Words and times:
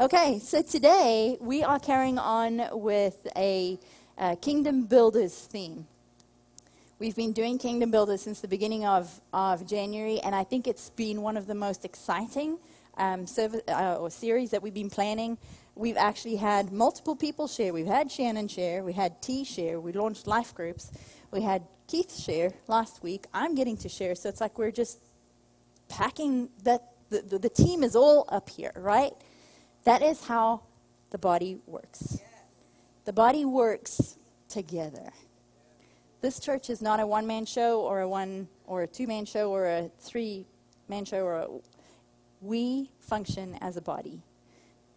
Okay, 0.00 0.38
so 0.38 0.62
today 0.62 1.36
we 1.40 1.64
are 1.64 1.80
carrying 1.80 2.18
on 2.20 2.62
with 2.70 3.26
a 3.36 3.80
Kingdom 4.40 4.84
Builders 4.84 5.34
theme. 5.34 5.88
We've 7.00 7.16
been 7.16 7.32
doing 7.32 7.58
Kingdom 7.58 7.90
Builders 7.90 8.22
since 8.22 8.38
the 8.38 8.46
beginning 8.46 8.86
of, 8.86 9.20
of 9.32 9.66
January, 9.66 10.20
and 10.20 10.36
I 10.36 10.44
think 10.44 10.68
it's 10.68 10.90
been 10.90 11.20
one 11.20 11.36
of 11.36 11.48
the 11.48 11.54
most 11.56 11.84
exciting 11.84 12.60
um, 12.96 13.26
service, 13.26 13.62
uh, 13.66 13.96
or 13.96 14.08
series 14.08 14.50
that 14.50 14.62
we've 14.62 14.72
been 14.72 14.88
planning. 14.88 15.36
We've 15.74 15.96
actually 15.96 16.36
had 16.36 16.70
multiple 16.70 17.16
people 17.16 17.48
share. 17.48 17.72
We've 17.72 17.84
had 17.84 18.08
Shannon 18.08 18.46
share, 18.46 18.84
we 18.84 18.92
had 18.92 19.20
T 19.20 19.42
share, 19.42 19.80
we 19.80 19.90
launched 19.90 20.28
life 20.28 20.54
groups, 20.54 20.92
we 21.32 21.42
had 21.42 21.64
Keith 21.88 22.16
share 22.16 22.52
last 22.68 23.02
week. 23.02 23.26
I'm 23.34 23.56
getting 23.56 23.76
to 23.78 23.88
share, 23.88 24.14
so 24.14 24.28
it's 24.28 24.40
like 24.40 24.58
we're 24.58 24.70
just 24.70 25.00
packing 25.88 26.50
that. 26.62 26.92
The, 27.10 27.22
the, 27.22 27.38
the 27.38 27.48
team 27.48 27.84
is 27.84 27.96
all 27.96 28.26
up 28.28 28.50
here, 28.50 28.70
right? 28.76 29.14
That 29.88 30.02
is 30.02 30.22
how 30.22 30.60
the 31.08 31.16
body 31.16 31.60
works. 31.66 32.18
The 33.06 33.12
body 33.14 33.46
works 33.46 34.16
together. 34.46 35.08
This 36.20 36.38
church 36.40 36.68
is 36.68 36.82
not 36.82 37.00
a 37.00 37.06
one 37.06 37.26
man 37.26 37.46
show 37.46 37.80
or 37.80 38.02
a 38.02 38.08
one 38.08 38.48
or 38.66 38.82
a 38.82 38.86
two 38.86 39.06
man 39.06 39.24
show 39.24 39.50
or 39.50 39.64
a 39.64 39.90
three 39.98 40.44
man 40.90 41.06
show 41.06 41.22
or 41.24 41.36
a, 41.36 41.48
we 42.42 42.90
function 43.00 43.56
as 43.62 43.78
a 43.78 43.80
body. 43.80 44.20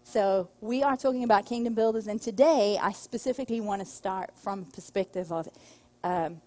So 0.04 0.50
we 0.60 0.84
are 0.84 0.98
talking 0.98 1.24
about 1.24 1.46
kingdom 1.46 1.74
builders, 1.74 2.08
and 2.08 2.22
today 2.22 2.78
I 2.82 2.92
specifically 2.92 3.62
want 3.62 3.82
to 3.82 3.86
start 3.88 4.32
from 4.44 4.66
perspective 4.66 5.32
of 5.32 5.48
um, 6.04 6.42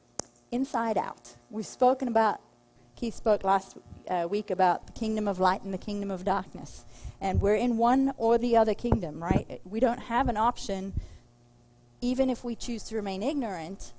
inside 0.52 0.98
out. 0.98 1.34
We've 1.48 1.64
spoken 1.64 2.08
about. 2.08 2.42
Keith 2.96 3.14
spoke 3.14 3.44
last 3.44 3.76
uh, 4.08 4.26
week 4.30 4.50
about 4.50 4.86
the 4.86 4.92
kingdom 4.92 5.26
of 5.26 5.38
light 5.38 5.62
and 5.62 5.74
the 5.74 5.78
kingdom 5.78 6.10
of 6.10 6.24
darkness, 6.24 6.84
and 7.20 7.40
we're 7.40 7.56
in 7.56 7.76
one 7.76 8.12
or 8.16 8.38
the 8.38 8.56
other 8.56 8.74
kingdom, 8.74 9.22
right? 9.22 9.60
We 9.64 9.80
don't 9.80 9.98
have 9.98 10.28
an 10.28 10.36
option, 10.36 10.92
even 12.00 12.30
if 12.30 12.44
we 12.44 12.54
choose 12.54 12.82
to 12.84 12.96
remain 12.96 13.22
ignorant. 13.22 13.92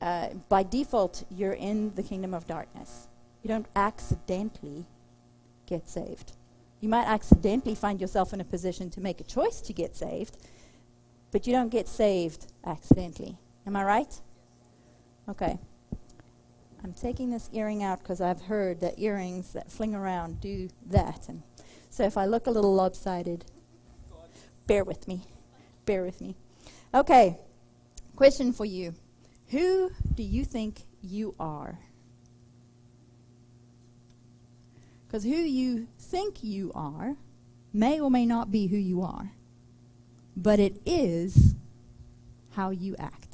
Uh, 0.00 0.28
by 0.48 0.62
default, 0.62 1.24
you're 1.30 1.54
in 1.54 1.94
the 1.94 2.02
kingdom 2.02 2.34
of 2.34 2.46
darkness. 2.46 3.08
You 3.42 3.48
don't 3.48 3.66
accidentally 3.74 4.84
get 5.66 5.88
saved. 5.88 6.32
You 6.80 6.88
might 6.88 7.06
accidentally 7.06 7.74
find 7.74 8.00
yourself 8.00 8.32
in 8.32 8.40
a 8.40 8.44
position 8.44 8.90
to 8.90 9.00
make 9.00 9.20
a 9.20 9.24
choice 9.24 9.60
to 9.62 9.72
get 9.72 9.96
saved, 9.96 10.36
but 11.30 11.46
you 11.46 11.52
don't 11.52 11.70
get 11.70 11.88
saved 11.88 12.52
accidentally. 12.64 13.38
Am 13.66 13.74
I 13.76 13.84
right? 13.84 14.20
Okay. 15.28 15.58
I'm 16.86 16.92
taking 16.92 17.30
this 17.30 17.50
earring 17.52 17.82
out 17.82 17.98
because 17.98 18.20
I've 18.20 18.42
heard 18.42 18.78
that 18.78 19.00
earrings 19.00 19.54
that 19.54 19.72
fling 19.72 19.92
around 19.92 20.40
do 20.40 20.68
that. 20.86 21.28
And 21.28 21.42
so 21.90 22.04
if 22.04 22.16
I 22.16 22.26
look 22.26 22.46
a 22.46 22.50
little 22.52 22.72
lopsided, 22.72 23.44
bear 24.68 24.84
with 24.84 25.08
me. 25.08 25.24
Bear 25.84 26.04
with 26.04 26.20
me. 26.20 26.36
Okay. 26.94 27.40
Question 28.14 28.52
for 28.52 28.64
you 28.64 28.94
Who 29.48 29.90
do 30.14 30.22
you 30.22 30.44
think 30.44 30.82
you 31.02 31.34
are? 31.40 31.80
Because 35.08 35.24
who 35.24 35.30
you 35.30 35.88
think 35.98 36.44
you 36.44 36.70
are 36.72 37.16
may 37.72 37.98
or 37.98 38.12
may 38.12 38.26
not 38.26 38.52
be 38.52 38.68
who 38.68 38.76
you 38.76 39.02
are, 39.02 39.32
but 40.36 40.60
it 40.60 40.80
is 40.86 41.56
how 42.52 42.70
you 42.70 42.94
act. 42.96 43.25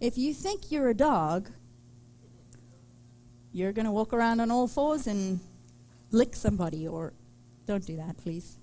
If 0.00 0.18
you 0.18 0.34
think 0.34 0.70
you're 0.70 0.90
a 0.90 0.94
dog, 0.94 1.50
you're 3.52 3.72
going 3.72 3.86
to 3.86 3.92
walk 3.92 4.12
around 4.12 4.40
on 4.40 4.50
all 4.50 4.68
fours 4.68 5.06
and 5.06 5.40
lick 6.10 6.36
somebody, 6.36 6.86
or 6.86 7.14
don't 7.66 7.84
do 7.86 7.96
that, 7.96 8.18
please. 8.18 8.58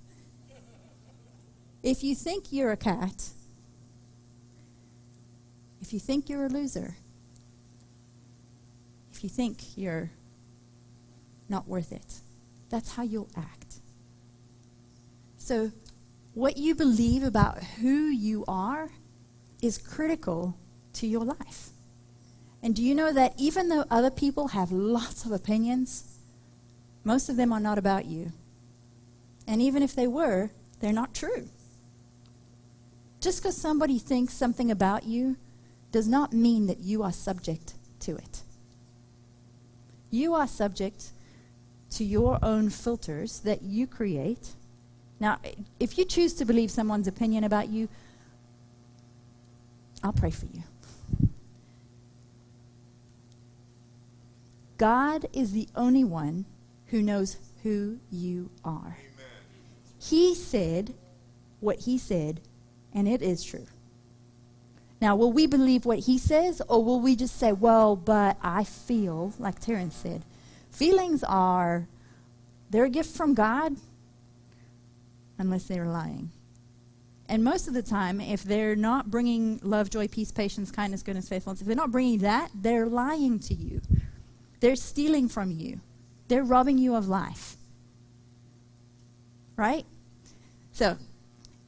If 1.82 2.04
you 2.04 2.14
think 2.14 2.52
you're 2.52 2.72
a 2.72 2.78
cat, 2.78 3.30
if 5.82 5.92
you 5.92 6.00
think 6.00 6.30
you're 6.30 6.46
a 6.46 6.50
loser, 6.50 6.96
if 9.12 9.24
you 9.24 9.30
think 9.30 9.76
you're 9.76 10.12
not 11.50 11.68
worth 11.68 11.92
it, 11.92 12.20
that's 12.70 12.94
how 12.94 13.04
you'll 13.04 13.30
act. 13.36 13.78
So, 15.38 15.72
what 16.36 16.58
you 16.58 16.74
believe 16.74 17.24
about 17.24 17.64
who 17.64 18.06
you 18.08 18.46
are 18.48 18.90
is 19.62 19.78
critical 19.78 20.56
to 20.94 21.08
your 21.08 21.24
life. 21.26 21.70
And 22.62 22.76
do 22.76 22.82
you 22.82 22.96
know 22.96 23.12
that 23.12 23.34
even 23.38 23.70
though 23.70 23.86
other 23.92 24.10
people 24.10 24.50
have 24.50 24.72
lots 24.72 25.26
of 25.26 25.32
opinions, 25.32 26.18
most 27.04 27.28
of 27.28 27.36
them 27.36 27.52
are 27.52 27.60
not 27.60 27.78
about 27.78 28.06
you? 28.06 28.32
And 29.48 29.62
even 29.62 29.84
if 29.84 29.94
they 29.94 30.08
were, 30.08 30.50
they're 30.80 30.94
not 30.94 31.14
true. 31.14 31.50
Just 33.20 33.42
because 33.42 33.58
somebody 33.58 34.00
thinks 34.00 34.34
something 34.34 34.72
about 34.72 35.04
you 35.04 35.38
does 35.92 36.08
not 36.08 36.34
mean 36.34 36.68
that 36.68 36.80
you 36.80 37.04
are 37.04 37.12
subject 37.12 37.74
to 38.02 38.16
it. 38.16 38.42
You 40.10 40.34
are 40.34 40.48
subject 40.48 41.12
to 41.92 42.04
your 42.04 42.40
own 42.44 42.70
filters 42.70 43.40
that 43.42 43.62
you 43.62 43.88
create. 43.88 44.52
Now, 45.20 45.40
if 45.80 45.98
you 45.98 46.06
choose 46.06 46.34
to 46.36 46.46
believe 46.46 46.72
someone's 46.72 47.08
opinion 47.08 47.44
about 47.44 47.70
you, 47.70 47.88
I'll 50.04 50.14
pray 50.14 50.32
for 50.32 50.48
you. 50.48 50.64
God 54.78 55.28
is 55.34 55.52
the 55.52 55.68
only 55.76 56.04
one 56.04 56.46
who 56.88 57.02
knows 57.02 57.38
who 57.64 58.00
you 58.12 58.50
are. 58.64 58.98
Amen. 59.00 59.26
He 60.00 60.36
said 60.36 60.94
what 61.60 61.82
he 61.82 61.98
said, 61.98 62.42
and 62.94 63.08
it 63.08 63.22
is 63.22 63.44
true. 63.44 63.68
Now, 65.02 65.16
will 65.16 65.32
we 65.32 65.48
believe 65.48 65.86
what 65.86 66.00
he 66.00 66.18
says, 66.18 66.62
or 66.68 66.84
will 66.84 67.00
we 67.00 67.16
just 67.16 67.38
say, 67.38 67.52
well, 67.52 67.96
but 67.96 68.38
I 68.42 68.64
feel, 68.64 69.34
like 69.38 69.60
Terrence 69.60 69.96
said? 69.96 70.24
Feelings 70.72 71.24
are, 71.24 71.88
they're 72.70 72.86
a 72.86 72.90
gift 72.90 73.16
from 73.16 73.34
God, 73.34 73.76
unless 75.38 75.66
they're 75.66 75.88
lying. 75.88 76.32
And 77.28 77.44
most 77.44 77.68
of 77.68 77.74
the 77.74 77.82
time, 77.82 78.22
if 78.22 78.44
they're 78.44 78.76
not 78.76 79.10
bringing 79.10 79.60
love, 79.64 79.90
joy, 79.90 80.08
peace, 80.08 80.32
patience, 80.32 80.72
kindness, 80.72 81.04
goodness, 81.04 81.28
faithfulness, 81.28 81.62
if 81.62 81.68
they're 81.68 81.76
not 81.76 81.92
bringing 81.92 82.20
that, 82.20 82.52
they're 82.54 82.86
lying 82.86 83.40
to 83.40 83.54
you. 83.54 83.82
They're 84.64 84.78
stealing 84.78 85.28
from 85.28 85.52
you. 85.52 85.82
They're 86.30 86.46
robbing 86.46 86.78
you 86.78 86.96
of 86.96 87.10
life. 87.10 87.58
Right? 89.58 89.86
So, 90.72 90.96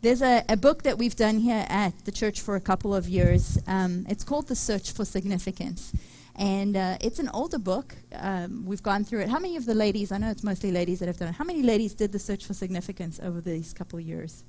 there's 0.02 0.22
a, 0.22 0.46
a 0.48 0.56
book 0.56 0.84
that 0.84 0.98
we've 0.98 1.18
done 1.18 1.40
here 1.40 1.66
at 1.68 2.06
the 2.06 2.12
church 2.14 2.40
for 2.40 2.56
a 2.56 2.62
couple 2.62 2.96
of 2.96 3.10
years. 3.10 3.60
Um, 3.68 4.06
it's 4.08 4.24
called 4.24 4.48
The 4.48 4.56
Search 4.56 4.94
for 4.94 5.04
Significance. 5.04 5.92
And 6.38 6.78
uh, 6.78 6.98
it's 7.02 7.20
an 7.20 7.30
older 7.34 7.60
book. 7.60 7.98
Um, 8.14 8.66
we've 8.66 8.82
gone 8.82 9.04
through 9.04 9.24
it. 9.24 9.30
How 9.30 9.40
many 9.40 9.58
of 9.58 9.66
the 9.66 9.76
ladies, 9.76 10.14
I 10.14 10.18
know 10.18 10.30
it's 10.30 10.46
mostly 10.46 10.72
ladies 10.72 11.00
that 11.00 11.08
have 11.08 11.18
done 11.18 11.28
it, 11.28 11.36
how 11.36 11.44
many 11.44 11.64
ladies 11.64 11.94
did 11.96 12.14
The 12.14 12.20
Search 12.20 12.46
for 12.46 12.54
Significance 12.54 13.20
over 13.22 13.42
these 13.42 13.74
couple 13.74 14.00
of 14.00 14.06
years? 14.06 14.46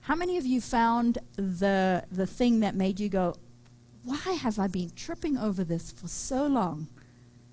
How 0.00 0.14
many 0.14 0.36
of 0.36 0.44
you 0.44 0.60
found 0.60 1.16
the, 1.36 2.04
the 2.12 2.26
thing 2.26 2.60
that 2.60 2.74
made 2.74 3.00
you 3.00 3.08
go, 3.08 3.36
why 4.02 4.34
have 4.42 4.58
I 4.58 4.66
been 4.66 4.90
tripping 4.94 5.38
over 5.38 5.64
this 5.64 5.90
for 5.90 6.08
so 6.08 6.46
long? 6.46 6.88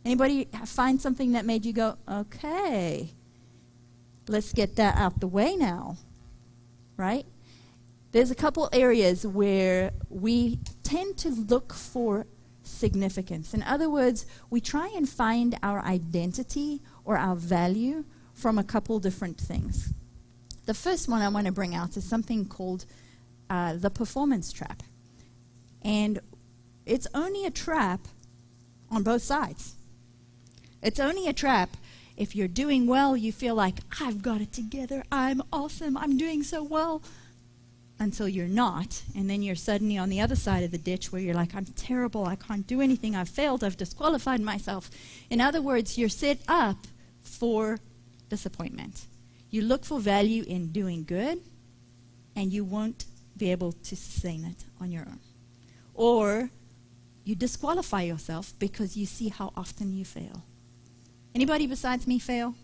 Anybody 0.04 0.48
find 0.66 1.00
something 1.00 1.34
that 1.34 1.46
made 1.46 1.66
you 1.66 1.74
go, 1.74 1.98
okay, 2.10 3.12
let's 4.28 4.52
get 4.54 4.76
that 4.78 4.96
out 4.98 5.20
the 5.20 5.28
way 5.28 5.56
now, 5.56 5.98
right? 6.98 7.26
There's 8.12 8.32
a 8.32 8.36
couple 8.36 8.68
areas 8.74 9.26
where 9.26 9.92
we 10.10 10.60
tend 10.84 11.18
to 11.20 11.30
look 11.30 11.74
for 11.74 12.26
significance. 12.64 13.54
In 13.54 13.64
other 13.64 13.90
words, 13.90 14.26
we 14.50 14.60
try 14.60 14.92
and 14.96 15.08
find 15.08 15.58
our 15.62 15.82
identity 15.84 16.82
or 17.06 17.18
our 17.18 17.36
value 17.36 18.04
from 18.34 18.58
a 18.58 18.64
couple 18.64 19.00
different 19.00 19.40
things. 19.40 19.94
The 20.66 20.74
first 20.74 21.08
one 21.08 21.22
I 21.22 21.30
want 21.30 21.46
to 21.46 21.52
bring 21.52 21.76
out 21.76 21.96
is 21.96 22.04
something 22.04 22.46
called 22.46 22.86
uh, 23.50 23.76
the 23.76 23.90
performance 23.90 24.52
trap. 24.52 24.84
And 25.82 26.20
it's 26.86 27.08
only 27.14 27.46
a 27.46 27.52
trap 27.52 28.08
on 28.90 29.04
both 29.04 29.22
sides. 29.22 29.76
It's 30.82 31.00
only 31.00 31.28
a 31.28 31.34
trap. 31.34 31.78
If 32.18 32.36
you're 32.36 32.48
doing 32.48 32.88
well, 32.88 33.16
you 33.16 33.32
feel 33.32 33.56
like, 33.56 33.80
I've 34.00 34.22
got 34.22 34.42
it 34.42 34.52
together. 34.52 35.04
I'm 35.12 35.42
awesome. 35.52 35.98
I'm 35.98 36.18
doing 36.18 36.44
so 36.44 36.64
well. 36.64 37.02
Until 38.00 38.28
you're 38.28 38.48
not. 38.48 39.04
And 39.16 39.30
then 39.30 39.44
you're 39.44 39.56
suddenly 39.56 39.98
on 39.98 40.10
the 40.10 40.22
other 40.22 40.36
side 40.36 40.64
of 40.64 40.72
the 40.72 40.78
ditch 40.78 41.12
where 41.12 41.22
you're 41.22 41.36
like, 41.36 41.56
I'm 41.56 41.66
terrible. 41.66 42.26
I 42.26 42.36
can't 42.36 42.66
do 42.66 42.82
anything. 42.82 43.16
I've 43.16 43.30
failed. 43.30 43.64
I've 43.64 43.78
disqualified 43.78 44.42
myself. 44.42 44.90
In 45.30 45.40
other 45.40 45.62
words, 45.62 45.98
you're 45.98 46.10
set 46.10 46.40
up 46.48 46.88
for 47.22 47.80
disappointment. 48.30 49.06
You 49.52 49.62
look 49.62 49.86
for 49.86 50.00
value 50.00 50.44
in 50.48 50.72
doing 50.72 51.04
good, 51.04 51.42
and 52.36 52.52
you 52.52 52.64
won't 52.64 53.06
be 53.38 53.52
able 53.52 53.74
to 53.74 53.96
sustain 53.96 54.46
it 54.46 54.66
on 54.80 54.92
your 54.92 55.04
own. 55.04 55.20
Or 55.94 56.50
you 57.24 57.36
disqualify 57.36 58.04
yourself 58.04 58.54
because 58.58 58.98
you 58.98 59.06
see 59.06 59.30
how 59.30 59.52
often 59.56 59.94
you 59.94 60.06
fail. 60.06 60.44
Anybody 61.34 61.68
besides 61.68 62.08
me 62.08 62.20
fail? 62.20 62.56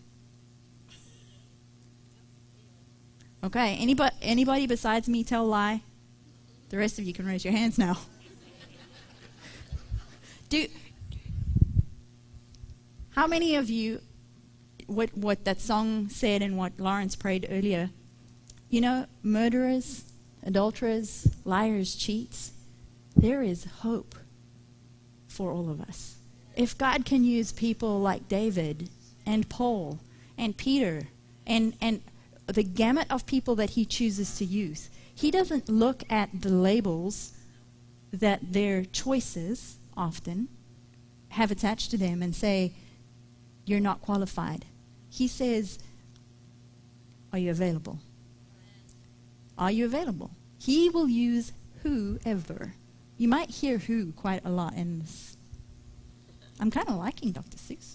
Okay, 3.42 3.76
anybody, 3.76 4.14
anybody 4.20 4.66
besides 4.66 5.08
me 5.08 5.24
tell 5.24 5.44
a 5.44 5.46
lie? 5.46 5.82
The 6.70 6.76
rest 6.76 6.98
of 6.98 7.04
you 7.04 7.12
can 7.12 7.24
raise 7.24 7.44
your 7.44 7.52
hands 7.52 7.78
now. 7.78 7.98
Do 10.48 10.66
how 13.10 13.26
many 13.26 13.56
of 13.56 13.68
you 13.70 14.00
what 14.86 15.16
what 15.16 15.44
that 15.44 15.60
song 15.60 16.08
said 16.08 16.42
and 16.42 16.56
what 16.56 16.78
Lawrence 16.78 17.16
prayed 17.16 17.46
earlier? 17.50 17.90
You 18.70 18.80
know, 18.80 19.06
murderers, 19.22 20.04
adulterers, 20.42 21.26
liars, 21.44 21.94
cheats. 21.94 22.52
There 23.16 23.42
is 23.42 23.64
hope 23.80 24.14
for 25.26 25.52
all 25.52 25.70
of 25.70 25.80
us. 25.80 26.17
If 26.58 26.76
God 26.76 27.06
can 27.06 27.24
use 27.24 27.52
people 27.52 28.00
like 28.00 28.28
David 28.28 28.90
and 29.24 29.48
Paul 29.48 29.98
and 30.36 30.54
Peter 30.54 31.08
and 31.46 31.74
and 31.80 32.02
the 32.48 32.62
gamut 32.62 33.06
of 33.10 33.26
people 33.26 33.54
that 33.56 33.70
he 33.70 33.84
chooses 33.84 34.36
to 34.38 34.44
use. 34.44 34.90
He 35.14 35.30
doesn't 35.30 35.68
look 35.68 36.02
at 36.10 36.42
the 36.42 36.48
labels 36.48 37.32
that 38.12 38.52
their 38.52 38.84
choices 38.84 39.78
often 39.96 40.48
have 41.30 41.50
attached 41.50 41.90
to 41.90 41.98
them 41.98 42.22
and 42.22 42.34
say, 42.34 42.72
You're 43.66 43.80
not 43.80 44.00
qualified. 44.00 44.64
He 45.10 45.28
says, 45.28 45.78
Are 47.32 47.38
you 47.38 47.50
available? 47.50 47.98
Are 49.58 49.70
you 49.70 49.84
available? 49.84 50.30
He 50.58 50.88
will 50.88 51.08
use 51.08 51.52
whoever. 51.82 52.74
You 53.18 53.28
might 53.28 53.50
hear 53.50 53.78
who 53.78 54.12
quite 54.12 54.44
a 54.44 54.50
lot 54.50 54.74
in 54.74 55.00
this. 55.00 55.36
I'm 56.60 56.70
kind 56.70 56.88
of 56.88 56.96
liking 56.96 57.32
Dr. 57.32 57.56
Seuss. 57.56 57.94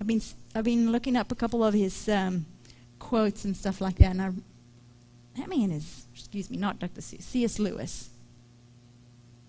I've 0.00 0.06
been, 0.06 0.22
I've 0.54 0.64
been 0.64 0.92
looking 0.92 1.16
up 1.16 1.30
a 1.30 1.34
couple 1.34 1.64
of 1.64 1.74
his 1.74 2.08
um, 2.08 2.46
quotes 2.98 3.44
and 3.44 3.56
stuff 3.56 3.80
like 3.80 3.96
that. 3.96 4.12
And 4.12 4.22
I, 4.22 4.30
that 5.36 5.48
man 5.48 5.70
is, 5.70 6.06
excuse 6.14 6.50
me, 6.50 6.56
not 6.56 6.78
Dr. 6.78 7.00
Seuss, 7.00 7.22
C.S. 7.22 7.58
Lewis. 7.58 8.10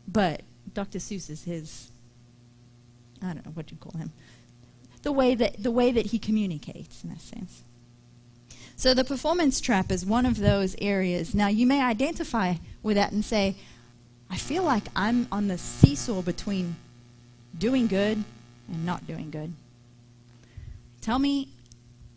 But 0.08 0.42
Dr. 0.74 1.00
Seuss 1.00 1.30
is 1.30 1.44
his, 1.44 1.90
I 3.22 3.34
don't 3.34 3.46
know 3.46 3.52
what 3.52 3.72
you 3.72 3.78
call 3.78 3.98
him, 4.00 4.12
the 5.04 5.12
way 5.12 5.36
that, 5.36 5.62
the 5.62 5.72
way 5.72 5.92
that 5.92 6.08
he 6.08 6.20
communicates 6.20 7.04
in 7.04 7.12
a 7.12 7.20
sense. 7.20 7.64
So 8.76 8.94
the 8.94 9.04
performance 9.04 9.62
trap 9.62 9.92
is 9.92 10.06
one 10.06 10.26
of 10.26 10.40
those 10.40 10.76
areas. 10.82 11.36
Now 11.36 11.48
you 11.48 11.68
may 11.68 11.82
identify 11.82 12.56
with 12.82 12.98
that 12.98 13.12
and 13.12 13.24
say, 13.24 13.56
I 14.30 14.38
feel 14.38 14.64
like 14.64 14.86
I'm 14.96 15.28
on 15.32 15.48
the 15.48 15.58
seesaw 15.58 16.22
between 16.22 16.78
doing 17.58 17.88
good 17.88 18.24
and 18.68 18.86
not 18.86 19.06
doing 19.08 19.32
good. 19.32 19.54
Tell 21.02 21.20
me 21.20 21.50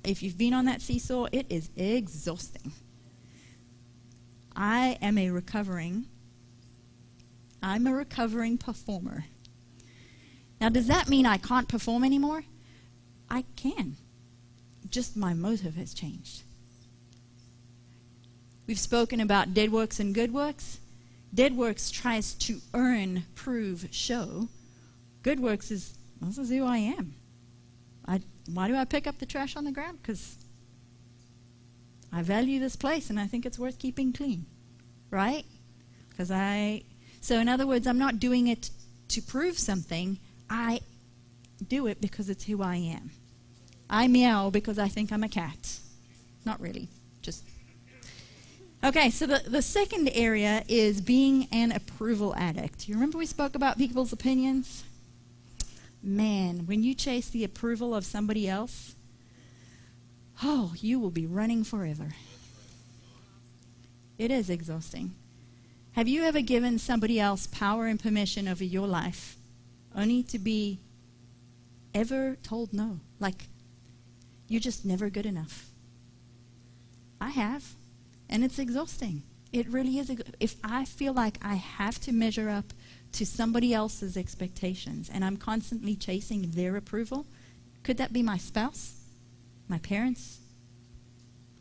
if 0.05 0.23
you've 0.23 0.39
been 0.39 0.55
on 0.55 0.67
that 0.67 0.83
seesaw, 0.83 1.27
it 1.33 1.47
is 1.49 1.71
exhausting. 1.77 2.73
I 4.55 4.99
am 5.03 5.19
a 5.19 5.31
recovering, 5.31 6.05
I'm 7.63 7.87
a 7.87 7.95
recovering 7.95 8.59
performer. 8.59 9.25
Now, 10.61 10.69
does 10.69 10.87
that 10.87 11.09
mean 11.09 11.27
I 11.27 11.39
can't 11.39 11.69
perform 11.69 12.05
anymore? 12.05 12.45
I 13.29 13.45
can. 13.57 13.97
Just 14.89 15.17
my 15.17 15.35
motive 15.35 15.75
has 15.75 15.93
changed. 15.93 16.43
We've 18.67 18.79
spoken 18.79 19.21
about 19.21 19.55
dead 19.55 19.73
works 19.73 19.99
and 19.99 20.15
good 20.15 20.33
works. 20.33 20.79
Dead 21.35 21.57
works 21.57 21.91
tries 21.91 22.35
to 22.35 22.61
earn, 22.73 23.25
prove, 23.35 23.89
show. 23.91 24.49
Good 25.25 25.41
works 25.41 25.73
is, 25.73 25.95
this 26.21 26.39
is 26.39 26.51
who 26.51 26.65
I 26.65 26.77
am. 26.77 27.15
I 28.07 28.21
why 28.53 28.69
do 28.69 28.77
I 28.77 28.85
pick 28.85 29.07
up 29.07 29.19
the 29.19 29.27
trash 29.27 29.57
on 29.57 29.65
the 29.65 29.73
ground? 29.73 29.99
Because 30.03 30.37
I 32.13 32.23
value 32.23 32.61
this 32.61 32.77
place 32.77 33.09
and 33.09 33.19
I 33.19 33.27
think 33.27 33.47
it's 33.47 33.59
worth 33.59 33.79
keeping 33.79 34.13
clean. 34.13 34.45
Right? 35.11 35.45
Because 36.11 36.31
I. 36.31 36.83
So, 37.21 37.39
in 37.39 37.49
other 37.49 37.67
words, 37.67 37.87
I'm 37.87 37.99
not 37.99 38.21
doing 38.21 38.49
it 38.49 38.71
to 39.09 39.23
prove 39.23 39.59
something. 39.59 40.19
I 40.51 40.81
do 41.67 41.87
it 41.87 42.03
because 42.03 42.29
it's 42.29 42.45
who 42.45 42.63
I 42.63 42.77
am. 42.77 43.11
I 43.89 44.09
meow 44.09 44.51
because 44.51 44.79
I 44.79 44.89
think 44.89 45.11
I'm 45.11 45.25
a 45.25 45.29
cat. 45.29 45.79
Not 46.45 46.61
really. 46.61 46.89
Just. 47.23 47.45
Okay, 48.83 49.09
so 49.09 49.27
the, 49.27 49.43
the 49.47 49.63
second 49.63 50.11
area 50.13 50.63
is 50.69 51.01
being 51.01 51.49
an 51.51 51.73
approval 51.73 52.35
addict. 52.37 52.87
You 52.87 52.95
remember 52.95 53.17
we 53.17 53.25
spoke 53.25 53.55
about 53.55 53.79
people's 53.79 54.13
opinions? 54.13 54.84
Man, 56.05 56.67
when 56.67 56.83
you 56.83 56.95
chase 56.95 57.29
the 57.29 57.45
approval 57.45 57.95
of 57.95 58.05
somebody 58.05 58.49
else, 58.49 58.95
oh, 60.43 60.75
you 60.79 61.01
will 61.01 61.11
be 61.11 61.27
running 61.27 61.65
forever. 61.65 62.15
It 64.19 64.31
is 64.31 64.51
exhausting. 64.51 65.15
Have 65.93 66.09
you 66.09 66.23
ever 66.25 66.41
given 66.41 66.79
somebody 66.79 67.19
else 67.21 67.47
power 67.47 67.87
and 67.87 68.01
permission 68.01 68.49
over 68.49 68.65
your 68.65 68.87
life 68.87 69.37
only 69.95 70.23
to 70.25 70.39
be 70.39 70.81
ever 71.95 72.37
told 72.43 72.73
no? 72.73 73.01
Like, 73.21 73.49
you're 74.49 74.61
just 74.61 74.85
never 74.85 75.09
good 75.09 75.27
enough. 75.27 75.71
I 77.21 77.31
have, 77.31 77.75
and 78.29 78.45
it's 78.45 78.59
exhausting. 78.59 79.23
It 79.53 79.69
really 79.69 79.99
is. 79.99 80.11
If 80.41 80.57
I 80.65 80.85
feel 80.85 81.13
like 81.13 81.39
I 81.43 81.55
have 81.55 82.01
to 82.03 82.13
measure 82.13 82.51
up 82.51 82.73
to 83.15 83.27
somebody 83.27 83.73
else's 83.73 84.17
expectations 84.17 85.11
and 85.13 85.25
I'm 85.25 85.37
constantly 85.37 85.95
chasing 85.97 86.51
their 86.51 86.77
approval, 86.77 87.27
could 87.83 87.97
that 87.99 88.13
be 88.13 88.23
my 88.23 88.37
spouse, 88.37 89.01
my 89.69 89.79
parents, 89.79 90.39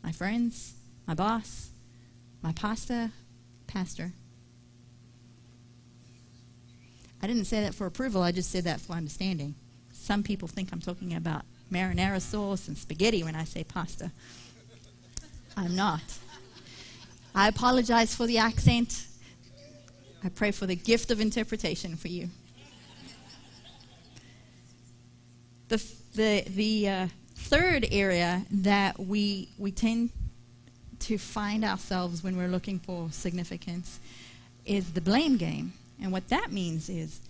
my 0.02 0.12
friends, 0.12 0.74
my 1.06 1.14
boss, 1.14 1.70
my 2.42 2.52
pastor, 2.52 3.10
pastor? 3.66 4.12
I 7.22 7.26
didn't 7.26 7.46
say 7.46 7.62
that 7.62 7.74
for 7.74 7.86
approval, 7.86 8.22
I 8.22 8.32
just 8.32 8.50
said 8.50 8.64
that 8.64 8.80
for 8.80 8.92
understanding. 8.92 9.54
Some 9.92 10.22
people 10.22 10.48
think 10.48 10.72
I'm 10.72 10.80
talking 10.80 11.14
about 11.14 11.42
marinara 11.72 12.20
sauce 12.20 12.68
and 12.68 12.76
spaghetti 12.76 13.22
when 13.22 13.34
I 13.34 13.44
say 13.44 13.64
pasta. 13.64 14.10
I'm 15.56 15.74
not. 15.74 16.02
I 17.34 17.48
apologize 17.48 18.14
for 18.14 18.26
the 18.26 18.38
accent. 18.38 19.06
I 20.24 20.30
pray 20.30 20.52
for 20.52 20.66
the 20.66 20.74
gift 20.74 21.10
of 21.10 21.20
interpretation 21.20 21.96
for 21.96 22.08
you. 22.08 22.30
The, 25.68 25.76
the, 26.14 26.44
the 26.48 26.88
uh, 26.88 27.08
third 27.34 27.86
area 27.90 28.46
that 28.50 28.98
we, 28.98 29.50
we 29.58 29.70
tend 29.70 30.10
to 31.00 31.18
find 31.18 31.62
ourselves 31.62 32.24
when 32.24 32.38
we're 32.38 32.48
looking 32.48 32.78
for 32.78 33.10
significance 33.10 34.00
is 34.64 34.92
the 34.92 35.00
blame 35.02 35.36
game. 35.36 35.74
And 36.00 36.10
what 36.10 36.28
that 36.28 36.50
means 36.50 36.88
is 36.88 37.20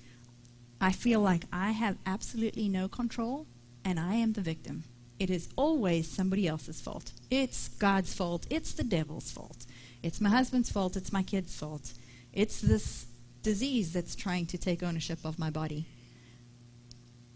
I 0.81 0.93
feel 0.93 1.21
like 1.21 1.43
I 1.53 1.73
have 1.73 1.97
absolutely 2.07 2.69
no 2.69 2.87
control 2.87 3.47
and 3.85 3.99
I 3.99 4.15
am 4.15 4.35
the 4.35 4.41
victim. 4.41 4.85
It 5.19 5.31
is 5.31 5.49
always 5.57 6.09
somebody 6.09 6.47
else's 6.47 6.81
fault. 6.81 7.11
It's 7.31 7.69
God's 7.69 8.15
fault. 8.15 8.47
It's 8.51 8.73
the 8.73 8.85
devil's 8.85 9.33
fault. 9.33 9.67
It's 10.03 10.21
my 10.21 10.29
husband's 10.29 10.71
fault. 10.71 10.97
It's 10.97 11.13
my 11.13 11.23
kid's 11.23 11.57
fault. 11.57 11.93
It's 12.35 12.61
this 12.61 13.07
disease 13.43 13.93
that's 13.93 14.17
trying 14.17 14.47
to 14.47 14.59
take 14.59 14.83
ownership 14.83 15.21
of 15.25 15.38
my 15.38 15.50
body. 15.50 15.87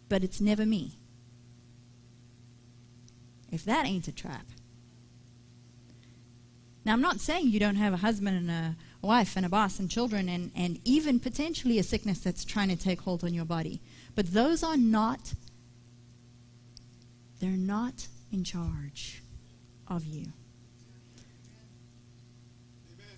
But 0.08 0.24
it's 0.24 0.40
never 0.40 0.66
me. 0.66 0.92
If 3.52 3.64
that 3.64 3.86
ain't 3.86 4.08
a 4.08 4.12
trap. 4.12 4.44
Now, 6.84 6.94
I'm 6.94 7.00
not 7.00 7.20
saying 7.20 7.48
you 7.48 7.60
don't 7.60 7.76
have 7.76 7.92
a 7.92 7.98
husband 7.98 8.36
and 8.36 8.50
a 8.50 8.76
wife 9.06 9.36
and 9.36 9.46
a 9.46 9.48
boss 9.48 9.78
and 9.78 9.88
children 9.88 10.28
and, 10.28 10.50
and 10.56 10.80
even 10.84 11.20
potentially 11.20 11.78
a 11.78 11.82
sickness 11.82 12.18
that's 12.18 12.44
trying 12.44 12.68
to 12.68 12.76
take 12.76 13.02
hold 13.02 13.22
on 13.22 13.32
your 13.32 13.44
body. 13.44 13.80
But 14.16 14.32
those 14.32 14.64
are 14.64 14.76
not, 14.76 15.34
they're 17.40 17.50
not 17.50 18.08
in 18.32 18.42
charge 18.42 19.22
of 19.86 20.06
you. 20.06 20.32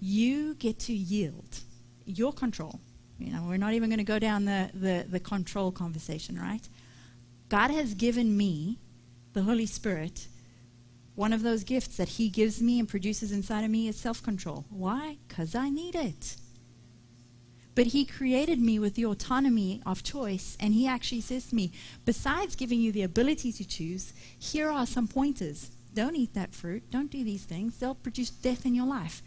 You 0.01 0.55
get 0.55 0.79
to 0.81 0.93
yield 0.93 1.61
your 2.11 2.33
control. 2.33 2.81
You 3.19 3.33
know, 3.33 3.45
we're 3.47 3.59
not 3.59 3.75
even 3.75 3.91
going 3.91 3.99
to 3.99 4.05
go 4.05 4.19
down 4.19 4.47
the, 4.47 4.71
the, 4.73 5.05
the 5.09 5.21
control 5.21 5.71
conversation, 5.71 6.39
right? 6.39 6.67
God 7.49 7.71
has 7.71 7.95
given 7.95 8.37
me, 8.37 8.79
the 9.33 9.43
Holy 9.43 9.67
Spirit, 9.67 10.27
one 11.15 11.33
of 11.33 11.43
those 11.43 11.65
gifts 11.65 11.97
that 11.99 12.09
He 12.09 12.29
gives 12.31 12.63
me 12.63 12.79
and 12.79 12.89
produces 12.89 13.31
inside 13.31 13.65
of 13.65 13.71
me 13.71 13.89
is 13.89 13.97
self 13.97 14.23
control. 14.23 14.65
Why? 14.71 15.19
Because 15.29 15.55
I 15.55 15.69
need 15.69 15.95
it. 15.95 16.37
But 17.75 17.89
He 17.89 18.05
created 18.05 18.61
me 18.61 18.79
with 18.79 18.95
the 18.95 19.05
autonomy 19.05 19.83
of 19.85 20.03
choice, 20.03 20.57
and 20.59 20.73
He 20.73 20.87
actually 20.87 21.21
says 21.21 21.49
to 21.49 21.55
me, 21.55 21.73
besides 22.05 22.57
giving 22.57 22.81
you 22.81 22.91
the 22.91 23.03
ability 23.03 23.53
to 23.53 23.67
choose, 23.67 24.13
here 24.39 24.71
are 24.71 24.87
some 24.87 25.09
pointers. 25.09 25.71
Don't 25.93 26.17
eat 26.17 26.35
that 26.35 26.55
fruit. 26.55 26.91
Don't 26.91 27.11
do 27.11 27.25
these 27.25 27.45
things. 27.45 27.77
They'll 27.77 27.95
produce 27.95 28.31
death 28.31 28.65
in 28.65 28.75
your 28.75 28.87
life. 28.87 29.23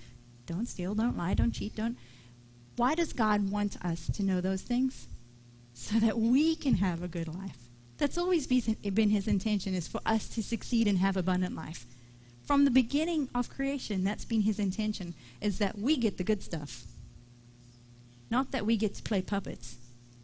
Don't 0.45 0.67
steal. 0.67 0.95
Don't 0.95 1.17
lie. 1.17 1.33
Don't 1.33 1.51
cheat. 1.51 1.75
Don't. 1.75 1.97
Why 2.75 2.96
does 2.96 3.13
God 3.13 3.51
want 3.51 3.77
us 3.86 4.08
to 4.13 4.24
know 4.24 4.42
those 4.42 4.62
things? 4.62 5.08
So 5.74 6.00
that 6.00 6.18
we 6.18 6.56
can 6.56 6.75
have 6.75 7.01
a 7.01 7.08
good 7.08 7.27
life. 7.27 7.58
That's 7.98 8.18
always 8.18 8.48
been 8.48 9.10
his 9.10 9.27
intention 9.27 9.74
is 9.74 9.88
for 9.88 10.01
us 10.06 10.27
to 10.30 10.44
succeed 10.44 10.88
and 10.88 10.98
have 10.98 11.15
abundant 11.15 11.56
life. 11.56 11.86
From 12.46 12.65
the 12.65 12.72
beginning 12.72 13.30
of 13.34 13.50
creation, 13.50 14.03
that's 14.03 14.25
been 14.25 14.42
his 14.42 14.60
intention, 14.60 15.13
is 15.39 15.60
that 15.60 15.77
we 15.77 15.96
get 15.98 16.18
the 16.18 16.24
good 16.24 16.44
stuff. 16.44 16.84
Not 18.30 18.51
that 18.51 18.65
we 18.65 18.77
get 18.77 18.96
to 18.96 19.03
play 19.03 19.22
puppets, 19.22 19.77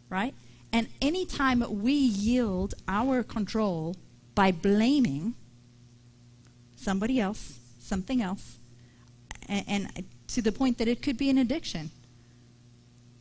right? 0.08 0.34
And 0.72 0.88
anytime 1.00 1.64
we 1.82 1.92
yield 1.92 2.74
our 2.86 3.22
control 3.22 3.96
by 4.34 4.52
blaming 4.52 5.34
somebody 6.76 7.20
else, 7.20 7.58
something 7.80 8.20
else, 8.20 8.58
and, 9.48 9.64
and 9.68 10.04
to 10.28 10.42
the 10.42 10.52
point 10.52 10.78
that 10.78 10.88
it 10.88 11.02
could 11.02 11.16
be 11.16 11.30
an 11.30 11.38
addiction, 11.38 11.90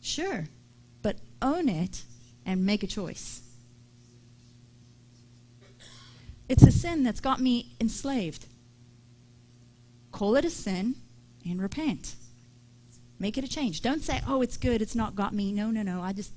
sure, 0.01 0.48
but 1.01 1.18
own 1.41 1.70
it 1.70 2.03
and 2.46 2.65
make 2.65 2.84
a 2.84 2.88
choice. 2.88 3.41
It's 6.48 6.63
a 6.63 6.72
sin 6.72 7.03
that's 7.03 7.20
got 7.20 7.39
me 7.39 7.74
enslaved. 7.79 8.48
Call 10.12 10.36
it 10.36 10.46
a 10.46 10.50
sin 10.50 10.96
and 11.48 11.62
repent. 11.62 12.15
Make 13.20 13.38
it 13.38 13.44
a 13.44 13.48
change. 13.48 13.82
Don't 13.82 14.03
say, 14.03 14.22
"Oh, 14.25 14.41
it's 14.41 14.58
good. 14.58 14.82
It's 14.82 14.96
not 14.96 15.15
got 15.15 15.34
me." 15.34 15.51
No, 15.51 15.70
no, 15.70 15.84
no. 15.84 16.01
I 16.01 16.13
just 16.13 16.32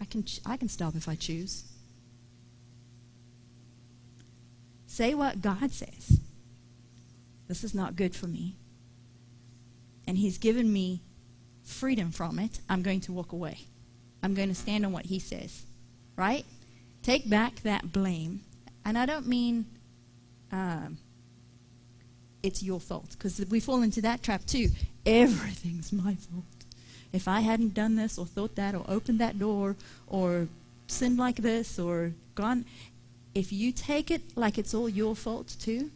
I 0.00 0.04
can 0.04 0.24
I 0.44 0.56
can 0.56 0.68
stop 0.68 0.94
if 0.94 1.08
I 1.08 1.14
choose. 1.14 1.64
Say 4.86 5.14
what 5.14 5.40
God 5.40 5.70
says. 5.70 6.20
This 7.48 7.64
is 7.64 7.74
not 7.74 7.96
good 7.96 8.14
for 8.14 8.26
me. 8.26 8.56
And 10.06 10.18
he's 10.18 10.36
given 10.36 10.72
me 10.72 11.00
freedom 11.64 12.10
from 12.10 12.38
it. 12.38 12.60
I'm 12.68 12.82
going 12.82 13.00
to 13.02 13.12
walk 13.12 13.32
away. 13.32 13.58
I'm 14.22 14.34
going 14.34 14.48
to 14.48 14.54
stand 14.54 14.84
on 14.84 14.92
what 14.92 15.06
he 15.06 15.18
says. 15.18 15.64
Right? 16.16 16.44
Take 17.02 17.28
back 17.30 17.62
that 17.62 17.92
blame. 17.92 18.42
And 18.84 18.98
I 18.98 19.06
don't 19.06 19.26
mean 19.26 19.66
um, 20.52 20.98
it's 22.42 22.62
your 22.62 22.80
fault, 22.80 23.10
because 23.12 23.44
we 23.50 23.60
fall 23.60 23.82
into 23.82 24.00
that 24.02 24.22
trap 24.22 24.44
too. 24.46 24.68
Everything's 25.06 25.92
my 25.92 26.14
fault. 26.14 26.44
If 27.12 27.26
I 27.26 27.40
hadn't 27.40 27.74
done 27.74 27.96
this 27.96 28.18
or 28.18 28.26
thought 28.26 28.54
that 28.56 28.74
or 28.74 28.84
opened 28.88 29.18
that 29.20 29.38
door 29.38 29.76
or 30.06 30.48
sinned 30.86 31.18
like 31.18 31.36
this 31.36 31.78
or 31.78 32.12
gone, 32.34 32.64
if 33.34 33.52
you 33.52 33.72
take 33.72 34.10
it 34.10 34.22
like 34.36 34.58
it's 34.58 34.74
all 34.74 34.88
your 34.88 35.14
fault 35.14 35.56
too, 35.60 35.90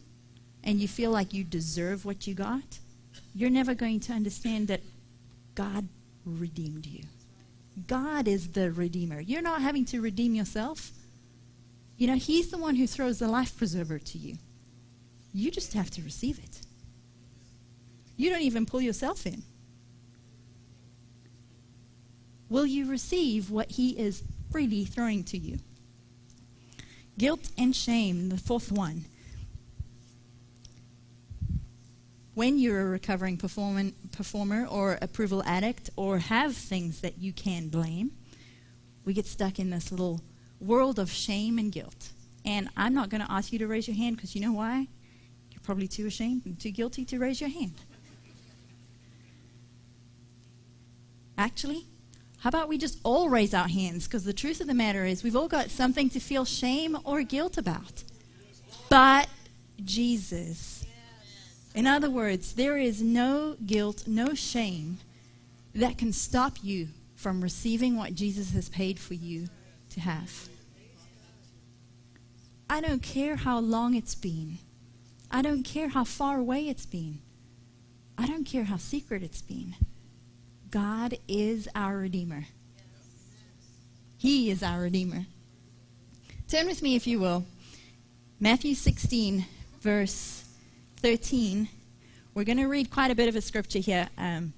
and 0.63 0.81
you 0.81 0.89
feel 0.89 1.11
like 1.11 1.35
you 1.35 1.45
deserve 1.45 2.05
what 2.05 2.27
you 2.27 2.35
got, 2.35 2.79
you're 3.35 3.51
never 3.51 3.75
going 3.75 4.01
to 4.01 4.13
understand 4.13 4.69
that 4.69 4.81
God 5.55 5.89
redeemed 6.25 6.87
you. 6.87 7.05
God 7.87 8.29
is 8.29 8.53
the 8.53 8.71
Redeemer. 8.71 9.21
You're 9.21 9.43
not 9.43 9.63
having 9.63 9.85
to 9.87 10.01
redeem 10.01 10.35
yourself. 10.35 10.93
You 11.97 12.07
know, 12.07 12.17
He's 12.17 12.51
the 12.51 12.59
one 12.59 12.77
who 12.77 12.87
throws 12.87 13.19
the 13.19 13.29
life 13.29 13.57
preserver 13.57 13.99
to 13.99 14.19
you. 14.19 14.39
You 15.33 15.51
just 15.51 15.73
have 15.73 15.91
to 15.93 16.03
receive 16.03 16.39
it. 16.39 16.61
You 18.17 18.31
don't 18.31 18.43
even 18.43 18.67
pull 18.67 18.81
yourself 18.81 19.27
in. 19.27 19.43
Will 22.49 22.67
you 22.67 22.89
receive 22.89 23.51
what 23.51 23.73
He 23.73 23.99
is 23.99 24.23
freely 24.53 24.85
throwing 24.85 25.25
to 25.25 25.39
you? 25.39 25.59
Guilt 27.19 27.51
and 27.59 27.75
shame, 27.75 28.29
the 28.29 28.39
fourth 28.39 28.71
one. 28.71 29.05
When 32.35 32.59
you're 32.59 32.81
a 32.81 32.87
recovering 32.87 33.37
performer 33.37 34.67
or 34.67 34.99
approval 35.01 35.43
addict 35.45 35.91
or 35.95 36.19
have 36.19 36.57
things 36.57 37.01
that 37.01 37.19
you 37.19 37.33
can 37.33 37.69
blame, 37.69 38.11
we 39.05 39.15
get 39.15 39.27
stuck 39.27 39.59
in 39.61 39.71
this 39.71 39.93
little 39.93 40.21
world 40.61 40.99
of 40.99 41.13
shame 41.13 41.59
and 41.59 41.71
guilt. 41.71 42.11
And 42.45 42.69
I'm 42.77 42.93
not 42.93 43.09
going 43.09 43.21
to 43.21 43.31
ask 43.31 43.53
you 43.53 43.59
to 43.61 43.67
raise 43.69 43.87
your 43.87 43.97
hand 43.97 44.17
because 44.17 44.35
you 44.35 44.41
know 44.41 44.53
why? 44.53 44.89
You're 45.53 45.61
probably 45.63 45.87
too 45.87 46.07
ashamed 46.07 46.45
and 46.45 46.59
too 46.59 46.73
guilty 46.73 47.05
to 47.07 47.19
raise 47.19 47.41
your 47.41 47.51
hand. 47.51 47.75
Actually, 51.39 51.87
how 52.39 52.49
about 52.49 52.69
we 52.69 52.79
just 52.79 52.99
all 53.05 53.29
raise 53.29 53.55
our 53.55 53.69
hands? 53.69 54.07
Because 54.07 54.25
the 54.25 54.33
truth 54.33 54.61
of 54.61 54.67
the 54.67 54.75
matter 54.75 55.05
is, 55.05 55.23
we've 55.23 55.37
all 55.37 55.49
got 55.49 55.71
something 55.71 56.11
to 56.11 56.21
feel 56.21 56.45
shame 56.45 56.99
or 57.05 57.23
guilt 57.23 57.57
about. 57.57 58.03
But 58.91 59.29
Jesus. 59.85 60.74
In 61.75 61.89
other 61.89 62.09
words, 62.09 62.55
there 62.55 62.79
is 62.79 63.03
no 63.03 63.57
guilt, 63.67 64.05
no 64.07 64.33
shame 64.35 64.99
that 65.75 65.99
can 65.99 66.13
stop 66.13 66.59
you 66.63 66.89
from 67.17 67.41
receiving 67.41 67.97
what 67.97 68.15
Jesus 68.15 68.53
has 68.53 68.69
paid 68.69 68.99
for 68.99 69.15
you 69.15 69.49
to 69.91 70.01
have. 70.01 70.49
I 72.71 72.81
don't 72.81 73.03
care 73.03 73.37
how 73.37 73.59
long 73.59 73.95
it's 73.95 74.15
been. 74.15 74.59
I 75.31 75.43
don't 75.43 75.65
care 75.65 75.89
how 75.89 76.05
far 76.05 76.39
away 76.39 76.69
it's 76.69 76.87
been. 76.87 77.19
I 78.17 78.27
don't 78.27 78.45
care 78.45 78.65
how 78.65 78.77
secret 78.77 79.23
it's 79.25 79.43
been. 79.43 79.75
God 80.71 81.19
is 81.27 81.69
our 81.75 81.97
Redeemer. 81.97 82.47
He 84.17 84.51
is 84.51 84.63
our 84.63 84.81
Redeemer. 84.81 85.27
Turn 86.49 86.67
with 86.67 86.83
me, 86.83 86.95
if 86.95 87.07
you 87.07 87.19
will. 87.19 87.45
Matthew 88.39 88.75
16, 88.75 89.45
verse 89.81 90.44
13. 91.05 91.69
We're 92.33 92.45
going 92.45 92.57
to 92.57 92.65
read 92.65 92.91
quite 92.91 93.11
a 93.11 93.15
bit 93.15 93.29
of 93.29 93.37
a 93.37 93.43
scripture 93.43 93.79
here. 93.79 94.09
Um, 94.17 94.55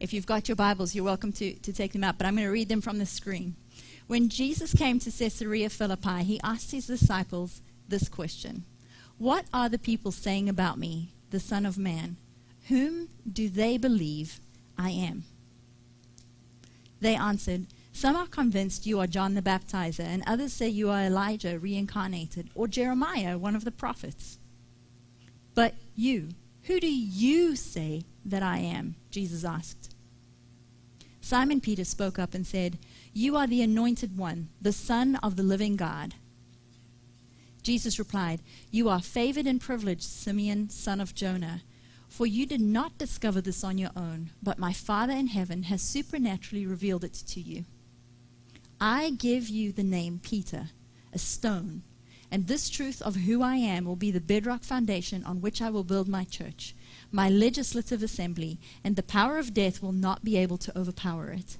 if 0.00 0.14
you've 0.14 0.24
got 0.24 0.48
your 0.48 0.56
Bibles, 0.56 0.94
you're 0.94 1.04
welcome 1.04 1.34
to, 1.34 1.52
to 1.52 1.70
take 1.70 1.92
them 1.92 2.02
out, 2.02 2.16
but 2.16 2.26
I'm 2.26 2.34
going 2.34 2.46
to 2.46 2.50
read 2.50 2.70
them 2.70 2.80
from 2.80 2.98
the 2.98 3.04
screen. 3.04 3.56
When 4.06 4.30
Jesus 4.30 4.72
came 4.72 4.98
to 5.00 5.10
Caesarea 5.10 5.68
Philippi, 5.68 6.22
he 6.22 6.40
asked 6.42 6.70
his 6.70 6.86
disciples 6.86 7.60
this 7.86 8.08
question 8.08 8.64
what 9.18 9.44
are 9.52 9.68
the 9.68 9.78
people 9.78 10.12
saying 10.12 10.48
about 10.48 10.78
me, 10.78 11.12
the 11.28 11.38
Son 11.38 11.66
of 11.66 11.76
Man? 11.76 12.16
Whom 12.68 13.10
do 13.30 13.50
they 13.50 13.76
believe 13.76 14.40
I 14.78 14.92
am? 14.92 15.24
They 17.02 17.16
answered, 17.16 17.66
Some 17.92 18.16
are 18.16 18.26
convinced 18.26 18.86
you 18.86 18.98
are 18.98 19.06
John 19.06 19.34
the 19.34 19.42
Baptizer, 19.42 20.00
and 20.04 20.22
others 20.26 20.54
say 20.54 20.70
you 20.70 20.88
are 20.88 21.02
Elijah 21.02 21.58
reincarnated, 21.58 22.48
or 22.54 22.66
Jeremiah, 22.66 23.36
one 23.36 23.54
of 23.54 23.66
the 23.66 23.70
prophets. 23.70 24.38
But 25.54 25.74
you, 25.94 26.30
who 26.64 26.80
do 26.80 26.92
you 26.92 27.56
say 27.56 28.04
that 28.24 28.42
I 28.42 28.58
am? 28.58 28.96
Jesus 29.10 29.44
asked. 29.44 29.94
Simon 31.20 31.60
Peter 31.60 31.84
spoke 31.84 32.18
up 32.18 32.34
and 32.34 32.46
said, 32.46 32.78
You 33.12 33.36
are 33.36 33.46
the 33.46 33.62
anointed 33.62 34.18
one, 34.18 34.48
the 34.60 34.72
Son 34.72 35.16
of 35.16 35.36
the 35.36 35.42
living 35.42 35.76
God. 35.76 36.14
Jesus 37.62 37.98
replied, 37.98 38.40
You 38.70 38.88
are 38.88 39.00
favored 39.00 39.46
and 39.46 39.60
privileged, 39.60 40.02
Simeon, 40.02 40.68
son 40.68 41.00
of 41.00 41.14
Jonah, 41.14 41.62
for 42.08 42.26
you 42.26 42.44
did 42.44 42.60
not 42.60 42.98
discover 42.98 43.40
this 43.40 43.64
on 43.64 43.78
your 43.78 43.92
own, 43.96 44.30
but 44.42 44.58
my 44.58 44.72
Father 44.72 45.12
in 45.12 45.28
heaven 45.28 45.64
has 45.64 45.80
supernaturally 45.80 46.66
revealed 46.66 47.04
it 47.04 47.14
to 47.14 47.40
you. 47.40 47.64
I 48.80 49.10
give 49.10 49.48
you 49.48 49.72
the 49.72 49.84
name 49.84 50.20
Peter, 50.22 50.70
a 51.12 51.18
stone, 51.18 51.82
and 52.32 52.46
this 52.46 52.70
truth 52.70 53.02
of 53.02 53.14
who 53.14 53.42
I 53.42 53.56
am 53.56 53.84
will 53.84 53.94
be 53.94 54.10
the 54.10 54.18
bedrock 54.18 54.64
foundation 54.64 55.22
on 55.22 55.42
which 55.42 55.60
I 55.60 55.68
will 55.68 55.84
build 55.84 56.08
my 56.08 56.24
church, 56.24 56.74
my 57.10 57.28
legislative 57.28 58.02
assembly, 58.02 58.58
and 58.82 58.96
the 58.96 59.02
power 59.02 59.36
of 59.36 59.52
death 59.52 59.82
will 59.82 59.92
not 59.92 60.24
be 60.24 60.38
able 60.38 60.56
to 60.56 60.76
overpower 60.76 61.28
it. 61.28 61.58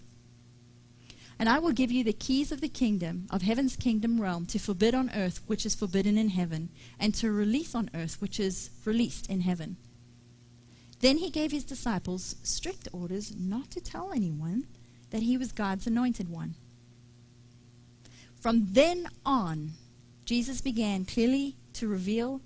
And 1.39 1.47
I 1.47 1.59
will 1.59 1.73
give 1.73 1.93
you 1.93 2.03
the 2.03 2.15
keys 2.15 2.51
of 2.53 2.63
the 2.63 2.71
kingdom, 2.71 3.27
of 3.31 3.43
heaven's 3.43 3.77
kingdom 3.77 4.19
realm, 4.19 4.47
to 4.47 4.59
forbid 4.59 4.95
on 4.95 5.11
earth 5.15 5.43
which 5.47 5.67
is 5.67 5.75
forbidden 5.75 6.17
in 6.17 6.31
heaven, 6.31 6.71
and 6.99 7.15
to 7.17 7.31
release 7.31 7.75
on 7.75 7.91
earth 7.95 8.23
which 8.23 8.41
is 8.41 8.71
released 8.87 9.29
in 9.29 9.43
heaven. 9.43 9.77
Then 11.01 11.19
he 11.19 11.29
gave 11.29 11.53
his 11.53 11.65
disciples 11.65 12.37
strict 12.43 12.89
orders 12.95 13.35
not 13.37 13.71
to 13.73 13.81
tell 13.83 14.11
anyone 14.11 14.65
that 15.11 15.23
he 15.23 15.37
was 15.37 15.53
God's 15.53 15.87
anointed 15.87 16.31
one. 16.31 16.55
From 18.41 18.69
then 18.71 19.07
on, 19.27 19.73
Jesus 20.33 20.63
began 20.63 21.05
clearly 21.05 21.57
to 21.75 21.87
reveal 21.87 22.41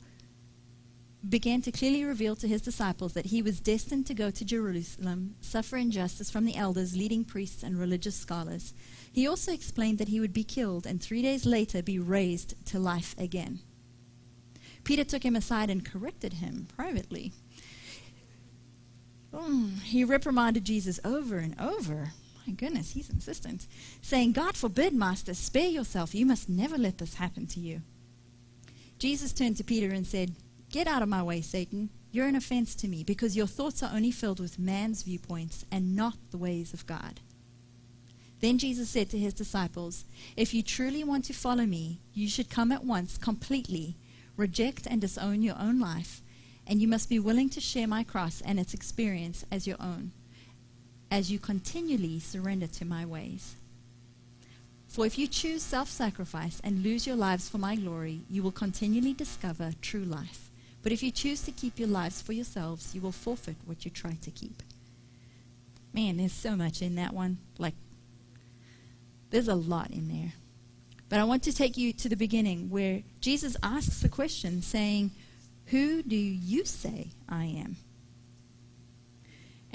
began 1.28 1.62
to 1.62 1.70
clearly 1.70 2.02
reveal 2.02 2.34
to 2.34 2.48
his 2.48 2.60
disciples 2.60 3.12
that 3.12 3.26
he 3.26 3.42
was 3.42 3.60
destined 3.60 4.06
to 4.06 4.12
go 4.12 4.28
to 4.28 4.44
Jerusalem, 4.44 5.36
suffer 5.40 5.76
injustice 5.76 6.28
from 6.28 6.46
the 6.46 6.56
elders, 6.56 6.96
leading 6.96 7.24
priests, 7.24 7.62
and 7.62 7.78
religious 7.78 8.16
scholars. 8.16 8.74
He 9.12 9.28
also 9.28 9.52
explained 9.52 9.98
that 9.98 10.08
he 10.08 10.18
would 10.18 10.32
be 10.32 10.42
killed 10.42 10.84
and 10.84 11.00
three 11.00 11.22
days 11.22 11.46
later 11.46 11.80
be 11.80 12.00
raised 12.00 12.54
to 12.66 12.80
life 12.80 13.14
again. 13.18 13.60
Peter 14.82 15.04
took 15.04 15.24
him 15.24 15.36
aside 15.36 15.70
and 15.70 15.84
corrected 15.84 16.32
him 16.32 16.66
privately. 16.74 17.34
Oh, 19.32 19.70
he 19.84 20.02
reprimanded 20.02 20.64
Jesus 20.64 20.98
over 21.04 21.38
and 21.38 21.54
over. 21.60 22.14
My 22.46 22.52
goodness, 22.52 22.92
he's 22.92 23.10
insistent, 23.10 23.66
saying, 24.00 24.32
God 24.32 24.56
forbid, 24.56 24.94
Master, 24.94 25.34
spare 25.34 25.68
yourself. 25.68 26.14
You 26.14 26.26
must 26.26 26.48
never 26.48 26.78
let 26.78 26.98
this 26.98 27.14
happen 27.14 27.46
to 27.48 27.60
you. 27.60 27.82
Jesus 28.98 29.32
turned 29.32 29.56
to 29.56 29.64
Peter 29.64 29.92
and 29.92 30.06
said, 30.06 30.36
Get 30.70 30.86
out 30.86 31.02
of 31.02 31.08
my 31.08 31.22
way, 31.22 31.40
Satan. 31.40 31.90
You're 32.12 32.28
an 32.28 32.36
offense 32.36 32.74
to 32.76 32.88
me 32.88 33.04
because 33.04 33.36
your 33.36 33.46
thoughts 33.46 33.82
are 33.82 33.90
only 33.92 34.10
filled 34.10 34.40
with 34.40 34.58
man's 34.58 35.02
viewpoints 35.02 35.64
and 35.70 35.94
not 35.96 36.14
the 36.30 36.38
ways 36.38 36.72
of 36.72 36.86
God. 36.86 37.20
Then 38.40 38.58
Jesus 38.58 38.88
said 38.88 39.10
to 39.10 39.18
his 39.18 39.34
disciples, 39.34 40.04
If 40.36 40.54
you 40.54 40.62
truly 40.62 41.02
want 41.02 41.24
to 41.26 41.32
follow 41.32 41.66
me, 41.66 42.00
you 42.14 42.28
should 42.28 42.50
come 42.50 42.70
at 42.70 42.84
once 42.84 43.18
completely, 43.18 43.96
reject 44.36 44.86
and 44.86 45.00
disown 45.00 45.42
your 45.42 45.58
own 45.58 45.80
life, 45.80 46.22
and 46.66 46.80
you 46.80 46.88
must 46.88 47.08
be 47.08 47.18
willing 47.18 47.48
to 47.50 47.60
share 47.60 47.86
my 47.86 48.04
cross 48.04 48.42
and 48.44 48.60
its 48.60 48.74
experience 48.74 49.44
as 49.50 49.66
your 49.66 49.80
own, 49.80 50.12
as 51.10 51.30
you 51.30 51.38
continually 51.38 52.18
surrender 52.18 52.66
to 52.66 52.84
my 52.84 53.04
ways. 53.04 53.54
For 54.88 55.04
if 55.04 55.18
you 55.18 55.26
choose 55.26 55.62
self 55.62 55.88
sacrifice 55.88 56.60
and 56.64 56.82
lose 56.82 57.06
your 57.06 57.16
lives 57.16 57.48
for 57.48 57.58
my 57.58 57.76
glory, 57.76 58.20
you 58.30 58.42
will 58.42 58.52
continually 58.52 59.12
discover 59.12 59.72
true 59.82 60.04
life. 60.04 60.50
But 60.82 60.92
if 60.92 61.02
you 61.02 61.10
choose 61.10 61.42
to 61.42 61.52
keep 61.52 61.78
your 61.78 61.88
lives 61.88 62.22
for 62.22 62.32
yourselves, 62.32 62.94
you 62.94 63.00
will 63.00 63.12
forfeit 63.12 63.56
what 63.64 63.84
you 63.84 63.90
try 63.90 64.16
to 64.22 64.30
keep. 64.30 64.62
Man, 65.92 66.16
there's 66.16 66.32
so 66.32 66.56
much 66.56 66.80
in 66.82 66.94
that 66.94 67.12
one. 67.12 67.38
Like, 67.58 67.74
there's 69.30 69.48
a 69.48 69.54
lot 69.54 69.90
in 69.90 70.08
there. 70.08 70.32
But 71.08 71.20
I 71.20 71.24
want 71.24 71.42
to 71.44 71.52
take 71.52 71.76
you 71.76 71.92
to 71.92 72.08
the 72.08 72.16
beginning 72.16 72.70
where 72.70 73.02
Jesus 73.20 73.56
asks 73.62 74.04
a 74.04 74.08
question 74.08 74.62
saying, 74.62 75.10
Who 75.66 76.02
do 76.02 76.16
you 76.16 76.64
say 76.64 77.08
I 77.28 77.44
am? 77.44 77.76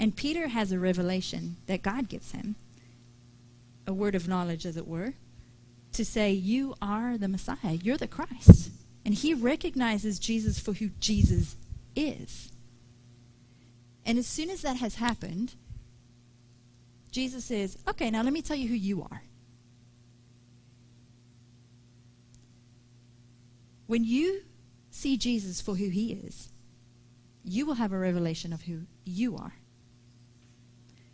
And 0.02 0.16
Peter 0.16 0.48
has 0.48 0.72
a 0.72 0.80
revelation 0.80 1.58
that 1.66 1.80
God 1.80 2.08
gives 2.08 2.32
him, 2.32 2.56
a 3.86 3.92
word 3.92 4.16
of 4.16 4.26
knowledge, 4.26 4.66
as 4.66 4.76
it 4.76 4.88
were, 4.88 5.14
to 5.92 6.04
say, 6.04 6.32
You 6.32 6.74
are 6.82 7.16
the 7.16 7.28
Messiah, 7.28 7.74
you're 7.80 7.96
the 7.96 8.08
Christ. 8.08 8.72
And 9.04 9.14
he 9.14 9.32
recognizes 9.32 10.18
Jesus 10.18 10.58
for 10.58 10.72
who 10.72 10.88
Jesus 10.98 11.54
is. 11.94 12.50
And 14.04 14.18
as 14.18 14.26
soon 14.26 14.50
as 14.50 14.62
that 14.62 14.78
has 14.78 14.96
happened, 14.96 15.54
Jesus 17.12 17.44
says, 17.44 17.78
Okay, 17.88 18.10
now 18.10 18.22
let 18.22 18.32
me 18.32 18.42
tell 18.42 18.56
you 18.56 18.66
who 18.66 18.74
you 18.74 19.02
are. 19.02 19.22
When 23.86 24.02
you 24.02 24.40
see 24.90 25.16
Jesus 25.16 25.60
for 25.60 25.76
who 25.76 25.90
he 25.90 26.12
is, 26.12 26.48
you 27.44 27.66
will 27.66 27.74
have 27.74 27.92
a 27.92 27.98
revelation 27.98 28.52
of 28.52 28.62
who 28.62 28.86
you 29.04 29.36
are. 29.36 29.61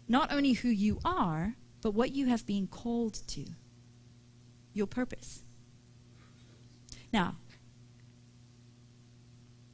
Not 0.08 0.32
only 0.32 0.52
who 0.52 0.68
you 0.68 0.98
are, 1.04 1.54
but 1.82 1.92
what 1.92 2.12
you 2.12 2.26
have 2.26 2.46
been 2.46 2.66
called 2.66 3.14
to, 3.28 3.44
your 4.72 4.86
purpose. 4.86 5.42
Now, 7.12 7.36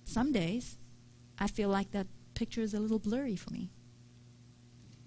some 0.04 0.32
days 0.32 0.76
I 1.38 1.46
feel 1.46 1.68
like 1.68 1.92
that 1.92 2.06
picture 2.34 2.60
is 2.60 2.74
a 2.74 2.80
little 2.80 2.98
blurry 2.98 3.36
for 3.36 3.52
me. 3.52 3.70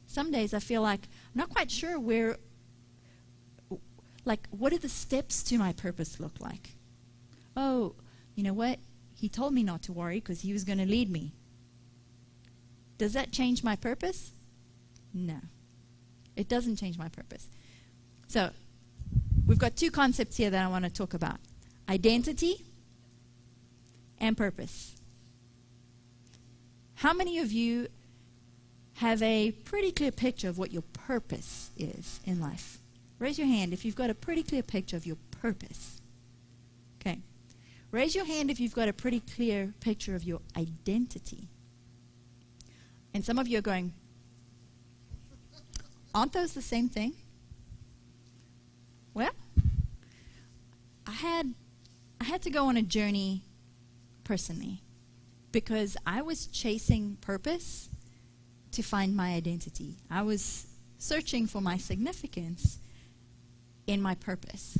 Some 0.05 0.31
days 0.31 0.53
I 0.53 0.59
feel 0.59 0.81
like 0.81 1.07
I'm 1.33 1.39
not 1.39 1.49
quite 1.49 1.69
sure 1.69 1.99
where, 1.99 2.37
like, 4.23 4.47
what 4.49 4.71
do 4.71 4.79
the 4.79 4.89
steps 4.89 5.43
to 5.43 5.57
my 5.57 5.73
purpose 5.73 6.19
look 6.19 6.39
like? 6.39 6.77
oh, 7.57 7.95
you 8.35 8.43
know 8.43 8.53
what? 8.53 8.79
He 9.15 9.27
told 9.27 9.53
me 9.53 9.63
not 9.63 9.81
to 9.83 9.91
worry 9.91 10.19
because 10.19 10.41
he 10.41 10.53
was 10.53 10.63
going 10.63 10.77
to 10.77 10.85
lead 10.85 11.09
me. 11.09 11.33
Does 12.99 13.13
that 13.13 13.31
change 13.31 13.63
my 13.63 13.75
purpose? 13.75 14.31
No. 15.17 15.39
It 16.35 16.47
doesn't 16.47 16.75
change 16.75 16.97
my 16.97 17.09
purpose. 17.09 17.47
So, 18.27 18.51
we've 19.47 19.57
got 19.57 19.75
two 19.75 19.89
concepts 19.89 20.37
here 20.37 20.49
that 20.51 20.63
I 20.63 20.67
want 20.67 20.85
to 20.85 20.91
talk 20.91 21.13
about 21.13 21.39
identity 21.89 22.63
and 24.19 24.37
purpose. 24.37 24.95
How 26.95 27.13
many 27.13 27.39
of 27.39 27.51
you 27.51 27.87
have 28.95 29.21
a 29.23 29.51
pretty 29.51 29.91
clear 29.91 30.11
picture 30.11 30.49
of 30.49 30.57
what 30.57 30.71
your 30.71 30.83
purpose 30.93 31.71
is 31.77 32.19
in 32.25 32.39
life? 32.39 32.79
Raise 33.19 33.39
your 33.39 33.47
hand 33.47 33.73
if 33.73 33.83
you've 33.83 33.95
got 33.95 34.09
a 34.09 34.15
pretty 34.15 34.43
clear 34.43 34.61
picture 34.61 34.97
of 34.97 35.05
your 35.05 35.17
purpose. 35.41 36.01
Okay. 37.01 37.19
Raise 37.91 38.13
your 38.13 38.25
hand 38.25 38.51
if 38.51 38.59
you've 38.59 38.75
got 38.75 38.87
a 38.87 38.93
pretty 38.93 39.21
clear 39.21 39.73
picture 39.79 40.15
of 40.15 40.23
your 40.23 40.41
identity. 40.55 41.47
And 43.13 43.25
some 43.25 43.39
of 43.39 43.47
you 43.47 43.57
are 43.57 43.61
going, 43.61 43.93
aren't 46.17 46.33
those 46.33 46.53
the 46.53 46.63
same 46.63 46.89
thing? 46.89 47.13
Well, 49.13 49.35
I 51.05 51.11
had 51.11 51.53
I 52.19 52.23
had 52.23 52.41
to 52.41 52.49
go 52.49 52.65
on 52.65 52.75
a 52.75 52.81
journey 52.81 53.43
personally 54.23 54.81
because 55.51 55.95
I 56.07 56.23
was 56.23 56.47
chasing 56.47 57.17
purpose 57.21 57.89
to 58.71 58.81
find 58.81 59.15
my 59.15 59.35
identity. 59.35 59.97
I 60.09 60.23
was 60.23 60.65
searching 60.97 61.45
for 61.45 61.61
my 61.61 61.77
significance 61.77 62.79
in 63.85 64.01
my 64.01 64.15
purpose. 64.15 64.79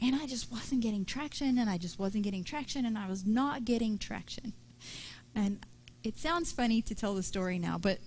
And 0.00 0.14
I 0.14 0.26
just 0.26 0.50
wasn't 0.50 0.80
getting 0.80 1.04
traction, 1.04 1.58
and 1.58 1.68
I 1.68 1.78
just 1.78 1.98
wasn't 1.98 2.24
getting 2.24 2.44
traction, 2.44 2.86
and 2.86 2.96
I 2.96 3.08
was 3.08 3.24
not 3.24 3.64
getting 3.64 3.98
traction. 3.98 4.52
And 5.34 5.64
it 6.02 6.18
sounds 6.18 6.50
funny 6.52 6.82
to 6.82 6.94
tell 6.94 7.14
the 7.14 7.22
story 7.22 7.58
now, 7.58 7.78
but 7.78 7.98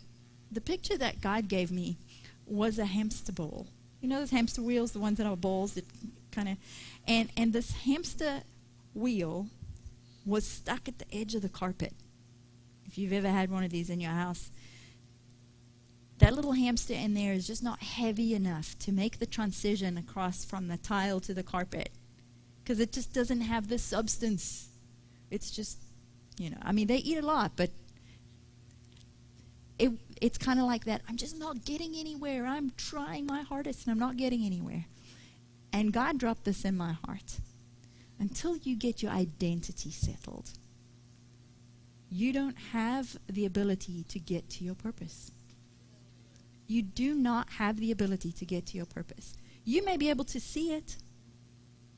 the 0.52 0.62
picture 0.62 0.98
that 0.98 1.22
God 1.22 1.48
gave 1.48 1.72
me 1.72 1.98
was 2.46 2.80
a 2.80 2.86
hamster 2.86 3.32
ball. 3.32 3.68
You 4.02 4.10
know 4.10 4.20
those 4.20 4.32
hamster 4.32 4.62
wheels, 4.62 4.92
the 4.92 5.00
ones 5.00 5.18
that 5.18 5.28
are 5.28 5.36
balls 5.36 5.74
that 5.74 5.86
kind 6.32 6.50
of, 6.50 6.58
and 7.08 7.30
and 7.36 7.54
this 7.54 7.72
hamster 7.72 8.42
wheel 8.94 9.48
was 10.26 10.46
stuck 10.46 10.88
at 10.88 11.00
the 11.00 11.06
edge 11.14 11.36
of 11.36 11.42
the 11.42 11.50
carpet. 11.50 11.94
If 12.86 12.98
you've 12.98 13.14
ever 13.14 13.30
had 13.30 13.50
one 13.50 13.64
of 13.64 13.72
these 13.72 13.90
in 13.90 14.00
your 14.00 14.12
house, 14.12 14.50
that 16.20 16.34
little 16.34 16.54
hamster 16.54 16.94
in 16.94 17.14
there 17.14 17.34
is 17.34 17.46
just 17.46 17.64
not 17.64 17.82
heavy 17.82 18.34
enough 18.34 18.78
to 18.80 18.92
make 18.92 19.20
the 19.20 19.26
transition 19.26 19.98
across 19.98 20.46
from 20.46 20.68
the 20.68 20.78
tile 20.78 21.20
to 21.22 21.34
the 21.34 21.44
carpet 21.44 21.90
because 22.64 22.80
it 22.80 22.92
just 22.92 23.14
doesn't 23.14 23.42
have 23.42 23.68
the 23.68 23.78
substance. 23.78 24.70
It's 25.30 25.52
just, 25.52 25.78
you 26.38 26.50
know, 26.50 26.58
I 26.62 26.72
mean, 26.72 26.88
they 26.88 26.98
eat 26.98 27.18
a 27.18 27.26
lot, 27.26 27.52
but 27.56 27.70
it, 29.78 29.92
it's 30.22 30.38
kind 30.38 30.60
of 30.60 30.66
like 30.66 30.86
that. 30.86 31.02
I'm 31.08 31.18
just 31.18 31.38
not 31.38 31.66
getting 31.66 31.96
anywhere. 31.96 32.46
I'm 32.46 32.72
trying 32.78 33.26
my 33.26 33.42
hardest 33.42 33.86
and 33.86 33.92
I'm 33.92 34.00
not 34.00 34.18
getting 34.18 34.46
anywhere. 34.46 34.86
And 35.74 35.92
God 35.92 36.18
dropped 36.18 36.46
this 36.46 36.64
in 36.64 36.78
my 36.78 36.94
heart. 37.06 37.40
Until 38.18 38.56
you 38.56 38.78
get 38.78 39.04
your 39.04 39.12
identity 39.12 39.92
settled, 39.92 40.52
you 42.10 42.32
don't 42.32 42.58
have 42.72 43.18
the 43.28 43.46
ability 43.46 44.06
to 44.08 44.20
get 44.20 44.50
to 44.52 44.64
your 44.64 44.76
purpose 44.76 45.32
you 46.68 46.82
do 46.82 47.14
not 47.14 47.50
have 47.52 47.78
the 47.80 47.92
ability 47.92 48.32
to 48.32 48.46
get 48.46 48.66
to 48.68 48.78
your 48.78 48.86
purpose. 48.86 49.36
You 49.64 49.84
may 49.84 49.98
be 49.98 50.10
able 50.10 50.26
to 50.26 50.40
see 50.40 50.74
it, 50.74 50.98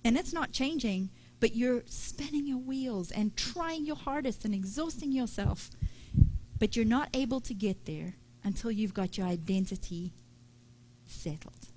and 0.03 0.17
it's 0.17 0.33
not 0.33 0.51
changing, 0.51 1.09
but 1.39 1.55
you're 1.55 1.83
spinning 1.85 2.47
your 2.47 2.57
wheels 2.57 3.11
and 3.11 3.35
trying 3.35 3.85
your 3.85 3.95
hardest 3.95 4.45
and 4.45 4.53
exhausting 4.53 5.11
yourself, 5.11 5.69
but 6.59 6.75
you're 6.75 6.85
not 6.85 7.09
able 7.13 7.39
to 7.41 7.53
get 7.53 7.85
there 7.85 8.15
until 8.43 8.71
you've 8.71 8.93
got 8.93 9.17
your 9.17 9.27
identity 9.27 10.13
settled. 11.05 11.67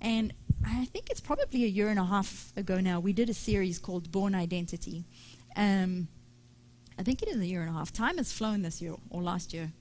And 0.00 0.32
I 0.64 0.84
think 0.86 1.10
it's 1.10 1.20
probably 1.20 1.64
a 1.64 1.68
year 1.68 1.88
and 1.88 1.98
a 1.98 2.04
half 2.04 2.52
ago 2.56 2.80
now, 2.80 3.00
we 3.00 3.12
did 3.12 3.30
a 3.30 3.34
series 3.34 3.78
called 3.78 4.10
Born 4.12 4.34
Identity. 4.34 5.04
Um, 5.56 6.08
I 6.98 7.02
think 7.02 7.22
it 7.22 7.28
is 7.28 7.38
a 7.38 7.46
year 7.46 7.62
and 7.62 7.70
a 7.70 7.72
half. 7.72 7.92
Time 7.92 8.18
has 8.18 8.32
flown 8.32 8.62
this 8.62 8.80
year 8.80 8.94
or 9.10 9.22
last 9.22 9.52
year 9.52 9.72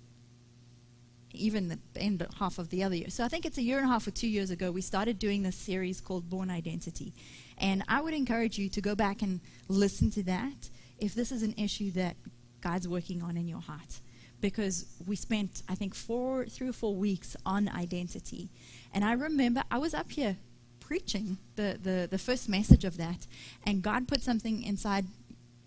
even 1.35 1.67
the 1.67 1.79
end 1.95 2.25
half 2.39 2.57
of 2.57 2.69
the 2.69 2.83
other 2.83 2.95
year. 2.95 3.09
So 3.09 3.23
I 3.23 3.27
think 3.27 3.45
it's 3.45 3.57
a 3.57 3.61
year 3.61 3.77
and 3.77 3.85
a 3.85 3.89
half 3.89 4.07
or 4.07 4.11
two 4.11 4.27
years 4.27 4.49
ago, 4.49 4.71
we 4.71 4.81
started 4.81 5.19
doing 5.19 5.43
this 5.43 5.55
series 5.55 6.01
called 6.01 6.29
Born 6.29 6.49
Identity. 6.49 7.13
And 7.57 7.83
I 7.87 8.01
would 8.01 8.13
encourage 8.13 8.57
you 8.57 8.69
to 8.69 8.81
go 8.81 8.95
back 8.95 9.21
and 9.21 9.39
listen 9.67 10.11
to 10.11 10.23
that 10.23 10.69
if 10.99 11.13
this 11.13 11.31
is 11.31 11.43
an 11.43 11.53
issue 11.57 11.91
that 11.91 12.15
God's 12.61 12.87
working 12.87 13.21
on 13.21 13.37
in 13.37 13.47
your 13.47 13.61
heart. 13.61 13.99
Because 14.41 14.85
we 15.07 15.15
spent, 15.15 15.63
I 15.69 15.75
think, 15.75 15.95
four, 15.95 16.45
three 16.45 16.67
or 16.67 16.73
four 16.73 16.95
weeks 16.95 17.35
on 17.45 17.69
identity. 17.69 18.49
And 18.93 19.03
I 19.03 19.13
remember 19.13 19.63
I 19.71 19.77
was 19.77 19.93
up 19.93 20.11
here 20.11 20.37
preaching 20.79 21.37
the, 21.55 21.79
the, 21.81 22.07
the 22.09 22.17
first 22.17 22.47
message 22.47 22.85
of 22.85 22.97
that, 22.97 23.25
and 23.65 23.81
God 23.81 24.07
put 24.07 24.21
something 24.21 24.61
inside 24.61 25.05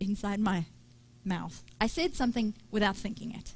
inside 0.00 0.38
my 0.38 0.64
mouth. 1.24 1.64
I 1.80 1.88
said 1.88 2.14
something 2.14 2.54
without 2.70 2.96
thinking 2.96 3.34
it. 3.34 3.54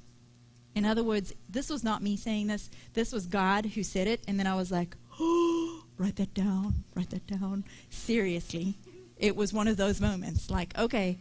In 0.74 0.85
other 0.85 1.02
words, 1.02 1.35
this 1.48 1.68
was 1.68 1.85
not 1.85 2.02
me 2.02 2.16
saying 2.16 2.46
this. 2.46 2.70
This 2.94 3.12
was 3.12 3.26
God 3.26 3.66
who 3.66 3.82
said 3.82 4.06
it. 4.06 4.22
And 4.26 4.38
then 4.38 4.46
I 4.46 4.54
was 4.54 4.70
like, 4.70 4.96
oh, 5.20 5.85
write 5.98 6.16
that 6.16 6.35
down, 6.35 6.85
write 6.94 7.11
that 7.11 7.26
down. 7.26 7.64
Seriously. 7.90 8.78
It 9.16 9.37
was 9.37 9.52
one 9.52 9.68
of 9.68 9.76
those 9.76 10.00
moments 10.00 10.50
like, 10.50 10.76
okay, 10.78 11.18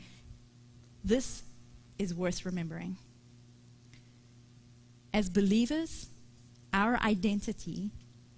this 1.03 1.43
is 1.97 2.13
worth 2.13 2.45
remembering. 2.45 2.97
As 5.13 5.29
believers, 5.29 6.07
our 6.73 6.97
identity 6.97 7.91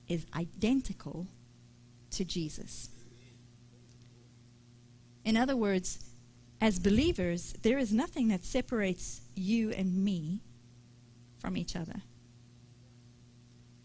is 0.07 0.25
identical 0.35 1.27
to 2.11 2.25
Jesus. 2.25 2.89
In 5.23 5.37
other 5.37 5.55
words, 5.55 6.13
as 6.59 6.79
believers, 6.79 7.53
there 7.61 7.77
is 7.77 7.93
nothing 7.93 8.29
that 8.29 8.43
separates 8.43 9.21
you 9.35 9.71
and 9.71 10.03
me 10.03 10.39
from 11.37 11.57
each 11.57 11.75
other. 11.75 12.01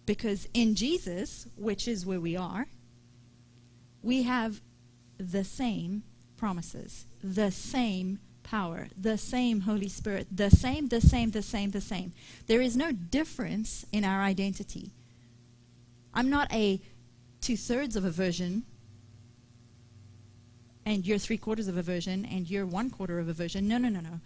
Because 0.06 0.48
in 0.54 0.74
Jesus, 0.74 1.46
which 1.56 1.86
is 1.86 2.06
where 2.06 2.20
we 2.20 2.36
are, 2.36 2.66
we 4.02 4.22
have 4.22 4.60
the 5.18 5.44
same 5.44 6.02
promises, 6.36 7.04
the 7.22 7.50
same 7.50 8.20
power, 8.50 8.88
the 8.96 9.18
same 9.18 9.61
Holy 9.61 9.88
Spirit, 9.88 10.26
the 10.34 10.50
same, 10.50 10.88
the 10.88 11.00
same, 11.00 11.30
the 11.30 11.42
same, 11.42 11.70
the 11.70 11.80
same. 11.80 12.12
There 12.46 12.61
is 12.61 12.76
no 12.76 12.92
difference 12.92 13.84
in 13.92 14.04
our 14.04 14.22
identity. 14.22 14.90
I'm 16.14 16.30
not 16.30 16.52
a 16.52 16.80
two 17.40 17.56
thirds 17.56 17.94
of 17.94 18.04
a 18.04 18.11
version, 18.11 18.62
and 20.87 21.06
you're 21.06 21.18
three 21.18 21.37
quarters 21.37 21.68
of 21.68 21.76
a 21.76 21.82
version, 21.82 22.24
and 22.24 22.48
you're 22.48 22.64
one 22.64 22.88
quarter 22.90 23.18
of 23.18 23.28
a 23.28 23.34
version. 23.34 23.68
No, 23.68 23.76
no, 23.76 23.88
no, 23.88 24.00
no. 24.00 24.20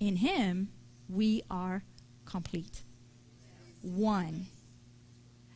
In 0.00 0.16
Him, 0.16 0.68
we 1.08 1.42
are 1.50 1.82
complete. 2.24 2.80
One. 3.82 4.46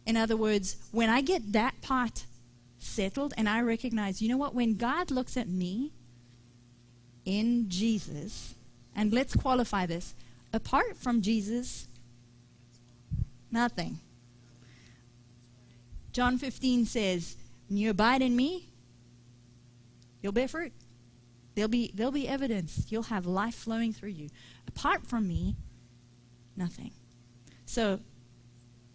In 0.04 0.16
other 0.16 0.36
words, 0.36 0.76
when 0.92 1.08
I 1.08 1.22
get 1.22 1.52
that 1.52 1.80
part 1.80 2.26
settled 2.78 3.32
and 3.36 3.48
I 3.48 3.62
recognize, 3.62 4.20
you 4.20 4.28
know 4.28 4.36
what, 4.36 4.54
when 4.54 4.74
God 4.74 5.10
looks 5.10 5.36
at 5.36 5.48
me 5.48 5.92
in 7.26 7.68
Jesus, 7.68 8.54
and 8.94 9.12
let's 9.12 9.34
qualify 9.36 9.84
this 9.84 10.14
apart 10.52 10.96
from 10.96 11.20
Jesus, 11.20 11.86
nothing. 13.50 13.98
John 16.12 16.38
15 16.38 16.86
says, 16.86 17.36
you 17.68 17.90
abide 17.90 18.22
in 18.22 18.34
me, 18.34 18.70
you'll 20.22 20.32
bear 20.32 20.48
fruit. 20.48 20.72
There'll 21.54 21.68
be, 21.68 21.90
there'll 21.94 22.12
be 22.12 22.28
evidence. 22.28 22.86
You'll 22.90 23.04
have 23.04 23.26
life 23.26 23.54
flowing 23.54 23.92
through 23.92 24.10
you. 24.10 24.28
Apart 24.68 25.06
from 25.06 25.26
me, 25.26 25.56
nothing. 26.56 26.92
So 27.64 28.00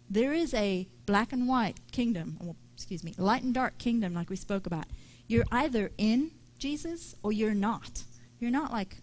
there 0.08 0.32
is 0.32 0.54
a 0.54 0.86
black 1.06 1.32
and 1.32 1.48
white 1.48 1.78
kingdom, 1.90 2.38
or, 2.44 2.54
excuse 2.74 3.02
me, 3.02 3.14
light 3.18 3.42
and 3.42 3.52
dark 3.52 3.78
kingdom, 3.78 4.14
like 4.14 4.30
we 4.30 4.36
spoke 4.36 4.66
about. 4.66 4.86
You're 5.26 5.44
either 5.50 5.90
in 5.98 6.30
Jesus 6.58 7.14
or 7.22 7.32
you're 7.32 7.54
not. 7.54 8.04
You're 8.42 8.50
not 8.50 8.72
like 8.72 8.96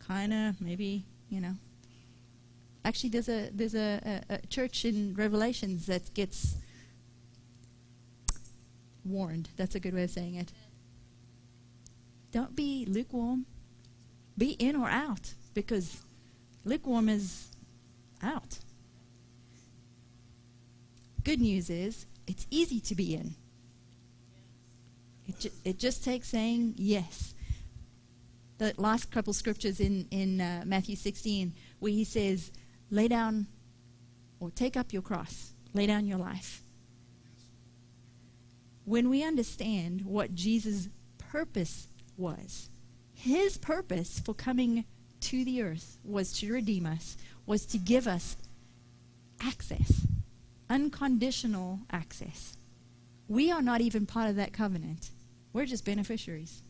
kind 0.00 0.32
of 0.32 0.60
maybe 0.60 1.04
you 1.30 1.40
know. 1.40 1.54
Actually, 2.84 3.10
there's 3.10 3.28
a 3.28 3.48
there's 3.52 3.76
a, 3.76 4.22
a, 4.28 4.34
a 4.34 4.46
church 4.48 4.84
in 4.84 5.14
Revelations 5.14 5.86
that 5.86 6.12
gets 6.12 6.56
warned. 9.04 9.50
That's 9.56 9.76
a 9.76 9.80
good 9.80 9.94
way 9.94 10.02
of 10.02 10.10
saying 10.10 10.34
it. 10.34 10.50
Don't 12.32 12.56
be 12.56 12.86
lukewarm. 12.88 13.46
Be 14.36 14.50
in 14.58 14.74
or 14.74 14.88
out 14.88 15.34
because 15.54 16.02
lukewarm 16.64 17.08
is 17.08 17.50
out. 18.20 18.58
Good 21.22 21.40
news 21.40 21.70
is 21.70 22.06
it's 22.26 22.48
easy 22.50 22.80
to 22.80 22.96
be 22.96 23.14
in. 23.14 23.36
It, 25.28 25.38
ju- 25.38 25.50
it 25.64 25.78
just 25.78 26.02
takes 26.02 26.26
saying 26.26 26.74
yes. 26.76 27.34
The 28.58 28.74
last 28.76 29.10
couple 29.10 29.32
scriptures 29.32 29.80
in, 29.80 30.06
in 30.10 30.40
uh, 30.40 30.62
Matthew 30.64 30.96
16, 30.96 31.52
where 31.78 31.92
he 31.92 32.04
says, 32.04 32.50
lay 32.90 33.08
down 33.08 33.46
or 34.40 34.50
take 34.50 34.76
up 34.76 34.92
your 34.92 35.02
cross, 35.02 35.52
lay 35.74 35.86
down 35.86 36.06
your 36.06 36.18
life. 36.18 36.62
When 38.84 39.10
we 39.10 39.24
understand 39.24 40.02
what 40.02 40.34
Jesus' 40.34 40.88
purpose 41.18 41.88
was, 42.16 42.70
his 43.12 43.58
purpose 43.58 44.20
for 44.20 44.32
coming 44.34 44.84
to 45.20 45.44
the 45.44 45.62
earth 45.62 45.98
was 46.04 46.32
to 46.34 46.52
redeem 46.52 46.86
us, 46.86 47.16
was 47.46 47.66
to 47.66 47.78
give 47.78 48.06
us 48.06 48.36
access 49.40 50.06
unconditional 50.68 51.80
access. 51.90 52.56
We 53.28 53.50
are 53.50 53.62
not 53.62 53.80
even 53.80 54.06
part 54.06 54.30
of 54.30 54.36
that 54.36 54.52
covenant. 54.52 55.10
We're 55.52 55.66
just 55.66 55.84
beneficiaries. 55.84 56.62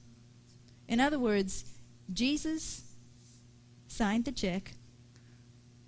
In 0.89 1.01
other 1.01 1.19
words, 1.19 1.65
Jesus 2.13 2.83
signed 3.89 4.25
the 4.25 4.33
check. 4.33 4.73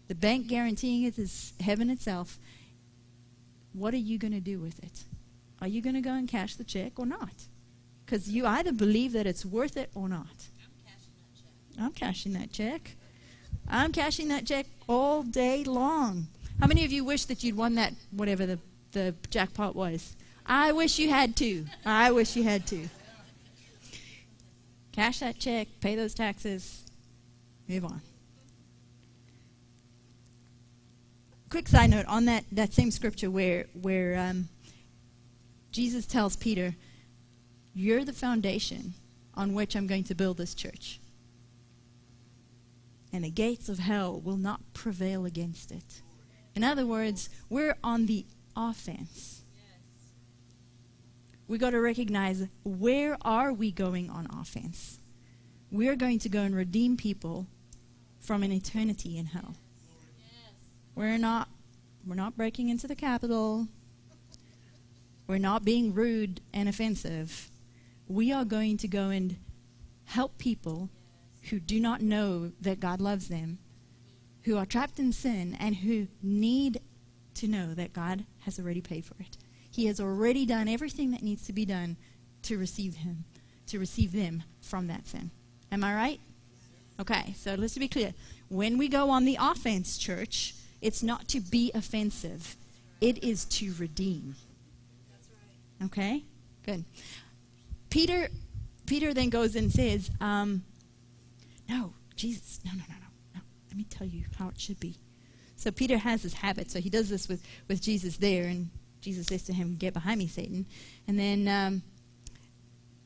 The 0.08 0.14
bank 0.14 0.46
guaranteeing 0.46 1.04
it 1.04 1.18
is 1.18 1.52
heaven 1.60 1.90
itself. 1.90 2.38
What 3.72 3.94
are 3.94 3.98
you 3.98 4.18
going 4.18 4.32
to 4.32 4.40
do 4.40 4.58
with 4.58 4.82
it? 4.82 5.04
Are 5.60 5.68
you 5.68 5.82
going 5.82 5.94
to 5.94 6.00
go 6.00 6.14
and 6.14 6.28
cash 6.28 6.56
the 6.56 6.64
check 6.64 6.98
or 6.98 7.06
not? 7.06 7.44
Because 8.04 8.30
you 8.30 8.46
either 8.46 8.72
believe 8.72 9.12
that 9.12 9.26
it's 9.26 9.44
worth 9.44 9.76
it 9.76 9.90
or 9.94 10.08
not. 10.08 10.48
I'm 11.78 11.92
cashing 11.92 12.32
that 12.32 12.52
check. 12.52 12.96
I'm 13.68 13.92
cashing 13.92 14.28
that 14.28 14.46
check 14.46 14.66
all 14.88 15.22
day 15.22 15.62
long. 15.64 16.26
How 16.58 16.66
many 16.66 16.84
of 16.84 16.90
you 16.90 17.04
wish 17.04 17.26
that 17.26 17.44
you'd 17.44 17.56
won 17.56 17.74
that, 17.74 17.92
whatever 18.10 18.46
the, 18.46 18.58
the 18.92 19.14
jackpot 19.30 19.76
was? 19.76 20.16
I 20.46 20.72
wish 20.72 20.98
you 20.98 21.10
had 21.10 21.36
to. 21.36 21.66
I 21.84 22.10
wish 22.10 22.34
you 22.34 22.42
had 22.42 22.66
to. 22.68 22.88
Cash 24.98 25.20
that 25.20 25.38
check, 25.38 25.68
pay 25.78 25.94
those 25.94 26.12
taxes, 26.12 26.82
move 27.68 27.84
on. 27.84 28.02
Quick 31.50 31.68
side 31.68 31.90
note 31.90 32.06
on 32.06 32.24
that, 32.24 32.44
that 32.50 32.72
same 32.72 32.90
scripture 32.90 33.30
where, 33.30 33.66
where 33.80 34.18
um, 34.18 34.48
Jesus 35.70 36.04
tells 36.04 36.34
Peter, 36.34 36.74
You're 37.74 38.04
the 38.04 38.12
foundation 38.12 38.94
on 39.34 39.54
which 39.54 39.76
I'm 39.76 39.86
going 39.86 40.02
to 40.02 40.16
build 40.16 40.36
this 40.36 40.52
church. 40.52 40.98
And 43.12 43.22
the 43.22 43.30
gates 43.30 43.68
of 43.68 43.78
hell 43.78 44.20
will 44.20 44.36
not 44.36 44.58
prevail 44.74 45.26
against 45.26 45.70
it. 45.70 46.02
In 46.56 46.64
other 46.64 46.84
words, 46.84 47.30
we're 47.48 47.76
on 47.84 48.06
the 48.06 48.26
offense. 48.56 49.37
We 51.48 51.58
got 51.58 51.70
to 51.70 51.80
recognize 51.80 52.46
where 52.62 53.16
are 53.22 53.52
we 53.52 53.72
going 53.72 54.10
on 54.10 54.28
offense? 54.38 54.98
We're 55.70 55.96
going 55.96 56.18
to 56.20 56.28
go 56.28 56.42
and 56.42 56.54
redeem 56.54 56.96
people 56.96 57.46
from 58.20 58.42
an 58.42 58.52
eternity 58.52 59.16
in 59.18 59.26
hell. 59.26 59.56
We're 60.94 61.18
not 61.18 61.48
we're 62.06 62.14
not 62.14 62.36
breaking 62.36 62.68
into 62.68 62.86
the 62.86 62.94
Capitol. 62.94 63.66
We're 65.26 65.38
not 65.38 65.64
being 65.64 65.92
rude 65.92 66.40
and 66.54 66.68
offensive. 66.68 67.50
We 68.06 68.32
are 68.32 68.44
going 68.44 68.78
to 68.78 68.88
go 68.88 69.10
and 69.10 69.36
help 70.04 70.38
people 70.38 70.88
who 71.50 71.60
do 71.60 71.80
not 71.80 72.00
know 72.00 72.52
that 72.60 72.80
God 72.80 73.00
loves 73.00 73.28
them 73.28 73.58
who 74.48 74.56
are 74.56 74.66
trapped 74.66 74.98
in 74.98 75.12
sin 75.12 75.56
and 75.60 75.76
who 75.76 76.08
need 76.22 76.80
to 77.34 77.46
know 77.46 77.74
that 77.74 77.92
God 77.92 78.24
has 78.40 78.58
already 78.58 78.80
paid 78.80 79.04
for 79.04 79.14
it. 79.20 79.36
He 79.78 79.86
has 79.86 80.00
already 80.00 80.44
done 80.44 80.66
everything 80.66 81.12
that 81.12 81.22
needs 81.22 81.46
to 81.46 81.52
be 81.52 81.64
done 81.64 81.96
to 82.42 82.58
receive 82.58 82.96
him, 82.96 83.22
to 83.68 83.78
receive 83.78 84.10
them 84.10 84.42
from 84.60 84.88
that 84.88 85.06
sin. 85.06 85.30
Am 85.70 85.84
I 85.84 85.94
right? 85.94 86.20
Okay, 86.98 87.32
so 87.38 87.54
let's 87.54 87.78
be 87.78 87.86
clear. 87.86 88.12
When 88.48 88.76
we 88.76 88.88
go 88.88 89.08
on 89.08 89.24
the 89.24 89.38
offense, 89.40 89.96
church, 89.96 90.56
it's 90.82 91.00
not 91.00 91.28
to 91.28 91.38
be 91.38 91.70
offensive. 91.76 92.56
It 93.00 93.22
is 93.22 93.44
to 93.44 93.72
redeem. 93.78 94.34
Okay? 95.84 96.24
Good. 96.66 96.82
Peter 97.88 98.30
Peter 98.84 99.14
then 99.14 99.28
goes 99.28 99.54
and 99.54 99.70
says, 99.70 100.10
um, 100.20 100.64
no, 101.68 101.92
Jesus, 102.16 102.58
no, 102.64 102.72
no, 102.72 102.82
no, 102.88 102.96
no 103.36 103.40
Let 103.68 103.76
me 103.76 103.84
tell 103.88 104.08
you 104.08 104.24
how 104.40 104.48
it 104.48 104.58
should 104.58 104.80
be. 104.80 104.96
So 105.54 105.70
Peter 105.70 105.98
has 105.98 106.24
this 106.24 106.34
habit. 106.34 106.68
So 106.68 106.80
he 106.80 106.90
does 106.90 107.08
this 107.08 107.28
with, 107.28 107.46
with 107.68 107.80
Jesus 107.80 108.16
there, 108.16 108.46
and 108.46 108.70
Jesus 109.00 109.26
says 109.26 109.42
to 109.44 109.52
him, 109.52 109.76
Get 109.76 109.94
behind 109.94 110.18
me, 110.18 110.26
Satan. 110.26 110.66
And 111.06 111.18
then, 111.18 111.48
um, 111.48 111.82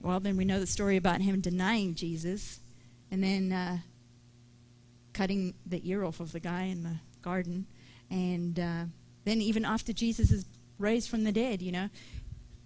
well, 0.00 0.20
then 0.20 0.36
we 0.36 0.44
know 0.44 0.60
the 0.60 0.66
story 0.66 0.96
about 0.96 1.20
him 1.20 1.40
denying 1.40 1.94
Jesus 1.94 2.60
and 3.10 3.22
then 3.22 3.52
uh, 3.52 3.78
cutting 5.12 5.54
the 5.66 5.80
ear 5.88 6.04
off 6.04 6.20
of 6.20 6.32
the 6.32 6.40
guy 6.40 6.62
in 6.64 6.82
the 6.82 6.96
garden. 7.20 7.66
And 8.10 8.58
uh, 8.58 8.84
then, 9.24 9.40
even 9.40 9.64
after 9.64 9.92
Jesus 9.92 10.30
is 10.30 10.44
raised 10.78 11.08
from 11.08 11.24
the 11.24 11.32
dead, 11.32 11.62
you 11.62 11.72
know, 11.72 11.88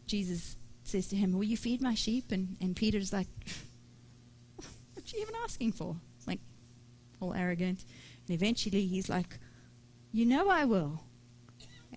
Jesus 0.06 0.56
says 0.84 1.08
to 1.08 1.16
him, 1.16 1.32
Will 1.32 1.44
you 1.44 1.56
feed 1.56 1.82
my 1.82 1.94
sheep? 1.94 2.32
And, 2.32 2.56
and 2.60 2.74
Peter's 2.74 3.12
like, 3.12 3.28
What 4.56 5.12
are 5.12 5.16
you 5.16 5.22
even 5.22 5.34
asking 5.44 5.72
for? 5.72 5.96
Like, 6.26 6.40
all 7.20 7.34
arrogant. 7.34 7.84
And 8.26 8.34
eventually 8.34 8.86
he's 8.86 9.08
like, 9.08 9.38
You 10.12 10.26
know 10.26 10.48
I 10.48 10.64
will. 10.64 11.02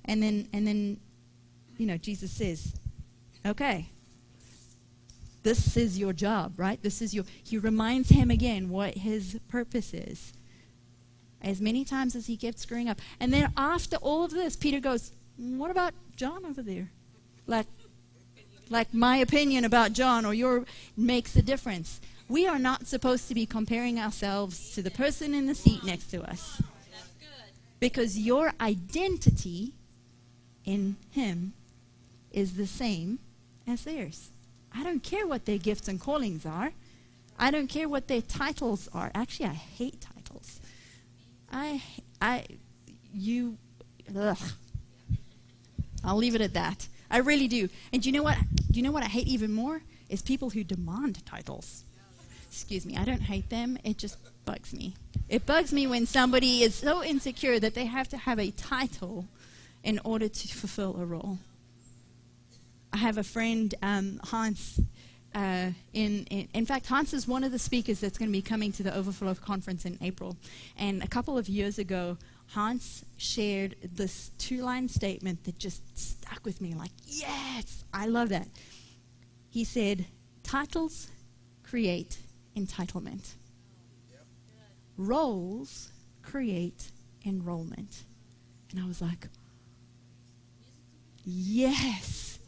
And 0.06 0.22
then 0.24 0.48
and 0.54 0.68
then, 0.68 1.00
you 1.80 1.88
know, 1.88 1.98
Jesus 1.98 2.30
says, 2.32 2.76
Okay. 3.46 3.90
This 5.42 5.78
is 5.78 5.98
your 5.98 6.12
job, 6.12 6.54
right? 6.58 6.82
This 6.84 7.02
is 7.02 7.16
your 7.16 7.24
he 7.44 7.58
reminds 7.58 8.10
him 8.10 8.30
again 8.30 8.70
what 8.70 8.96
his 8.96 9.40
purpose 9.48 9.94
is. 9.94 10.34
As 11.42 11.62
many 11.62 11.86
times 11.86 12.14
as 12.16 12.28
he 12.28 12.36
kept 12.36 12.60
screwing 12.60 12.90
up. 12.90 13.00
And 13.22 13.32
then 13.32 13.54
after 13.56 13.96
all 13.98 14.26
of 14.26 14.32
this, 14.32 14.58
Peter 14.58 14.82
goes, 14.82 15.14
What 15.38 15.72
about 15.72 15.94
John 16.18 16.46
over 16.46 16.62
there? 16.62 16.92
Like 17.48 17.68
like 18.70 18.94
my 18.94 19.18
opinion 19.18 19.64
about 19.64 19.94
John 19.94 20.26
or 20.26 20.34
your 20.34 20.66
makes 20.98 21.36
a 21.38 21.42
difference. 21.42 22.02
We 22.28 22.46
are 22.46 22.60
not 22.60 22.86
supposed 22.86 23.28
to 23.30 23.34
be 23.34 23.46
comparing 23.46 24.00
ourselves 24.00 24.76
to 24.76 24.84
the 24.84 24.92
person 24.92 25.34
in 25.34 25.48
the 25.48 25.56
seat 25.56 25.84
next 25.84 26.12
to 26.12 26.22
us. 26.30 26.62
Because 27.80 28.20
your 28.20 28.52
identity 28.60 29.74
in 30.66 30.98
Him 31.12 31.54
is 32.32 32.54
the 32.54 32.68
same 32.68 33.20
as 33.68 33.84
theirs. 33.84 34.30
I 34.74 34.84
don't 34.84 35.02
care 35.02 35.28
what 35.28 35.46
their 35.46 35.58
gifts 35.58 35.88
and 35.88 36.00
callings 36.00 36.46
are. 36.46 36.72
I 37.38 37.52
don't 37.52 37.68
care 37.68 37.88
what 37.88 38.08
their 38.08 38.22
titles 38.22 38.90
are. 38.94 39.12
Actually, 39.16 39.48
I 39.48 39.54
hate 39.54 40.02
titles. 40.02 40.60
I, 41.52 41.82
I, 42.22 42.46
you, 43.14 43.58
ugh. 44.16 44.38
I'll 46.04 46.18
leave 46.18 46.36
it 46.36 46.42
at 46.42 46.54
that. 46.54 46.88
I 47.10 47.18
really 47.18 47.48
do. 47.48 47.70
And 47.92 48.02
do 48.02 48.10
you 48.10 48.14
know 48.14 48.24
what? 48.24 48.38
Do 48.72 48.78
you 48.78 48.84
know 48.84 48.92
what 48.92 49.04
I 49.04 49.08
hate 49.08 49.28
even 49.28 49.52
more? 49.52 49.82
Is 50.10 50.22
people 50.22 50.50
who 50.50 50.64
demand 50.64 51.26
titles. 51.26 51.84
Excuse 52.52 52.86
me, 52.86 52.98
I 52.98 53.06
don't 53.06 53.22
hate 53.22 53.50
them. 53.50 53.78
It 53.84 53.98
just 53.98 54.18
bugs 54.46 54.74
me. 54.74 54.96
It 55.28 55.46
bugs 55.46 55.72
me 55.72 55.86
when 55.88 56.06
somebody 56.06 56.64
is 56.64 56.76
so 56.76 57.04
insecure 57.04 57.60
that 57.60 57.76
they 57.76 57.86
have 57.86 58.08
to 58.10 58.18
have 58.18 58.40
a 58.40 58.52
title 58.52 59.26
in 59.84 60.00
order 60.04 60.28
to 60.28 60.48
fulfill 60.48 61.00
a 61.00 61.06
role. 61.06 61.38
I 62.92 62.98
have 62.98 63.18
a 63.18 63.24
friend, 63.24 63.74
um, 63.82 64.20
Hans. 64.24 64.80
Uh, 65.36 65.70
in, 65.94 66.26
in, 66.32 66.48
in 66.56 66.66
fact, 66.66 66.88
Hans 66.88 67.14
is 67.14 67.28
one 67.28 67.44
of 67.44 67.52
the 67.52 67.60
speakers 67.60 68.00
that's 68.00 68.18
going 68.18 68.30
to 68.30 68.34
be 68.34 68.42
coming 68.42 68.72
to 68.74 68.84
the 68.84 68.96
Overflow 68.96 69.36
conference 69.36 69.86
in 69.86 69.98
April. 70.02 70.36
And 70.76 71.04
a 71.04 71.08
couple 71.08 71.38
of 71.38 71.48
years 71.48 71.78
ago, 71.78 72.18
Hans 72.48 73.06
shared 73.18 73.76
this 73.94 74.32
two 74.40 74.64
line 74.64 74.90
statement 74.90 75.44
that 75.44 75.60
just 75.60 75.84
stuck 75.98 76.44
with 76.44 76.62
me 76.62 76.74
like, 76.74 76.92
yes, 77.06 77.84
I 77.94 78.08
love 78.08 78.30
that. 78.30 78.48
He 79.50 79.64
said, 79.64 80.06
Titles 80.42 81.10
create 81.62 82.18
entitlement, 82.56 83.34
roles 84.98 85.92
create 86.24 86.92
enrollment. 87.24 88.04
And 88.72 88.80
I 88.80 88.88
was 88.88 89.00
like, 89.00 89.28
yes. 91.24 92.39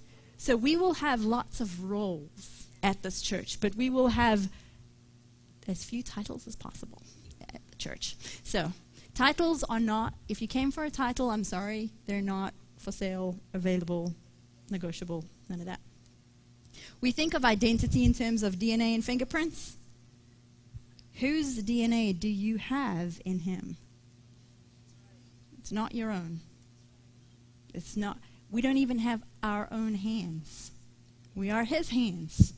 So 0.42 0.56
we 0.56 0.76
will 0.76 0.96
have 0.96 1.24
lots 1.24 1.62
of 1.62 1.84
roles 1.84 2.66
at 2.82 3.04
this 3.04 3.22
church, 3.22 3.60
but 3.62 3.76
we 3.76 3.90
will 3.90 4.08
have 4.08 4.50
as 5.68 5.84
few 5.84 6.02
titles 6.02 6.48
as 6.48 6.56
possible 6.56 7.04
at 7.54 7.62
the 7.70 7.76
church. 7.78 8.16
So 8.44 8.72
Titles 9.14 9.64
are 9.66 9.80
not, 9.80 10.14
if 10.30 10.42
you 10.42 10.48
came 10.48 10.72
for 10.72 10.84
a 10.84 10.90
title, 10.90 11.30
I'm 11.30 11.44
sorry, 11.44 11.92
they're 12.06 12.22
not 12.22 12.54
for 12.78 12.92
sale, 12.92 13.36
available, 13.54 14.14
negotiable, 14.70 15.26
none 15.50 15.60
of 15.60 15.66
that. 15.66 15.82
We 17.02 17.12
think 17.12 17.34
of 17.34 17.44
identity 17.44 18.06
in 18.06 18.14
terms 18.14 18.42
of 18.42 18.56
DNA 18.56 18.96
and 18.96 19.04
fingerprints. 19.04 19.76
Whose 21.16 21.62
DNA 21.62 22.18
do 22.18 22.30
you 22.30 22.58
have 22.58 23.22
in 23.26 23.40
him? 23.40 23.78
It's 25.60 25.72
not 25.72 25.94
your 25.94 26.10
own. 26.10 26.40
It's 27.74 27.98
not, 27.98 28.18
we 28.52 28.62
don't 28.62 28.78
even 28.78 29.00
have 29.00 29.24
our 29.42 29.68
own 29.72 29.96
hands. 29.96 30.72
We 31.34 31.50
are 31.50 31.64
his 31.64 31.90
hands. 31.90 32.54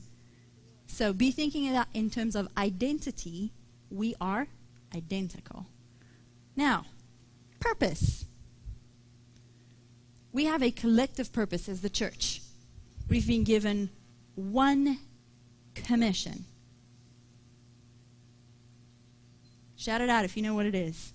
So 0.87 1.13
be 1.13 1.31
thinking 1.31 1.71
that 1.71 1.87
in 1.93 2.09
terms 2.09 2.35
of 2.35 2.47
identity. 2.57 3.51
We 3.89 4.15
are 4.19 4.47
identical. 4.95 5.67
Now, 6.55 6.85
purpose. 7.59 8.25
We 10.31 10.45
have 10.45 10.63
a 10.63 10.71
collective 10.71 11.31
purpose 11.31 11.69
as 11.69 11.81
the 11.81 11.89
church. 11.89 12.41
We've 13.07 13.27
been 13.27 13.43
given 13.43 13.89
one 14.35 14.97
commission. 15.75 16.45
Shout 19.75 20.01
it 20.01 20.09
out 20.09 20.25
if 20.25 20.35
you 20.35 20.41
know 20.41 20.55
what 20.55 20.65
it 20.65 20.75
is. 20.75 21.13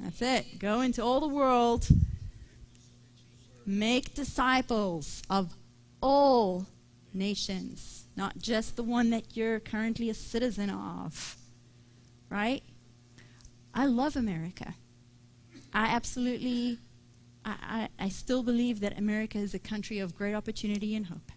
That's 0.00 0.22
it. 0.22 0.58
Go 0.58 0.82
into 0.82 1.02
all 1.02 1.20
the 1.20 1.28
world, 1.28 1.88
make 3.66 4.14
disciples 4.14 5.22
of 5.28 5.54
all 6.00 6.66
nations, 7.12 8.04
not 8.16 8.38
just 8.38 8.76
the 8.76 8.82
one 8.82 9.10
that 9.10 9.36
you're 9.36 9.58
currently 9.58 10.08
a 10.08 10.14
citizen 10.14 10.70
of. 10.70 11.36
Right? 12.30 12.62
I 13.74 13.86
love 13.86 14.16
America. 14.16 14.74
I 15.72 15.86
absolutely, 15.86 16.78
I, 17.44 17.88
I, 17.98 18.04
I 18.04 18.08
still 18.08 18.42
believe 18.42 18.80
that 18.80 18.98
America 18.98 19.38
is 19.38 19.52
a 19.52 19.58
country 19.58 19.98
of 19.98 20.16
great 20.16 20.34
opportunity 20.34 20.94
and 20.94 21.06
hope. 21.06 21.32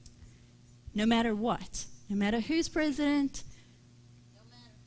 No 0.94 1.06
matter 1.06 1.36
what, 1.36 1.86
no 2.10 2.16
matter 2.16 2.40
who's 2.40 2.70
president, 2.70 3.44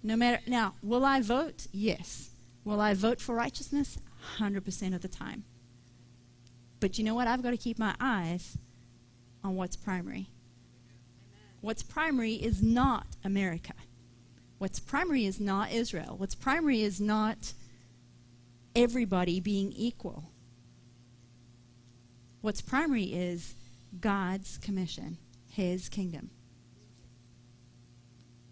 no 0.03 0.17
matter, 0.17 0.41
now, 0.47 0.75
will 0.83 1.05
I 1.05 1.21
vote? 1.21 1.67
Yes. 1.73 2.31
Will 2.65 2.81
I 2.81 2.95
vote 2.95 3.21
for 3.21 3.35
righteousness? 3.35 3.99
100% 4.39 4.95
of 4.95 5.03
the 5.03 5.09
time. 5.09 5.45
But 6.83 6.99
you 6.99 7.05
know 7.05 7.15
what? 7.15 7.29
I've 7.29 7.45
got 7.45 7.53
to 7.53 7.57
keep 7.57 7.79
my 7.79 7.95
eyes 8.01 8.59
on 9.45 9.55
what's 9.55 9.77
primary. 9.77 10.27
What's 11.61 11.85
primary 11.85 12.35
is 12.35 12.61
not 12.61 13.07
America. 13.23 13.75
What's 14.59 14.81
primary 14.81 15.25
is 15.25 15.39
not 15.39 15.71
Israel. 15.71 16.17
What's 16.19 16.35
primary 16.35 16.83
is 16.83 17.01
not 17.01 17.53
everybody 18.75 19.39
being 19.39 19.73
equal. 19.77 20.25
What's 22.41 22.61
primary 22.61 23.05
is 23.05 23.55
God's 24.01 24.59
commission, 24.59 25.19
His 25.49 25.89
kingdom. 25.89 26.31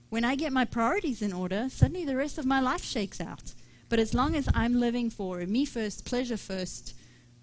When 0.09 0.25
I 0.25 0.37
get 0.37 0.53
my 0.53 0.65
priorities 0.65 1.21
in 1.21 1.33
order, 1.33 1.67
suddenly 1.69 2.05
the 2.05 2.15
rest 2.15 2.39
of 2.39 2.47
my 2.47 2.61
life 2.61 2.85
shakes 2.85 3.21
out. 3.21 3.55
But 3.89 3.99
as 3.99 4.15
long 4.15 4.37
as 4.37 4.49
I'm 4.55 4.79
living 4.79 5.11
for 5.11 5.39
me 5.39 5.65
first, 5.65 6.05
pleasure 6.05 6.37
first, 6.37 6.95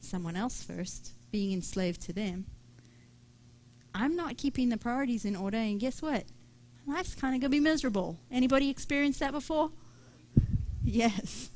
someone 0.08 0.36
else 0.36 0.64
first, 0.64 1.12
being 1.32 1.54
enslaved 1.54 2.02
to 2.02 2.14
them, 2.14 2.46
I'm 3.94 4.16
not 4.16 4.38
keeping 4.38 4.70
the 4.70 4.78
priorities 4.78 5.26
in 5.26 5.36
order, 5.36 5.58
and 5.58 5.80
guess 5.80 6.02
what? 6.02 6.24
life's 6.88 7.16
kind 7.16 7.36
of 7.36 7.42
going 7.42 7.52
to 7.52 7.58
be 7.58 7.60
miserable. 7.60 8.18
Anybody 8.32 8.70
experienced 8.70 9.20
that 9.20 9.32
before? 9.32 9.72
Yes. 10.84 11.50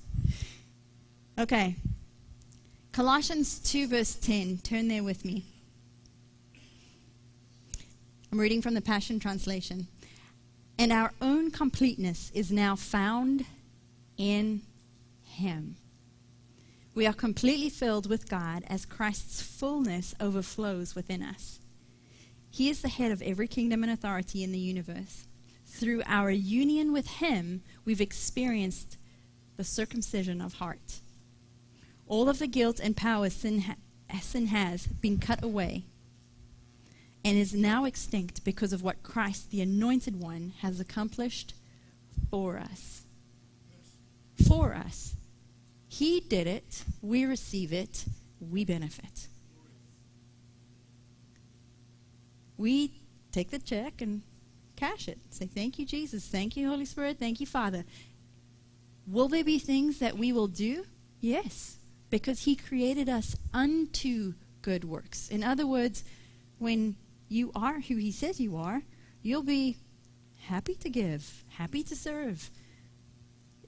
Okay. 1.39 1.75
Colossians 2.91 3.59
2, 3.59 3.87
verse 3.87 4.15
10. 4.15 4.59
Turn 4.59 4.89
there 4.89 5.03
with 5.03 5.23
me. 5.23 5.45
I'm 8.31 8.39
reading 8.39 8.61
from 8.61 8.73
the 8.73 8.81
Passion 8.81 9.19
Translation. 9.19 9.87
And 10.77 10.91
our 10.91 11.13
own 11.21 11.51
completeness 11.51 12.31
is 12.33 12.51
now 12.51 12.75
found 12.75 13.45
in 14.17 14.61
Him. 15.23 15.77
We 16.93 17.07
are 17.07 17.13
completely 17.13 17.69
filled 17.69 18.09
with 18.09 18.29
God 18.29 18.63
as 18.67 18.85
Christ's 18.85 19.41
fullness 19.41 20.13
overflows 20.19 20.93
within 20.93 21.23
us. 21.23 21.59
He 22.49 22.69
is 22.69 22.81
the 22.81 22.89
head 22.89 23.11
of 23.11 23.21
every 23.21 23.47
kingdom 23.47 23.81
and 23.81 23.91
authority 23.91 24.43
in 24.43 24.51
the 24.51 24.59
universe. 24.59 25.25
Through 25.65 26.03
our 26.05 26.29
union 26.29 26.91
with 26.91 27.07
Him, 27.07 27.63
we've 27.85 28.01
experienced 28.01 28.97
the 29.55 29.63
circumcision 29.63 30.41
of 30.41 30.55
heart. 30.55 30.99
All 32.07 32.27
of 32.27 32.39
the 32.39 32.47
guilt 32.47 32.81
and 32.81 32.97
power 32.97 33.29
sin, 33.29 33.61
ha- 33.61 34.19
sin 34.19 34.47
has 34.47 34.87
been 34.87 35.17
cut 35.17 35.41
away 35.41 35.85
and 37.23 37.37
is 37.37 37.53
now 37.53 37.85
extinct 37.85 38.43
because 38.43 38.73
of 38.73 38.83
what 38.83 39.01
Christ, 39.01 39.49
the 39.49 39.61
Anointed 39.61 40.19
One, 40.19 40.53
has 40.59 40.81
accomplished 40.81 41.53
for 42.29 42.57
us. 42.57 43.03
For 44.45 44.73
us. 44.73 45.15
He 45.91 46.21
did 46.21 46.47
it, 46.47 46.85
we 47.01 47.25
receive 47.25 47.73
it, 47.73 48.05
we 48.39 48.63
benefit. 48.63 49.27
we 52.61 52.91
take 53.31 53.49
the 53.49 53.59
check 53.59 54.01
and 54.01 54.21
cash 54.75 55.07
it. 55.07 55.17
Say, 55.31 55.47
Thank 55.47 55.79
you, 55.79 55.85
Jesus. 55.85 56.27
Thank 56.27 56.55
you, 56.55 56.69
Holy 56.69 56.85
Spirit. 56.85 57.17
Thank 57.19 57.39
you, 57.39 57.47
Father. 57.47 57.83
Will 59.07 59.27
there 59.27 59.43
be 59.43 59.57
things 59.57 59.97
that 59.99 60.17
we 60.17 60.31
will 60.31 60.47
do? 60.47 60.85
Yes, 61.19 61.77
because 62.11 62.43
He 62.43 62.55
created 62.55 63.09
us 63.09 63.35
unto 63.53 64.35
good 64.61 64.83
works. 64.83 65.27
In 65.27 65.43
other 65.43 65.65
words, 65.65 66.03
when 66.59 66.95
you 67.27 67.51
are 67.55 67.79
who 67.79 67.95
He 67.95 68.11
says 68.11 68.39
you 68.39 68.55
are, 68.55 68.83
you'll 69.23 69.43
be 69.43 69.77
happy 70.45 70.75
to 70.75 70.89
give, 70.89 71.43
happy 71.49 71.81
to 71.83 71.95
serve. 71.95 72.51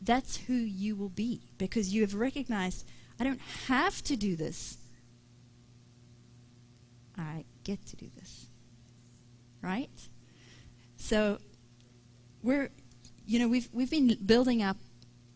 That's 0.03 0.37
who 0.37 0.53
you 0.53 0.95
will 0.95 1.09
be 1.09 1.41
because 1.57 1.93
you 1.93 2.01
have 2.01 2.13
recognized, 2.13 2.85
I 3.19 3.23
don't 3.23 3.41
have 3.67 4.01
to 4.03 4.15
do 4.15 4.35
this. 4.35 4.77
I 7.17 7.45
get 7.63 7.85
to 7.87 7.95
do 7.95 8.09
this 8.17 8.47
right? 9.63 9.89
So 10.97 11.39
we're, 12.43 12.69
you 13.25 13.39
know, 13.39 13.47
we've, 13.47 13.69
we've 13.73 13.89
been 13.89 14.17
building 14.23 14.61
up 14.61 14.77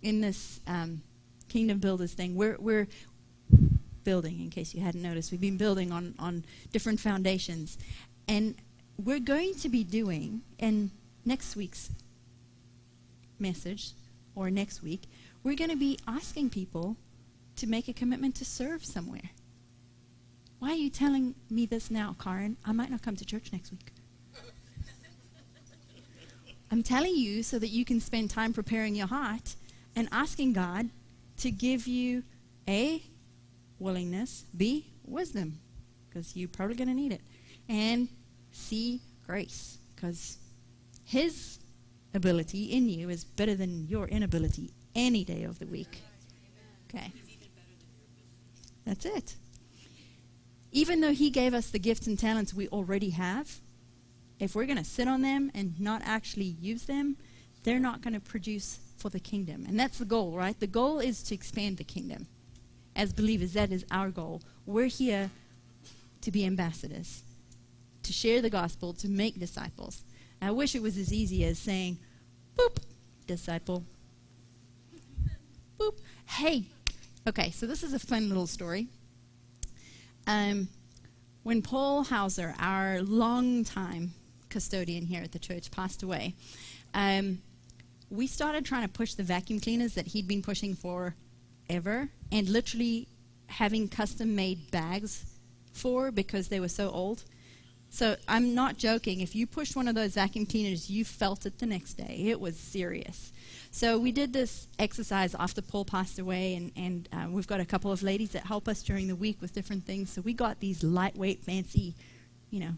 in 0.04 0.22
this 0.22 0.60
um, 0.68 1.02
kingdom 1.50 1.80
builders 1.80 2.14
thing. 2.14 2.36
We're, 2.36 2.58
we're 2.60 2.88
building, 4.04 4.42
in 4.42 4.50
case 4.52 4.76
you 4.76 4.82
hadn't 4.82 5.02
noticed, 5.02 5.32
we've 5.32 5.42
been 5.42 5.58
building 5.58 5.92
on, 5.92 6.14
on 6.20 6.46
different 6.72 7.00
foundations. 7.00 7.78
And 8.28 8.56
we're 9.04 9.20
going 9.20 9.56
to 9.56 9.70
be 9.70 9.84
doing, 9.84 10.42
in 10.60 10.92
next 11.26 11.56
week's 11.56 11.90
message, 13.40 13.92
or 14.38 14.52
next 14.52 14.84
week, 14.84 15.02
we're 15.44 15.56
going 15.56 15.72
to 15.72 15.76
be 15.76 15.98
asking 16.08 16.52
people 16.52 16.96
to 17.56 17.66
make 17.66 17.88
a 17.88 17.94
commitment 17.94 18.36
to 18.36 18.46
serve 18.46 18.86
somewhere. 18.86 19.32
Why 20.60 20.70
are 20.72 20.76
you 20.76 20.92
telling 20.92 21.34
me 21.50 21.66
this 21.66 21.90
now, 21.90 22.16
Karin? 22.24 22.56
I 22.64 22.72
might 22.72 22.92
not 22.92 23.02
come 23.02 23.16
to 23.16 23.26
church 23.26 23.52
next 23.52 23.72
week. 23.72 23.92
I'm 26.72 26.84
telling 26.84 27.16
you 27.16 27.42
so 27.42 27.58
that 27.58 27.70
you 27.70 27.84
can 27.84 28.00
spend 28.00 28.30
time 28.30 28.54
preparing 28.54 28.94
your 28.94 29.08
heart 29.08 29.56
and 29.96 30.08
asking 30.12 30.54
God 30.54 30.90
to 31.38 31.50
give 31.50 31.88
you 31.88 32.24
A, 32.68 33.02
willingness, 33.80 34.46
B, 34.56 34.86
wisdom, 35.04 35.60
because 36.08 36.36
you're 36.36 36.48
probably 36.48 36.76
going 36.76 36.90
to 36.90 36.94
need 36.94 37.12
it, 37.12 37.22
and 37.68 38.08
C, 38.52 39.02
grace, 39.26 39.78
because 39.96 40.38
His 41.06 41.60
ability 42.14 42.66
in 42.66 42.90
you 42.90 43.10
is 43.10 43.24
better 43.24 43.56
than 43.56 43.88
your 43.88 44.08
inability 44.08 44.72
any 44.96 45.24
day 45.24 45.44
of 45.44 45.60
the 45.60 45.66
week. 45.66 46.02
Okay. 46.90 47.12
That's 48.86 49.06
it. 49.06 49.36
Even 50.72 51.02
though 51.02 51.14
He 51.14 51.30
gave 51.30 51.54
us 51.54 51.70
the 51.70 51.80
gifts 51.80 52.08
and 52.08 52.18
talents 52.18 52.54
we 52.54 52.68
already 52.70 53.12
have, 53.12 53.60
if 54.40 54.56
we're 54.56 54.66
going 54.66 54.78
to 54.78 54.84
sit 54.84 55.08
on 55.08 55.22
them 55.22 55.52
and 55.54 55.80
not 55.80 56.02
actually 56.06 56.46
use 56.46 56.84
them, 56.84 57.18
they're 57.64 57.80
not 57.80 58.02
going 58.02 58.14
to 58.14 58.20
produce 58.20 58.80
for 58.98 59.10
the 59.10 59.20
kingdom. 59.20 59.66
And 59.68 59.80
that's 59.80 59.98
the 59.98 60.06
goal, 60.06 60.32
right? 60.32 60.60
The 60.60 60.68
goal 60.68 61.00
is 61.00 61.24
to 61.24 61.36
expand 61.36 61.78
the 61.78 61.84
kingdom. 61.84 62.28
As 62.96 63.14
believers, 63.14 63.54
that 63.54 63.72
is 63.72 63.86
our 63.92 64.10
goal. 64.10 64.42
We're 64.66 64.88
here 64.88 65.30
to 66.22 66.32
be 66.32 66.46
ambassadors, 66.46 67.24
to 68.04 68.14
share 68.14 68.42
the 68.42 68.50
gospel, 68.50 68.94
to 68.94 69.08
make 69.08 69.40
disciples. 69.40 70.04
I 70.42 70.52
wish 70.52 70.76
it 70.76 70.82
was 70.82 70.98
as 70.98 71.12
easy 71.12 71.44
as 71.46 71.58
saying, 71.58 71.98
boop, 72.58 72.78
disciple. 73.26 73.84
Boop. 75.80 75.98
Hey. 76.26 76.66
Okay, 77.28 77.52
so 77.52 77.66
this 77.66 77.84
is 77.84 77.94
a 77.94 78.00
fun 78.00 78.30
little 78.30 78.48
story. 78.48 78.88
Um, 80.28 80.70
when 81.44 81.62
Paul 81.62 82.04
Hauser, 82.04 82.54
our 82.60 83.02
long-time 83.02 84.14
custodian 84.50 85.06
here 85.06 85.24
at 85.24 85.32
the 85.32 85.40
church, 85.40 85.72
passed 85.72 86.04
away, 86.04 86.36
um, 86.94 87.42
we 88.10 88.28
started 88.28 88.66
trying 88.66 88.84
to 88.84 88.90
push 88.90 89.14
the 89.14 89.24
vacuum 89.24 89.60
cleaners 89.60 89.94
that 89.96 90.08
he'd 90.08 90.28
been 90.28 90.42
pushing 90.42 90.74
for 90.74 91.16
ever 91.70 92.10
and 92.32 92.48
literally 92.48 93.08
having 93.48 93.88
custom 93.88 94.36
made 94.36 94.72
bags 94.72 95.26
for 95.74 96.12
because 96.12 96.48
they 96.48 96.60
were 96.60 96.68
so 96.68 96.90
old. 96.90 97.24
So 97.90 98.16
I'm 98.28 98.54
not 98.54 98.78
joking. 98.78 99.22
If 99.22 99.36
you 99.36 99.48
pushed 99.48 99.76
one 99.76 99.88
of 99.88 99.96
those 99.96 100.14
vacuum 100.14 100.46
cleaners, 100.46 100.90
you 100.90 101.06
felt 101.06 101.46
it 101.46 101.60
the 101.60 101.66
next 101.66 101.94
day. 101.94 102.26
It 102.28 102.40
was 102.40 102.58
serious. 102.58 103.32
So 103.72 103.98
we 103.98 104.12
did 104.12 104.34
this 104.34 104.68
exercise 104.78 105.36
after 105.36 105.62
Paul 105.62 105.86
passed 105.86 106.20
away, 106.20 106.56
and, 106.56 106.72
and 106.76 107.10
uh, 107.12 107.28
we've 107.30 107.48
got 107.48 107.60
a 107.60 107.66
couple 107.66 107.92
of 107.92 108.04
ladies 108.04 108.32
that 108.32 108.46
help 108.46 108.68
us 108.68 108.84
during 108.84 109.08
the 109.08 109.16
week 109.16 109.42
with 109.42 109.54
different 109.54 109.86
things. 109.86 110.12
So 110.12 110.22
we 110.22 110.34
got 110.34 110.60
these 110.60 110.84
lightweight, 110.84 111.44
fancy, 111.44 111.96
you 112.50 112.60
know, 112.60 112.74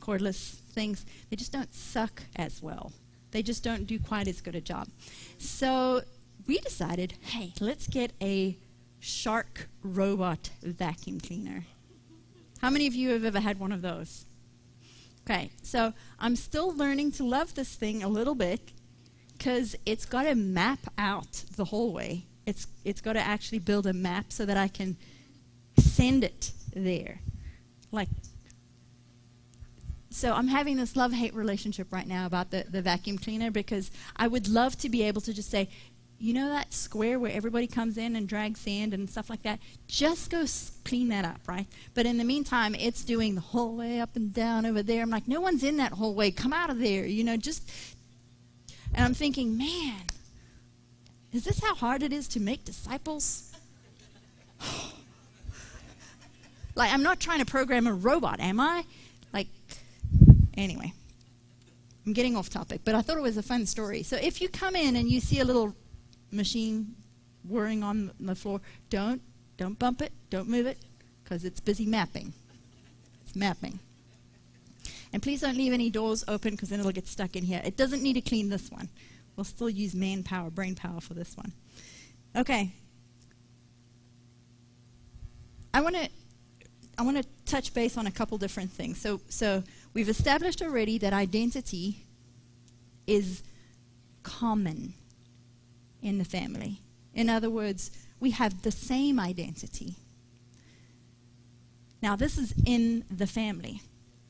cordless 0.00 0.60
things. 0.72 1.06
They 1.30 1.36
just 1.36 1.52
don't 1.52 1.72
suck 1.74 2.22
as 2.36 2.62
well. 2.62 2.92
They 3.30 3.42
just 3.42 3.64
don't 3.64 3.86
do 3.86 3.98
quite 3.98 4.28
as 4.28 4.40
good 4.40 4.54
a 4.54 4.60
job. 4.60 4.88
So 5.38 6.02
we 6.46 6.58
decided, 6.58 7.14
hey, 7.20 7.52
let's 7.60 7.86
get 7.86 8.12
a 8.20 8.58
shark 9.00 9.68
robot 9.82 10.50
vacuum 10.62 11.20
cleaner. 11.20 11.64
How 12.60 12.70
many 12.70 12.86
of 12.86 12.94
you 12.94 13.10
have 13.10 13.24
ever 13.24 13.40
had 13.40 13.58
one 13.58 13.72
of 13.72 13.82
those? 13.82 14.26
Okay, 15.24 15.50
so 15.62 15.92
I'm 16.18 16.34
still 16.36 16.74
learning 16.74 17.12
to 17.12 17.24
love 17.24 17.54
this 17.54 17.74
thing 17.74 18.02
a 18.02 18.08
little 18.08 18.34
bit 18.34 18.72
because 19.38 19.76
it's 19.86 20.04
got 20.04 20.24
to 20.24 20.34
map 20.34 20.80
out 20.98 21.44
the 21.56 21.66
hallway. 21.66 22.24
It's 22.44 22.66
it's 22.84 23.00
got 23.00 23.12
to 23.12 23.20
actually 23.20 23.60
build 23.60 23.86
a 23.86 23.92
map 23.92 24.32
so 24.32 24.44
that 24.44 24.56
I 24.56 24.68
can 24.68 24.96
send 25.78 26.24
it 26.24 26.52
there. 26.74 27.20
Like 27.92 28.08
so 30.12 30.34
I'm 30.34 30.48
having 30.48 30.76
this 30.76 30.94
love 30.94 31.12
hate 31.12 31.34
relationship 31.34 31.90
right 31.90 32.06
now 32.06 32.26
about 32.26 32.50
the, 32.50 32.66
the 32.68 32.82
vacuum 32.82 33.16
cleaner 33.16 33.50
because 33.50 33.90
I 34.14 34.28
would 34.28 34.46
love 34.46 34.76
to 34.78 34.90
be 34.90 35.02
able 35.02 35.22
to 35.22 35.32
just 35.32 35.50
say, 35.50 35.70
you 36.22 36.32
know 36.34 36.48
that 36.50 36.72
square 36.72 37.18
where 37.18 37.32
everybody 37.32 37.66
comes 37.66 37.98
in 37.98 38.16
and 38.16 38.28
drags 38.28 38.60
sand 38.60 38.94
and 38.94 39.08
stuff 39.08 39.28
like 39.28 39.42
that? 39.42 39.58
Just 39.88 40.30
go 40.30 40.44
clean 40.84 41.08
that 41.08 41.24
up, 41.24 41.40
right? 41.46 41.66
But 41.94 42.06
in 42.06 42.18
the 42.18 42.24
meantime, 42.24 42.74
it's 42.74 43.04
doing 43.04 43.34
the 43.34 43.40
whole 43.40 43.76
way 43.76 44.00
up 44.00 44.16
and 44.16 44.32
down 44.32 44.66
over 44.66 44.82
there. 44.82 45.02
I'm 45.02 45.10
like, 45.10 45.28
no 45.28 45.40
one's 45.40 45.64
in 45.64 45.76
that 45.78 45.92
whole 45.92 46.14
way. 46.14 46.30
Come 46.30 46.52
out 46.52 46.70
of 46.70 46.78
there, 46.78 47.04
you 47.06 47.24
know, 47.24 47.36
just. 47.36 47.68
And 48.94 49.04
I'm 49.04 49.14
thinking, 49.14 49.56
man, 49.56 50.02
is 51.32 51.44
this 51.44 51.62
how 51.62 51.74
hard 51.74 52.02
it 52.02 52.12
is 52.12 52.28
to 52.28 52.40
make 52.40 52.64
disciples? 52.64 53.54
like, 56.74 56.92
I'm 56.92 57.02
not 57.02 57.20
trying 57.20 57.38
to 57.38 57.46
program 57.46 57.86
a 57.86 57.94
robot, 57.94 58.38
am 58.38 58.60
I? 58.60 58.84
Like, 59.32 59.46
Anyway, 60.56 60.92
I'm 62.06 62.12
getting 62.12 62.36
off 62.36 62.50
topic, 62.50 62.82
but 62.84 62.94
I 62.94 63.00
thought 63.00 63.16
it 63.16 63.22
was 63.22 63.36
a 63.36 63.42
fun 63.42 63.66
story. 63.66 64.02
So 64.02 64.16
if 64.16 64.40
you 64.40 64.48
come 64.48 64.76
in 64.76 64.96
and 64.96 65.10
you 65.10 65.20
see 65.20 65.40
a 65.40 65.44
little 65.44 65.74
machine 66.32 66.94
whirring 67.48 67.82
on 67.82 68.12
the 68.20 68.34
floor, 68.34 68.60
don't 68.90 69.20
don't 69.56 69.78
bump 69.78 70.02
it, 70.02 70.12
don't 70.30 70.48
move 70.48 70.66
it, 70.66 70.78
because 71.22 71.44
it's 71.44 71.60
busy 71.60 71.86
mapping. 71.86 72.32
It's 73.24 73.36
mapping. 73.36 73.78
And 75.12 75.22
please 75.22 75.42
don't 75.42 75.56
leave 75.56 75.72
any 75.72 75.90
doors 75.90 76.24
open 76.26 76.52
because 76.52 76.70
then 76.70 76.80
it'll 76.80 76.92
get 76.92 77.06
stuck 77.06 77.36
in 77.36 77.44
here. 77.44 77.60
It 77.64 77.76
doesn't 77.76 78.02
need 78.02 78.14
to 78.14 78.22
clean 78.22 78.48
this 78.48 78.70
one. 78.70 78.88
We'll 79.36 79.44
still 79.44 79.68
use 79.68 79.94
manpower, 79.94 80.50
brain 80.50 80.74
power 80.74 81.00
for 81.00 81.14
this 81.14 81.36
one. 81.36 81.52
Okay. 82.34 82.72
I 85.74 85.80
want 85.80 85.96
to 85.96 86.08
I 86.98 87.02
want 87.02 87.18
to 87.18 87.24
touch 87.44 87.74
base 87.74 87.96
on 87.96 88.06
a 88.06 88.10
couple 88.10 88.38
different 88.38 88.70
things. 88.70 89.00
So 89.00 89.20
so 89.28 89.62
We've 89.94 90.08
established 90.08 90.62
already 90.62 90.98
that 90.98 91.12
identity 91.12 92.06
is 93.06 93.42
common 94.22 94.94
in 96.02 96.18
the 96.18 96.24
family. 96.24 96.80
In 97.14 97.30
other 97.30 97.50
words, 97.50 97.90
we 98.20 98.32
have 98.32 98.62
the 98.62 98.70
same 98.70 99.18
identity. 99.18 99.96
Now, 102.02 102.16
this 102.16 102.36
is 102.36 102.52
in 102.66 103.04
the 103.10 103.26
family. 103.26 103.80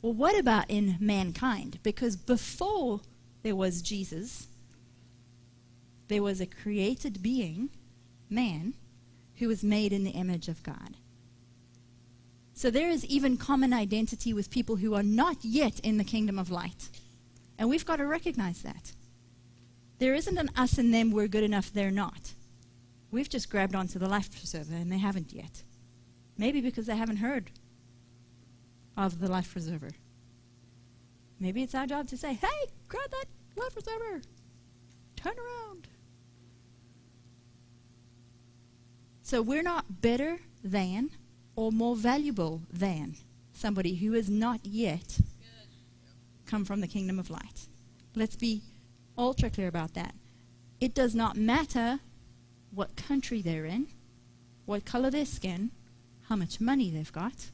Well, 0.02 0.12
what 0.12 0.38
about 0.38 0.68
in 0.68 0.96
mankind? 1.00 1.78
Because 1.82 2.16
before 2.16 3.00
there 3.42 3.56
was 3.56 3.82
Jesus, 3.82 4.48
there 6.08 6.22
was 6.22 6.40
a 6.40 6.46
created 6.46 7.22
being, 7.22 7.70
man, 8.28 8.74
who 9.36 9.48
was 9.48 9.62
made 9.62 9.92
in 9.92 10.04
the 10.04 10.10
image 10.10 10.48
of 10.48 10.62
God. 10.62 10.96
So 12.54 12.70
there 12.70 12.90
is 12.90 13.04
even 13.06 13.36
common 13.36 13.72
identity 13.72 14.32
with 14.32 14.50
people 14.50 14.76
who 14.76 14.94
are 14.94 15.02
not 15.02 15.38
yet 15.42 15.80
in 15.80 15.96
the 15.96 16.04
kingdom 16.04 16.38
of 16.38 16.50
light. 16.50 16.90
And 17.58 17.68
we've 17.68 17.86
got 17.86 17.96
to 17.96 18.06
recognize 18.06 18.62
that. 18.62 18.92
There 20.02 20.14
isn't 20.14 20.36
an 20.36 20.50
us 20.56 20.78
and 20.78 20.92
them, 20.92 21.12
we're 21.12 21.28
good 21.28 21.44
enough, 21.44 21.72
they're 21.72 21.92
not. 21.92 22.32
We've 23.12 23.28
just 23.28 23.48
grabbed 23.48 23.76
onto 23.76 24.00
the 24.00 24.08
life 24.08 24.32
preserver 24.32 24.74
and 24.74 24.90
they 24.90 24.98
haven't 24.98 25.32
yet. 25.32 25.62
Maybe 26.36 26.60
because 26.60 26.86
they 26.86 26.96
haven't 26.96 27.18
heard 27.18 27.52
of 28.96 29.20
the 29.20 29.28
life 29.30 29.52
preserver. 29.52 29.92
Maybe 31.38 31.62
it's 31.62 31.76
our 31.76 31.86
job 31.86 32.08
to 32.08 32.16
say, 32.16 32.34
hey, 32.34 32.48
grab 32.88 33.08
that 33.12 33.26
life 33.54 33.74
preserver. 33.74 34.22
Turn 35.14 35.34
around. 35.38 35.86
So 39.22 39.40
we're 39.40 39.62
not 39.62 40.02
better 40.02 40.40
than 40.64 41.10
or 41.54 41.70
more 41.70 41.94
valuable 41.94 42.62
than 42.72 43.14
somebody 43.52 43.94
who 43.94 44.14
has 44.14 44.28
not 44.28 44.66
yet 44.66 45.20
come 46.44 46.64
from 46.64 46.80
the 46.80 46.88
kingdom 46.88 47.20
of 47.20 47.30
light. 47.30 47.68
Let's 48.16 48.34
be 48.34 48.62
ultra 49.16 49.50
clear 49.50 49.68
about 49.68 49.94
that. 49.94 50.14
It 50.80 50.94
does 50.94 51.14
not 51.14 51.36
matter 51.36 52.00
what 52.74 52.96
country 52.96 53.42
they're 53.42 53.66
in, 53.66 53.86
what 54.64 54.84
color 54.84 55.10
their 55.10 55.26
skin, 55.26 55.70
how 56.28 56.36
much 56.36 56.60
money 56.60 56.90
they've 56.90 57.12
got. 57.12 57.50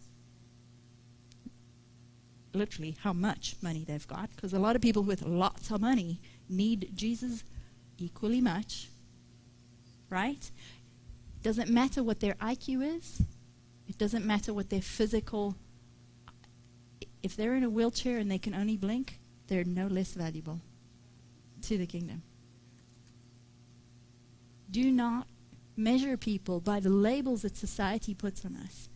Literally, 2.55 2.97
how 3.03 3.13
much 3.13 3.57
money 3.61 3.85
they've 3.87 4.07
got, 4.07 4.31
because 4.35 4.53
a 4.53 4.59
lot 4.59 4.77
of 4.77 4.83
people 4.83 5.03
with 5.03 5.23
lots 5.23 5.71
of 5.71 5.81
money 5.81 6.21
need 6.49 6.91
Jesus 6.95 7.45
equally 7.99 8.41
much, 8.41 8.89
right? 10.09 10.51
Doesn't 11.43 11.69
matter 11.69 12.03
what 12.03 12.21
their 12.21 12.35
IQ 12.35 12.97
is, 12.97 13.23
it 13.89 13.99
doesn't 13.99 14.25
matter 14.25 14.53
what 14.55 14.71
their 14.71 14.83
physical. 14.83 15.57
If 17.23 17.37
they're 17.37 17.55
in 17.55 17.65
a 17.65 17.71
wheelchair 17.71 18.19
and 18.19 18.31
they 18.31 18.39
can 18.39 18.55
only 18.55 18.77
blink, 18.77 19.19
they're 19.49 19.65
no 19.65 19.87
less 19.87 20.13
valuable 20.13 20.61
to 21.63 21.79
the 21.79 21.87
kingdom. 21.87 22.23
Do 24.71 24.91
not 24.91 25.27
measure 25.77 26.17
people 26.17 26.61
by 26.61 26.81
the 26.81 26.91
labels 26.91 27.43
that 27.43 27.57
society 27.57 28.15
puts 28.15 28.45
on 28.45 28.57
us. 28.57 28.89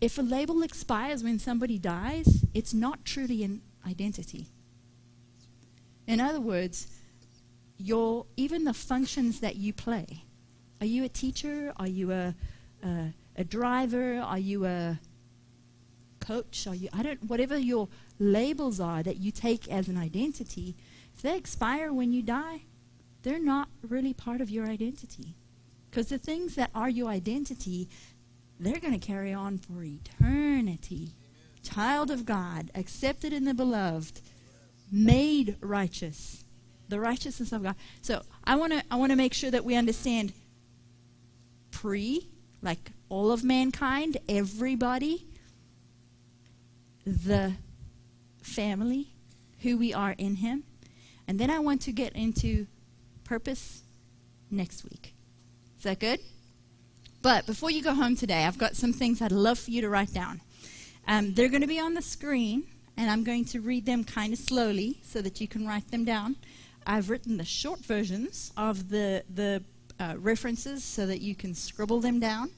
If 0.00 0.18
a 0.18 0.22
label 0.22 0.62
expires 0.62 1.22
when 1.22 1.38
somebody 1.38 1.78
dies, 1.78 2.44
it's 2.52 2.74
not 2.74 3.04
truly 3.04 3.42
an 3.42 3.62
identity. 3.86 4.48
In 6.06 6.20
other 6.20 6.40
words, 6.40 6.88
your 7.78 8.26
even 8.36 8.64
the 8.64 8.74
functions 8.74 9.40
that 9.40 9.56
you 9.56 9.72
play 9.72 10.24
are 10.80 10.86
you 10.86 11.04
a 11.04 11.08
teacher? 11.08 11.72
Are 11.76 11.86
you 11.86 12.12
a, 12.12 12.34
a 12.84 13.14
a 13.36 13.44
driver? 13.44 14.20
Are 14.20 14.38
you 14.38 14.66
a 14.66 14.98
coach? 16.20 16.66
Are 16.66 16.74
you 16.74 16.88
I 16.92 17.02
don't 17.02 17.22
whatever 17.24 17.56
your 17.58 17.88
labels 18.18 18.80
are 18.80 19.02
that 19.02 19.18
you 19.18 19.30
take 19.30 19.68
as 19.68 19.88
an 19.88 19.96
identity, 19.96 20.74
if 21.14 21.22
they 21.22 21.36
expire 21.36 21.92
when 21.92 22.12
you 22.12 22.22
die, 22.22 22.62
they're 23.22 23.38
not 23.38 23.68
really 23.82 24.14
part 24.14 24.40
of 24.40 24.50
your 24.50 24.66
identity. 24.66 25.34
Because 25.90 26.08
the 26.08 26.18
things 26.18 26.54
that 26.54 26.70
are 26.74 26.88
your 26.88 27.08
identity, 27.08 27.88
they're 28.60 28.80
going 28.80 28.98
to 28.98 29.04
carry 29.04 29.32
on 29.32 29.58
for 29.58 29.82
eternity. 29.82 31.10
Child 31.62 32.10
of 32.10 32.24
God, 32.24 32.70
accepted 32.74 33.32
in 33.32 33.44
the 33.44 33.54
beloved, 33.54 34.20
made 34.92 35.56
righteous. 35.60 36.44
The 36.88 37.00
righteousness 37.00 37.50
of 37.50 37.62
God. 37.62 37.74
So 38.02 38.22
I 38.44 38.56
want 38.56 38.72
to 38.72 38.82
I 38.90 38.96
want 38.96 39.10
to 39.10 39.16
make 39.16 39.34
sure 39.34 39.50
that 39.50 39.64
we 39.64 39.74
understand 39.74 40.32
pre, 41.72 42.28
like 42.62 42.92
all 43.08 43.32
of 43.32 43.42
mankind, 43.42 44.18
everybody, 44.28 45.26
the 47.04 47.54
family, 48.46 49.08
who 49.60 49.76
we 49.76 49.92
are 49.92 50.14
in 50.16 50.36
Him. 50.36 50.64
And 51.28 51.38
then 51.38 51.50
I 51.50 51.58
want 51.58 51.82
to 51.82 51.92
get 51.92 52.14
into 52.14 52.66
purpose 53.24 53.82
next 54.50 54.84
week. 54.84 55.14
Is 55.78 55.84
that 55.84 55.98
good? 55.98 56.20
But 57.22 57.46
before 57.46 57.70
you 57.70 57.82
go 57.82 57.94
home 57.94 58.14
today, 58.14 58.44
I've 58.44 58.58
got 58.58 58.76
some 58.76 58.92
things 58.92 59.20
I'd 59.20 59.32
love 59.32 59.58
for 59.58 59.70
you 59.70 59.80
to 59.80 59.88
write 59.88 60.14
down. 60.14 60.40
Um, 61.08 61.34
they're 61.34 61.48
going 61.48 61.62
to 61.62 61.66
be 61.66 61.80
on 61.80 61.94
the 61.94 62.02
screen, 62.02 62.64
and 62.96 63.10
I'm 63.10 63.24
going 63.24 63.44
to 63.46 63.60
read 63.60 63.84
them 63.84 64.04
kind 64.04 64.32
of 64.32 64.38
slowly 64.38 65.00
so 65.02 65.20
that 65.22 65.40
you 65.40 65.48
can 65.48 65.66
write 65.66 65.90
them 65.90 66.04
down. 66.04 66.36
I've 66.86 67.10
written 67.10 67.36
the 67.36 67.44
short 67.44 67.80
versions 67.80 68.52
of 68.56 68.88
the, 68.90 69.24
the 69.34 69.62
uh, 69.98 70.14
references 70.18 70.84
so 70.84 71.06
that 71.06 71.20
you 71.20 71.34
can 71.34 71.54
scribble 71.54 72.00
them 72.00 72.20
down. 72.20 72.50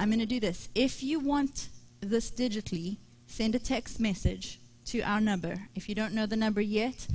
I'm 0.00 0.08
going 0.08 0.20
to 0.20 0.26
do 0.26 0.40
this. 0.40 0.68
If 0.74 1.02
you 1.02 1.20
want 1.20 1.68
this 2.00 2.30
digitally, 2.30 2.96
send 3.26 3.54
a 3.54 3.58
text 3.58 4.00
message 4.00 4.58
to 4.86 5.00
our 5.00 5.20
number. 5.20 5.54
If 5.74 5.88
you 5.88 5.94
don't 5.94 6.14
know 6.14 6.26
the 6.26 6.36
number 6.36 6.60
yet, 6.60 7.06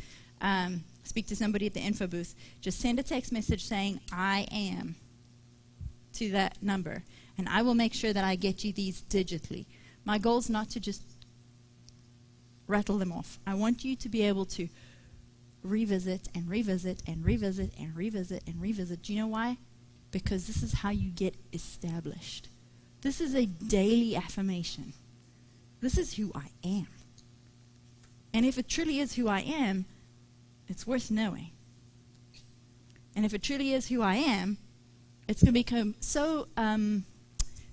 um, 0.41 0.83
speak 1.03 1.27
to 1.27 1.35
somebody 1.35 1.67
at 1.67 1.73
the 1.73 1.79
info 1.79 2.07
booth. 2.07 2.35
Just 2.61 2.79
send 2.79 2.99
a 2.99 3.03
text 3.03 3.31
message 3.31 3.63
saying, 3.63 3.99
I 4.11 4.47
am, 4.51 4.95
to 6.13 6.31
that 6.31 6.61
number. 6.61 7.03
And 7.37 7.47
I 7.47 7.61
will 7.61 7.75
make 7.75 7.93
sure 7.93 8.13
that 8.13 8.23
I 8.23 8.35
get 8.35 8.63
you 8.63 8.73
these 8.73 9.01
digitally. 9.03 9.65
My 10.05 10.17
goal 10.17 10.39
is 10.39 10.49
not 10.49 10.69
to 10.71 10.79
just 10.79 11.03
rattle 12.67 12.97
them 12.97 13.11
off. 13.11 13.39
I 13.45 13.53
want 13.53 13.83
you 13.83 13.95
to 13.95 14.09
be 14.09 14.23
able 14.23 14.45
to 14.45 14.67
revisit 15.63 16.29
and 16.33 16.49
revisit 16.49 17.01
and 17.07 17.25
revisit 17.25 17.71
and 17.79 17.95
revisit 17.95 18.43
and 18.47 18.61
revisit. 18.61 19.03
Do 19.03 19.13
you 19.13 19.21
know 19.21 19.27
why? 19.27 19.57
Because 20.11 20.47
this 20.47 20.63
is 20.63 20.73
how 20.73 20.89
you 20.89 21.09
get 21.09 21.35
established. 21.53 22.49
This 23.01 23.21
is 23.21 23.35
a 23.35 23.45
daily 23.45 24.15
affirmation. 24.15 24.93
This 25.81 25.97
is 25.97 26.15
who 26.15 26.31
I 26.33 26.47
am. 26.63 26.87
And 28.37 28.45
if 28.45 28.59
it 28.59 28.69
truly 28.69 28.99
is 28.99 29.15
who 29.15 29.27
I 29.27 29.39
am, 29.39 29.85
it's 30.67 30.85
worth 30.85 31.09
knowing. 31.09 31.49
And 33.15 33.25
if 33.25 33.33
it 33.33 33.41
truly 33.41 33.73
is 33.73 33.87
who 33.87 34.03
I 34.03 34.17
am, 34.17 34.59
it's 35.27 35.41
going 35.41 35.55
to 35.55 35.59
become 35.59 35.95
so 36.01 36.47
um, 36.55 37.03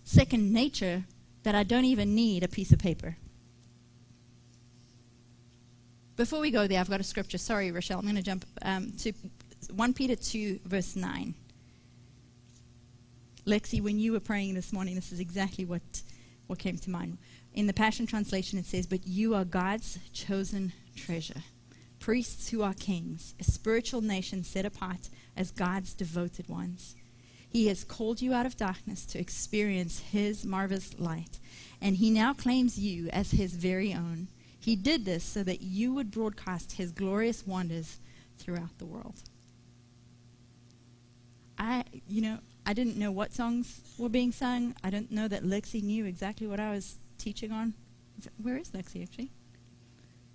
second 0.05 0.55
nature 0.55 1.05
that 1.43 1.55
I 1.55 1.65
don't 1.65 1.85
even 1.85 2.15
need 2.15 2.45
a 2.45 2.49
piece 2.49 2.73
of 2.73 2.79
paper. 2.79 3.19
Before 6.17 6.41
we 6.41 6.51
go 6.51 6.67
there, 6.67 6.81
I've 6.81 6.89
got 6.89 6.99
a 6.99 7.05
scripture. 7.05 7.37
Sorry, 7.37 7.71
Rochelle. 7.71 7.99
I'm 7.99 8.05
going 8.05 8.17
to 8.17 8.23
jump 8.23 8.47
um, 8.63 8.91
to 9.01 9.13
1 9.77 9.93
Peter 9.93 10.17
2, 10.17 10.61
verse 10.65 10.97
9. 10.97 11.35
Lexi, 13.45 13.83
when 13.83 13.99
you 13.99 14.13
were 14.13 14.21
praying 14.21 14.55
this 14.55 14.73
morning, 14.73 14.95
this 14.95 15.13
is 15.13 15.21
exactly 15.21 15.67
what, 15.67 15.83
what 16.47 16.59
came 16.59 16.79
to 16.79 16.89
mind. 16.89 17.19
In 17.55 17.69
the 17.69 17.73
Passion 17.73 18.07
Translation, 18.07 18.59
it 18.59 18.67
says, 18.67 18.87
But 18.87 19.07
you 19.07 19.35
are 19.35 19.45
God's 19.45 19.99
chosen 20.13 20.73
treasure, 20.97 21.43
priests 22.01 22.49
who 22.49 22.63
are 22.63 22.75
kings, 22.75 23.35
a 23.39 23.45
spiritual 23.45 24.01
nation 24.01 24.43
set 24.43 24.67
apart 24.67 25.09
as 25.37 25.53
God's 25.53 25.95
devoted 25.95 26.49
ones. 26.49 26.97
He 27.49 27.69
has 27.69 27.85
called 27.85 28.21
you 28.21 28.35
out 28.35 28.47
of 28.47 28.57
darkness 28.57 29.07
to 29.07 29.21
experience 29.21 30.01
His 30.01 30.45
marvelous 30.45 30.99
light, 30.99 31.39
and 31.81 31.97
He 31.97 32.11
now 32.11 32.35
claims 32.35 32.77
you 32.77 33.09
as 33.11 33.31
His 33.31 33.55
very 33.55 33.95
own. 33.95 34.27
He 34.65 34.77
did 34.77 35.05
this 35.05 35.23
so 35.23 35.43
that 35.43 35.61
you 35.61 35.93
would 35.93 36.11
broadcast 36.11 36.73
his 36.73 36.91
glorious 36.91 37.47
wonders 37.47 37.99
throughout 38.39 38.79
the 38.79 38.87
world. 38.87 39.21
I, 41.59 41.85
you 42.09 42.23
know, 42.23 42.39
I 42.65 42.73
didn't 42.73 42.97
know 42.97 43.13
what 43.13 43.35
songs 43.35 43.83
were 43.99 44.09
being 44.09 44.33
sung. 44.33 44.75
I 44.83 44.89
didn't 44.89 45.13
know 45.13 45.29
that 45.29 45.45
Lexi 45.45 45.83
knew 45.83 46.07
exactly 46.07 46.47
what 46.47 46.61
I 46.61 46.71
was 46.71 46.97
teaching 47.19 47.53
on. 47.53 47.75
Where 48.43 48.57
is 48.57 48.71
Lexi 48.71 49.03
actually? 49.03 49.31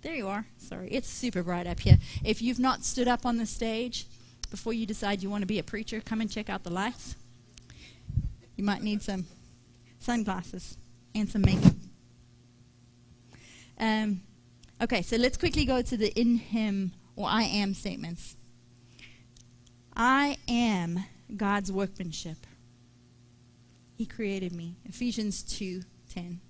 There 0.02 0.14
you 0.14 0.28
are. 0.28 0.46
Sorry, 0.56 0.88
it's 0.88 1.08
super 1.08 1.42
bright 1.42 1.66
up 1.66 1.80
here. 1.80 1.98
If 2.24 2.40
you've 2.40 2.58
not 2.58 2.84
stood 2.84 3.08
up 3.08 3.26
on 3.26 3.36
the 3.36 3.46
stage 3.46 4.06
before 4.50 4.72
you 4.72 4.86
decide 4.86 5.22
you 5.22 5.30
want 5.30 5.42
to 5.42 5.46
be 5.46 5.58
a 5.58 5.62
preacher, 5.62 6.00
come 6.00 6.20
and 6.20 6.30
check 6.30 6.48
out 6.48 6.64
the 6.64 6.70
lights. 6.70 7.16
You 8.56 8.64
might 8.64 8.82
need 8.82 9.02
some 9.02 9.26
sunglasses 9.98 10.76
and 11.14 11.28
some 11.28 11.42
makeup. 11.42 11.74
Um, 13.78 14.22
okay, 14.82 15.02
so 15.02 15.16
let's 15.16 15.36
quickly 15.36 15.64
go 15.64 15.82
to 15.82 15.96
the 15.96 16.08
in 16.18 16.36
him 16.36 16.92
or 17.16 17.26
I 17.28 17.42
am 17.42 17.74
statements. 17.74 18.36
I 19.94 20.38
am 20.48 21.04
God's 21.36 21.70
workmanship. 21.70 22.46
He 23.96 24.06
created 24.06 24.52
me. 24.52 24.76
Ephesians 24.84 25.42
2:10. 25.42 26.40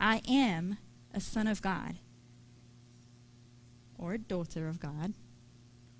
I 0.00 0.22
am 0.28 0.78
a 1.14 1.20
son 1.20 1.46
of 1.46 1.62
God 1.62 1.96
or 3.98 4.14
a 4.14 4.18
daughter 4.18 4.68
of 4.68 4.80
God. 4.80 5.14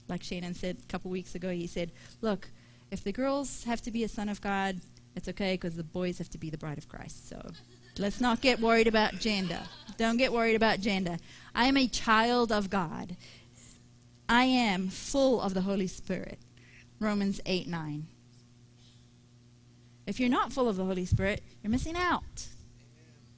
Like 0.09 0.23
Shannon 0.23 0.55
said 0.55 0.79
a 0.83 0.87
couple 0.87 1.11
weeks 1.11 1.35
ago, 1.35 1.51
he 1.51 1.67
said, 1.67 1.93
"Look, 2.21 2.51
if 2.91 3.03
the 3.03 3.13
girls 3.13 3.65
have 3.65 3.83
to 3.83 3.91
be 3.91 4.05
a 4.05 4.09
son 4.09 4.29
of 4.29 4.41
God, 4.41 4.81
it's 5.15 5.29
okay 5.29 5.55
because 5.55 5.77
the 5.77 5.83
boys 5.83 6.19
have 6.19 6.31
to 6.31 6.39
be 6.39 6.51
the 6.51 6.59
bride 6.59 6.79
of 6.79 6.89
Christ." 6.89 7.29
So 7.29 7.51
Let's 7.99 8.21
not 8.21 8.43
get 8.43 8.61
worried 8.61 8.87
about 8.87 9.15
gender. 9.15 9.61
Don't 9.97 10.19
get 10.19 10.33
worried 10.33 10.55
about 10.55 10.81
gender. 10.81 11.17
I 11.55 11.67
am 11.67 11.77
a 11.77 11.89
child 11.89 12.53
of 12.53 12.69
God. 12.69 13.17
I 14.29 14.45
am 14.45 14.89
full 14.89 15.41
of 15.41 15.55
the 15.55 15.63
Holy 15.63 15.87
Spirit. 15.87 16.39
Romans 17.01 17.41
8 17.47 17.69
9. 17.69 18.07
If 20.07 20.21
you're 20.21 20.29
not 20.29 20.53
full 20.53 20.69
of 20.69 20.77
the 20.77 20.85
Holy 20.85 21.07
Spirit, 21.07 21.43
you're 21.63 21.71
missing 21.71 21.97
out. 21.97 22.47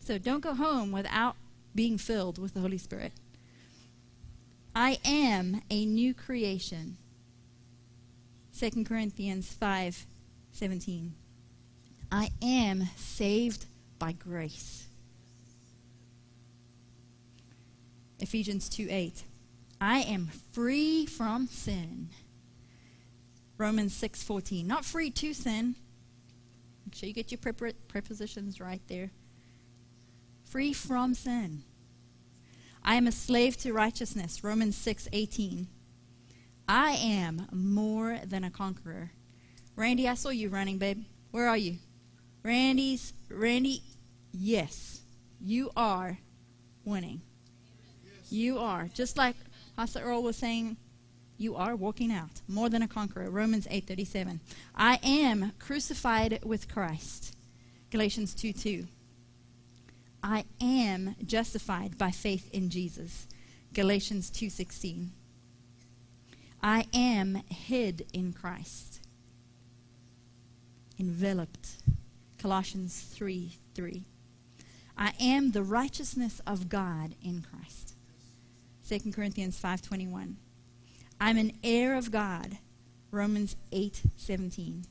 So 0.08 0.16
don't 0.16 0.40
go 0.40 0.54
home 0.54 0.90
without 0.90 1.36
being 1.74 1.98
filled 1.98 2.38
with 2.38 2.54
the 2.54 2.60
Holy 2.60 2.78
Spirit. 2.78 3.12
I 4.74 4.96
am 5.04 5.60
a 5.68 5.84
new 5.84 6.14
creation. 6.14 6.96
2 8.58 8.84
Corinthians 8.84 9.52
5 9.52 10.06
17. 10.52 11.12
I 12.10 12.30
am 12.40 12.84
saved 12.96 13.66
by 13.98 14.12
grace. 14.12 14.86
Ephesians 18.18 18.70
2 18.70 18.86
8. 18.88 19.24
I 19.78 19.98
am 19.98 20.30
free 20.52 21.04
from 21.04 21.48
sin. 21.48 22.08
Romans 23.58 23.92
6 23.92 24.22
14. 24.22 24.66
Not 24.66 24.86
free 24.86 25.10
to 25.10 25.34
sin. 25.34 25.74
Make 26.86 26.94
sure 26.94 27.08
you 27.08 27.14
get 27.14 27.30
your 27.30 27.40
prepositions 27.88 28.58
right 28.58 28.80
there. 28.88 29.10
Free 30.50 30.72
from 30.72 31.14
sin. 31.14 31.62
I 32.82 32.94
am 32.94 33.06
a 33.06 33.12
slave 33.12 33.58
to 33.58 33.72
righteousness. 33.74 34.42
Romans 34.42 34.76
6 34.76 35.08
18. 35.12 35.68
I 36.66 36.92
am 36.92 37.46
more 37.52 38.18
than 38.24 38.44
a 38.44 38.50
conqueror. 38.50 39.10
Randy, 39.76 40.08
I 40.08 40.14
saw 40.14 40.30
you 40.30 40.48
running, 40.48 40.78
babe. 40.78 41.04
Where 41.30 41.48
are 41.48 41.56
you? 41.56 41.76
Randy's 42.42 43.12
Randy, 43.28 43.82
yes, 44.32 45.02
you 45.38 45.70
are 45.76 46.18
winning. 46.84 47.20
You 48.30 48.58
are. 48.58 48.88
Just 48.94 49.18
like 49.18 49.36
Pastor 49.76 50.00
Earl 50.00 50.22
was 50.22 50.36
saying, 50.36 50.78
you 51.36 51.56
are 51.56 51.76
walking 51.76 52.10
out 52.10 52.40
more 52.48 52.70
than 52.70 52.82
a 52.82 52.88
conqueror. 52.88 53.30
Romans 53.30 53.66
8:37. 53.70 54.40
I 54.74 54.98
am 55.02 55.52
crucified 55.58 56.40
with 56.42 56.72
Christ. 56.72 57.36
Galatians 57.90 58.34
2 58.34 58.52
2. 58.52 58.86
I 60.22 60.44
am 60.60 61.14
justified 61.24 61.96
by 61.96 62.10
faith 62.10 62.48
in 62.52 62.70
Jesus. 62.70 63.26
Galatians 63.72 64.30
2:16. 64.30 65.12
I 66.62 66.86
am 66.92 67.36
hid 67.48 68.06
in 68.12 68.32
Christ. 68.32 69.00
Enveloped 70.98 71.76
Colossians 72.38 73.00
3 73.00 73.56
3. 73.74 74.04
I 74.96 75.12
am 75.20 75.52
the 75.52 75.62
righteousness 75.62 76.40
of 76.46 76.68
God 76.68 77.14
in 77.22 77.42
Christ. 77.42 77.94
2 78.88 79.12
Corinthians 79.12 79.58
5:21. 79.58 80.36
I'm 81.20 81.38
an 81.38 81.52
heir 81.62 81.94
of 81.94 82.10
God. 82.10 82.58
Romans 83.10 83.56
8:17. 83.70 84.86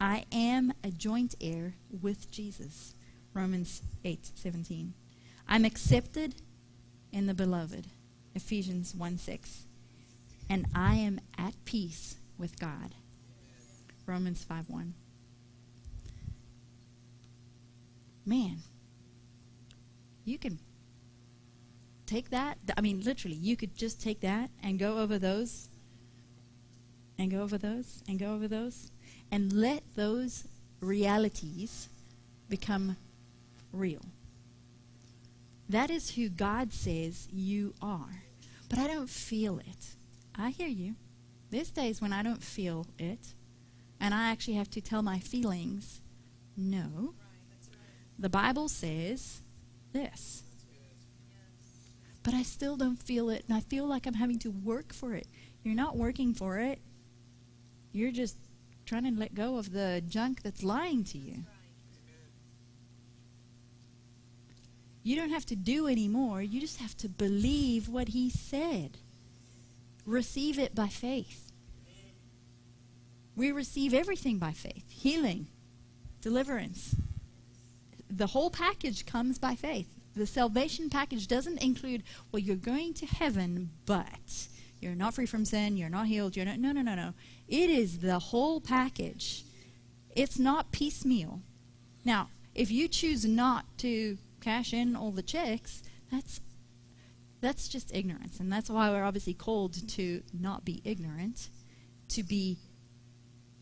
I 0.00 0.24
am 0.32 0.72
a 0.82 0.90
joint 0.90 1.34
heir 1.40 1.76
with 1.90 2.30
Jesus. 2.30 2.94
Romans 3.34 3.82
8 4.04 4.30
17. 4.34 4.94
I'm 5.48 5.64
accepted 5.64 6.34
in 7.12 7.26
the 7.26 7.34
beloved. 7.34 7.86
Ephesians 8.34 8.94
1 8.94 9.18
6. 9.18 9.64
And 10.48 10.66
I 10.74 10.94
am 10.96 11.20
at 11.38 11.54
peace 11.64 12.16
with 12.38 12.58
God. 12.58 12.94
Romans 14.06 14.42
5 14.44 14.68
1. 14.68 14.94
Man, 18.26 18.58
you 20.24 20.38
can 20.38 20.58
take 22.06 22.30
that. 22.30 22.58
I 22.76 22.80
mean, 22.80 23.02
literally, 23.02 23.36
you 23.36 23.56
could 23.56 23.76
just 23.76 24.00
take 24.00 24.20
that 24.20 24.50
and 24.62 24.78
go 24.78 24.98
over 24.98 25.18
those, 25.18 25.68
and 27.18 27.30
go 27.30 27.42
over 27.42 27.58
those, 27.58 28.02
and 28.08 28.18
go 28.18 28.34
over 28.34 28.48
those, 28.48 28.90
and 29.30 29.52
let 29.52 29.82
those 29.94 30.44
realities 30.80 31.88
become 32.48 32.96
real. 33.72 34.04
That 35.68 35.90
is 35.90 36.10
who 36.10 36.28
God 36.28 36.72
says 36.72 37.28
you 37.30 37.74
are. 37.80 38.24
But 38.68 38.78
I 38.78 38.86
don't 38.86 39.10
feel 39.10 39.58
it. 39.58 39.96
I 40.34 40.50
hear 40.50 40.68
you. 40.68 40.94
There's 41.50 41.70
days 41.70 42.00
when 42.00 42.12
I 42.12 42.22
don't 42.22 42.42
feel 42.42 42.86
it, 42.98 43.34
and 44.00 44.14
I 44.14 44.30
actually 44.30 44.54
have 44.54 44.70
to 44.70 44.80
tell 44.80 45.02
my 45.02 45.18
feelings, 45.18 46.00
no. 46.56 47.14
The 48.18 48.28
Bible 48.28 48.68
says 48.68 49.42
this. 49.92 50.42
But 52.22 52.34
I 52.34 52.42
still 52.42 52.76
don't 52.76 53.02
feel 53.02 53.30
it, 53.30 53.44
and 53.48 53.56
I 53.56 53.60
feel 53.60 53.86
like 53.86 54.06
I'm 54.06 54.14
having 54.14 54.38
to 54.40 54.50
work 54.50 54.92
for 54.92 55.14
it. 55.14 55.26
You're 55.62 55.74
not 55.74 55.96
working 55.96 56.34
for 56.34 56.58
it. 56.58 56.80
You're 57.92 58.12
just 58.12 58.36
trying 58.86 59.04
to 59.04 59.18
let 59.18 59.34
go 59.34 59.56
of 59.56 59.72
the 59.72 60.02
junk 60.06 60.42
that's 60.42 60.62
lying 60.62 61.02
to 61.04 61.18
you. 61.18 61.44
You 65.02 65.16
don't 65.16 65.30
have 65.30 65.46
to 65.46 65.56
do 65.56 65.86
anymore. 65.86 66.42
You 66.42 66.60
just 66.60 66.80
have 66.80 66.96
to 66.98 67.08
believe 67.08 67.88
what 67.88 68.08
he 68.08 68.28
said. 68.30 68.98
Receive 70.04 70.58
it 70.58 70.74
by 70.74 70.88
faith. 70.88 71.50
We 73.36 73.52
receive 73.52 73.94
everything 73.94 74.38
by 74.38 74.52
faith 74.52 74.84
healing, 74.90 75.46
deliverance. 76.20 76.94
The 78.10 78.26
whole 78.26 78.50
package 78.50 79.06
comes 79.06 79.38
by 79.38 79.54
faith. 79.54 79.86
The 80.16 80.26
salvation 80.26 80.90
package 80.90 81.28
doesn't 81.28 81.62
include, 81.62 82.02
well, 82.30 82.40
you're 82.40 82.56
going 82.56 82.92
to 82.94 83.06
heaven, 83.06 83.70
but 83.86 84.48
you're 84.80 84.94
not 84.94 85.14
free 85.14 85.26
from 85.26 85.44
sin, 85.44 85.76
you're 85.76 85.88
not 85.88 86.08
healed, 86.08 86.36
you're 86.36 86.44
not. 86.44 86.58
No, 86.58 86.72
no, 86.72 86.82
no, 86.82 86.94
no. 86.94 87.14
It 87.48 87.70
is 87.70 88.00
the 88.00 88.18
whole 88.18 88.60
package. 88.60 89.44
It's 90.14 90.38
not 90.38 90.72
piecemeal. 90.72 91.40
Now, 92.04 92.28
if 92.54 92.70
you 92.70 92.88
choose 92.88 93.24
not 93.24 93.64
to 93.78 94.18
cash 94.40 94.72
in 94.72 94.96
all 94.96 95.10
the 95.10 95.22
checks, 95.22 95.82
that's 96.10 96.40
that's 97.40 97.68
just 97.68 97.94
ignorance. 97.94 98.38
And 98.38 98.52
that's 98.52 98.68
why 98.68 98.90
we're 98.90 99.04
obviously 99.04 99.34
called 99.34 99.88
to 99.90 100.22
not 100.38 100.64
be 100.64 100.82
ignorant, 100.84 101.48
to 102.08 102.22
be 102.22 102.58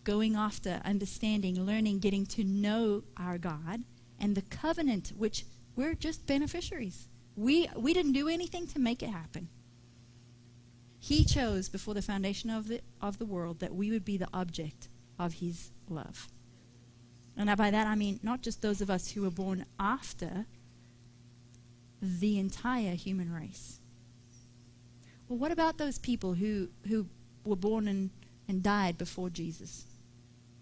going 0.05 0.35
after 0.35 0.81
understanding, 0.85 1.65
learning, 1.65 2.01
getting 2.01 2.27
to 2.27 2.43
know 2.43 3.05
our 3.17 3.39
God 3.39 3.85
and 4.19 4.35
the 4.35 4.43
covenant 4.43 5.13
which 5.17 5.45
we're 5.77 5.95
just 5.95 6.27
beneficiaries. 6.27 7.09
We 7.37 7.69
we 7.77 7.95
didn't 7.95 8.13
do 8.13 8.29
anything 8.29 8.67
to 8.69 8.79
make 8.81 9.03
it 9.03 9.11
happen. 9.11 9.49
He 10.99 11.25
chose 11.25 11.69
before 11.69 11.95
the 11.95 12.03
foundation 12.03 12.51
of 12.51 12.69
the 12.69 12.81
of 13.01 13.19
the 13.19 13.27
world 13.27 13.61
that 13.61 13.75
we 13.75 13.91
would 13.91 14.05
be 14.05 14.17
the 14.17 14.29
object 14.33 14.89
of 15.19 15.35
his 15.35 15.71
love. 15.89 16.29
And 17.37 17.57
by 17.57 17.71
that 17.71 17.87
I 17.87 17.95
mean 17.95 18.19
not 18.23 18.43
just 18.43 18.63
those 18.63 18.81
of 18.81 18.91
us 18.91 19.13
who 19.13 19.23
were 19.23 19.31
born 19.31 19.65
after 19.79 20.47
the 22.01 22.39
entire 22.39 22.95
human 22.95 23.33
race. 23.33 23.81
Well, 25.29 25.39
what 25.39 25.53
about 25.53 25.79
those 25.79 25.99
people 25.99 26.35
who, 26.35 26.69
who 26.89 27.07
were 27.45 27.57
born 27.57 27.89
and, 27.89 28.11
and 28.49 28.63
died 28.63 28.97
before 28.97 29.31
Jesus? 29.31 29.85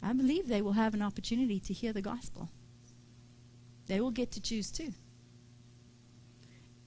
I 0.03 0.12
believe 0.12 0.49
they 0.49 0.62
will 0.62 0.72
have 0.72 0.95
an 0.95 1.03
opportunity 1.03 1.61
to 1.61 1.72
hear 1.72 1.93
the 1.93 2.03
gospel. 2.03 2.49
They 3.87 4.01
will 4.01 4.11
get 4.11 4.32
to 4.32 4.41
choose 4.41 4.70
too. 4.70 4.93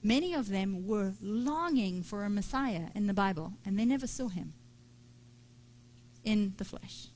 Many 0.02 0.34
of 0.34 0.48
them 0.48 0.86
were 0.86 1.14
longing 1.20 2.02
for 2.02 2.24
a 2.24 2.30
Messiah 2.30 2.88
in 2.94 3.06
the 3.06 3.14
Bible, 3.14 3.54
and 3.64 3.78
they 3.78 3.84
never 3.84 4.06
saw 4.06 4.28
him 4.28 4.54
in 6.24 6.54
the 6.56 6.64
flesh. 6.64 7.08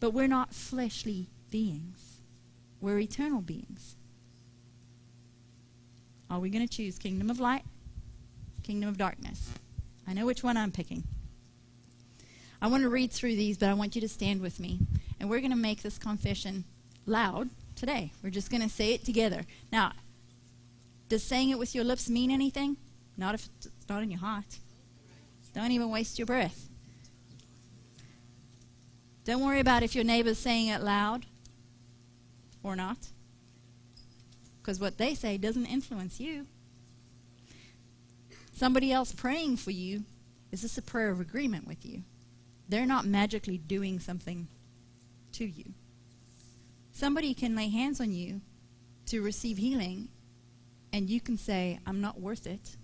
But 0.00 0.12
we're 0.12 0.28
not 0.28 0.54
fleshly 0.54 1.28
beings, 1.50 2.20
we're 2.80 2.98
eternal 2.98 3.40
beings. 3.40 3.96
Are 6.28 6.40
we 6.40 6.50
going 6.50 6.66
to 6.66 6.72
choose 6.72 6.98
kingdom 6.98 7.30
of 7.30 7.38
light, 7.38 7.64
kingdom 8.62 8.88
of 8.88 8.98
darkness? 8.98 9.50
I 10.08 10.12
know 10.12 10.26
which 10.26 10.42
one 10.42 10.56
I'm 10.56 10.72
picking. 10.72 11.04
I 12.60 12.68
want 12.68 12.82
to 12.82 12.88
read 12.88 13.12
through 13.12 13.36
these, 13.36 13.58
but 13.58 13.68
I 13.68 13.74
want 13.74 13.94
you 13.94 14.00
to 14.00 14.08
stand 14.08 14.40
with 14.40 14.58
me. 14.58 14.80
And 15.20 15.30
we're 15.30 15.40
going 15.40 15.50
to 15.50 15.56
make 15.56 15.82
this 15.82 15.98
confession 15.98 16.64
loud 17.06 17.50
today. 17.74 18.12
We're 18.22 18.30
just 18.30 18.50
going 18.50 18.62
to 18.62 18.68
say 18.68 18.92
it 18.92 19.04
together. 19.04 19.42
Now, 19.70 19.92
does 21.08 21.22
saying 21.22 21.50
it 21.50 21.58
with 21.58 21.74
your 21.74 21.84
lips 21.84 22.08
mean 22.08 22.30
anything? 22.30 22.76
Not 23.16 23.34
if 23.34 23.48
it's 23.58 23.68
not 23.88 24.02
in 24.02 24.10
your 24.10 24.20
heart. 24.20 24.58
Don't 25.54 25.70
even 25.70 25.90
waste 25.90 26.18
your 26.18 26.26
breath. 26.26 26.68
Don't 29.24 29.44
worry 29.44 29.60
about 29.60 29.82
if 29.82 29.94
your 29.94 30.04
neighbor's 30.04 30.38
saying 30.38 30.68
it 30.68 30.82
loud 30.82 31.24
or 32.62 32.76
not 32.76 32.98
because 34.66 34.80
what 34.80 34.98
they 34.98 35.14
say 35.14 35.38
doesn't 35.38 35.66
influence 35.66 36.18
you. 36.18 36.44
Somebody 38.52 38.90
else 38.90 39.12
praying 39.12 39.58
for 39.58 39.70
you, 39.70 40.02
is 40.50 40.62
this 40.62 40.76
a 40.76 40.82
prayer 40.82 41.10
of 41.10 41.20
agreement 41.20 41.68
with 41.68 41.86
you? 41.86 42.02
They're 42.68 42.84
not 42.84 43.06
magically 43.06 43.58
doing 43.58 44.00
something 44.00 44.48
to 45.34 45.44
you. 45.44 45.66
Somebody 46.92 47.32
can 47.32 47.54
lay 47.54 47.68
hands 47.68 48.00
on 48.00 48.10
you 48.10 48.40
to 49.06 49.22
receive 49.22 49.56
healing, 49.56 50.08
and 50.92 51.08
you 51.08 51.20
can 51.20 51.38
say, 51.38 51.78
I'm 51.86 52.00
not 52.00 52.20
worth 52.20 52.48
it. 52.48 52.76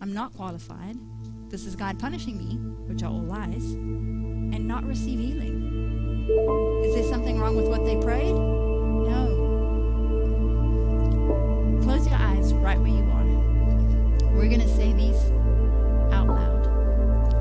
I'm 0.00 0.14
not 0.14 0.34
qualified. 0.34 0.96
This 1.50 1.66
is 1.66 1.76
God 1.76 1.98
punishing 1.98 2.38
me, 2.38 2.54
which 2.88 3.02
are 3.02 3.10
all 3.10 3.20
lies, 3.20 3.72
and 3.74 4.66
not 4.66 4.84
receive 4.84 5.18
healing. 5.18 6.24
Is 6.86 6.94
there 6.94 7.04
something 7.04 7.38
wrong 7.38 7.54
with 7.54 7.68
what 7.68 7.84
they 7.84 8.00
prayed? 8.00 8.61
Where 12.82 12.90
you 12.90 13.08
are. 13.10 14.32
We're 14.32 14.48
going 14.48 14.60
to 14.60 14.68
say 14.76 14.92
these 14.92 15.30
out 16.12 16.26
loud. 16.26 16.66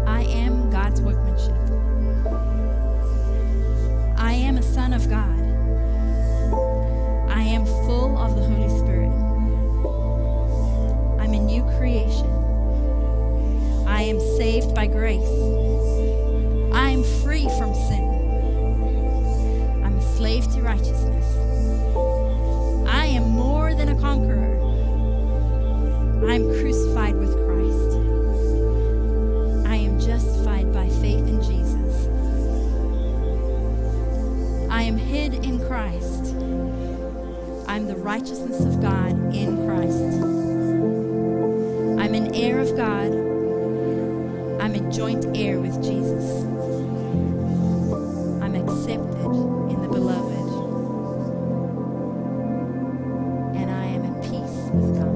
I 0.07 0.21
am 0.23 0.69
God's 0.69 1.01
workmanship. 1.01 1.55
I 4.19 4.33
am 4.33 4.57
a 4.57 4.61
son 4.61 4.93
of 4.93 5.09
God. 5.09 5.39
I 7.29 7.41
am 7.41 7.65
full 7.65 8.17
of 8.17 8.35
the 8.35 8.43
Holy 8.43 8.69
Spirit. 8.79 9.09
I'm 11.19 11.33
a 11.33 11.39
new 11.39 11.63
creation. 11.77 12.29
I 13.87 14.03
am 14.03 14.19
saved 14.37 14.75
by 14.75 14.85
grace. 14.85 15.27
I 16.73 16.91
am 16.91 17.03
free 17.23 17.49
from 17.57 17.73
sin. 17.73 18.07
I'm 19.83 19.97
a 19.97 20.15
slave 20.15 20.43
to 20.53 20.61
righteousness. 20.61 21.20
At 54.73 55.10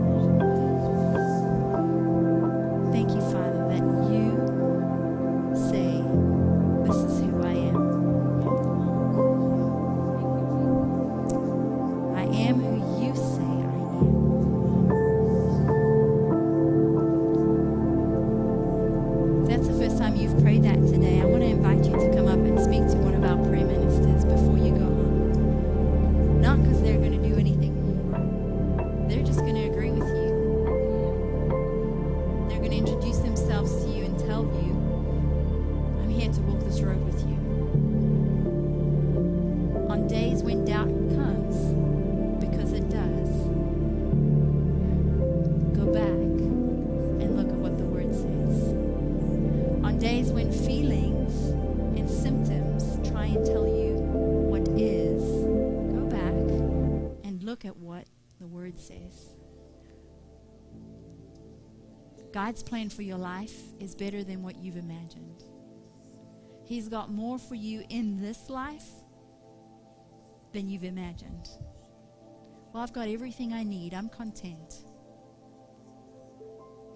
God's 62.46 62.62
plan 62.62 62.89
for 62.89 63.02
your 63.02 63.18
life 63.18 63.60
is 63.80 63.96
better 63.96 64.24
than 64.24 64.43
what 64.43 64.56
you've 64.56 64.78
imagined. 64.78 65.46
He's 66.64 66.88
got 66.88 67.10
more 67.10 67.39
for 67.39 67.56
you 67.56 67.84
in 67.89 68.22
this 68.22 68.52
life 68.52 68.88
than 70.54 70.70
you've 70.70 70.84
imagined. 70.84 71.50
Well, 72.72 72.84
I've 72.84 72.93
got 72.93 73.08
everything 73.08 73.52
I 73.52 73.64
need. 73.64 73.96
I'm 73.96 74.10
content. 74.10 74.76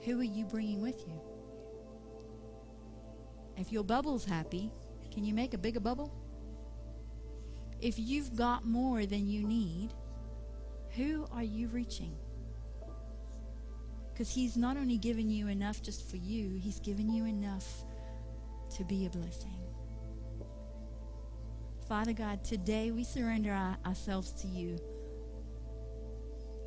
Who 0.06 0.20
are 0.20 0.24
you 0.24 0.45
bringing 0.45 0.84
with 0.84 1.04
you? 1.08 1.20
If 3.58 3.72
your 3.72 3.84
bubble's 3.84 4.26
happy, 4.26 4.70
can 5.12 5.26
you 5.26 5.34
make 5.34 5.56
a 5.56 5.58
bigger 5.58 5.80
bubble? 5.80 6.14
If 7.82 7.97
you've 7.97 8.36
got 8.36 8.68
more 8.68 9.08
than 9.08 9.28
you 9.28 9.47
need, 9.47 9.95
who 10.95 11.26
are 11.32 11.41
you 11.41 11.70
reaching? 11.70 12.16
Because 14.20 14.34
He's 14.34 14.57
not 14.57 14.76
only 14.76 14.97
given 14.97 15.30
you 15.30 15.47
enough 15.47 15.82
just 15.82 16.09
for 16.09 16.17
you, 16.17 16.59
He's 16.61 16.82
given 16.82 17.09
you 17.09 17.26
enough 17.26 17.86
to 18.76 18.84
be 18.84 19.05
a 19.05 19.09
blessing. 19.09 19.55
Father 21.88 22.11
God, 22.11 22.43
today 22.43 22.91
we 22.91 23.05
surrender 23.05 23.53
our, 23.53 23.78
ourselves 23.86 24.34
to 24.41 24.47
you, 24.47 24.78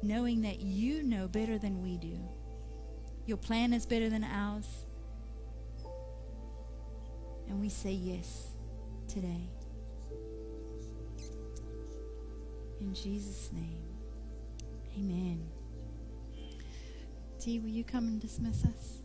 knowing 0.03 0.41
that 0.41 0.61
you 0.63 1.03
know 1.03 1.29
better 1.29 1.59
than 1.59 1.83
we 1.83 1.99
do. 1.99 2.19
Your 3.27 3.37
plan 3.37 3.75
is 3.75 3.85
better 3.85 4.09
than 4.09 4.25
ours. 4.25 4.87
And 7.51 7.61
we 7.61 7.69
say 7.69 7.93
yes 7.93 8.47
today. 9.09 9.51
In 12.81 12.95
Jesus' 12.95 13.51
name, 13.53 13.85
amen. 14.97 15.62
T, 17.43 17.59
will 17.59 17.71
you 17.71 17.83
come 17.83 18.07
and 18.07 18.21
dismiss 18.21 18.65
us? 18.65 19.01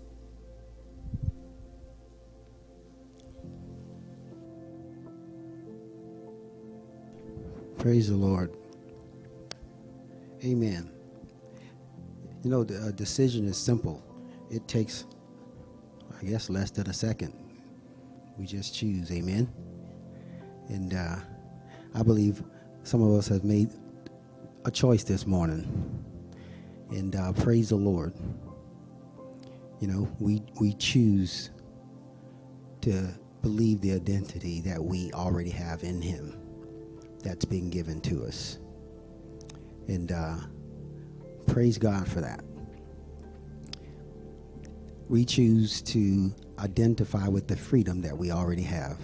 Praise 7.79 8.09
the 8.09 8.15
Lord. 8.15 8.55
Amen. 10.43 10.88
You 12.43 12.51
know, 12.51 12.63
the 12.63 12.93
decision 12.93 13.47
is 13.47 13.57
simple. 13.57 14.03
It 14.51 14.67
takes, 14.67 15.05
I 16.21 16.23
guess, 16.23 16.47
less 16.51 16.69
than 16.69 16.88
a 16.91 16.93
second. 16.93 17.33
We 18.38 18.45
just 18.45 18.75
choose. 18.75 19.11
Amen. 19.11 19.51
And 20.67 20.93
uh, 20.93 21.15
I 21.95 22.03
believe 22.03 22.43
some 22.83 23.01
of 23.01 23.17
us 23.17 23.27
have 23.29 23.43
made 23.43 23.71
a 24.65 24.69
choice 24.69 25.03
this 25.03 25.25
morning. 25.25 25.96
And 26.89 27.15
uh, 27.15 27.33
praise 27.33 27.69
the 27.69 27.75
Lord. 27.75 28.13
You 29.79 29.88
know, 29.88 30.09
we 30.19 30.41
we 30.59 30.73
choose 30.73 31.51
to 32.81 33.09
believe 33.41 33.81
the 33.81 33.93
identity 33.93 34.61
that 34.61 34.83
we 34.83 35.11
already 35.13 35.49
have 35.49 35.83
in 35.83 36.01
Him 36.01 36.39
that's 37.23 37.45
been 37.45 37.69
given 37.69 38.01
to 38.01 38.23
us. 38.25 38.59
And 39.88 40.11
uh, 40.11 40.38
praise 41.45 41.77
God 41.77 42.07
for 42.07 42.21
that. 42.21 42.43
We 45.09 45.23
choose 45.23 45.81
to 45.83 46.33
identify 46.59 47.27
with 47.27 47.47
the 47.47 47.55
freedom 47.55 48.01
that 48.01 48.17
we 48.17 48.31
already 48.31 48.63
have. 48.63 48.97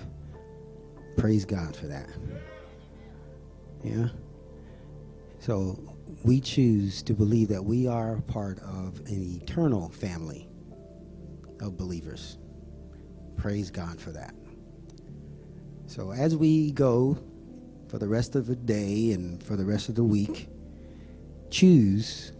Praise 1.18 1.46
God 1.46 1.76
for 1.76 1.88
that. 1.88 2.10
Yeah? 3.84 4.08
So 5.40 5.93
we 6.24 6.40
choose 6.40 7.04
to 7.04 7.14
believe 7.14 7.50
that 7.50 7.64
we 7.64 7.88
are 7.88 8.22
part 8.22 8.60
of 8.60 9.00
an 9.08 9.40
eternal 9.42 9.90
family 9.90 10.48
of 11.60 11.78
believers. 11.78 12.38
Praise 13.38 13.70
God 13.70 14.00
for 14.00 14.12
that. 14.12 14.34
So 15.86 16.12
as 16.12 16.36
we 16.36 16.72
go 16.72 17.18
for 17.88 18.00
the 18.00 18.08
rest 18.08 18.36
of 18.36 18.48
the 18.48 18.56
day 18.56 19.12
and 19.12 19.44
for 19.44 19.56
the 19.56 19.66
rest 19.66 19.90
of 19.90 19.96
the 19.96 20.04
week, 20.04 20.48
choose 21.52 22.32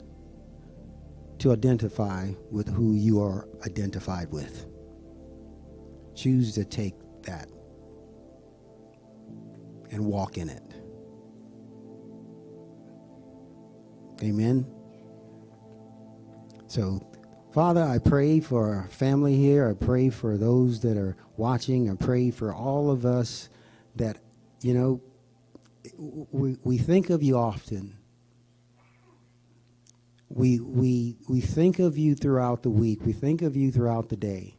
to 1.40 1.52
identify 1.52 2.32
with 2.52 2.70
who 2.74 2.94
you 2.94 3.22
are 3.22 3.48
identified 3.66 4.32
with. 4.32 4.66
Choose 6.16 6.54
to 6.56 6.64
take 6.64 6.96
that 7.24 7.50
and 9.92 10.06
walk 10.06 10.38
in 10.38 10.50
it. 10.50 10.63
Amen. 14.22 14.66
So, 16.68 17.06
Father, 17.54 17.84
I 17.84 18.00
pray 18.00 18.40
for 18.40 18.74
our 18.74 18.88
family 18.88 19.36
here. 19.36 19.70
I 19.70 19.74
pray 19.74 20.10
for 20.10 20.38
those 20.38 20.80
that 20.82 20.98
are 20.98 21.16
watching. 21.38 21.90
I 21.90 21.96
pray 21.96 22.32
for 22.32 22.54
all 22.54 22.90
of 22.90 23.06
us 23.06 23.50
that, 23.96 24.18
you 24.62 24.74
know, 24.74 25.02
we, 25.98 26.58
we 26.64 26.78
think 26.78 27.10
of 27.10 27.22
you 27.22 27.38
often. 27.38 27.98
We, 30.30 30.60
we, 30.60 31.18
we 31.30 31.42
think 31.42 31.78
of 31.78 31.96
you 31.98 32.16
throughout 32.16 32.64
the 32.64 32.72
week. 32.72 33.06
We 33.06 33.14
think 33.14 33.44
of 33.44 33.56
you 33.56 33.72
throughout 33.72 34.10
the 34.10 34.18
day. 34.18 34.58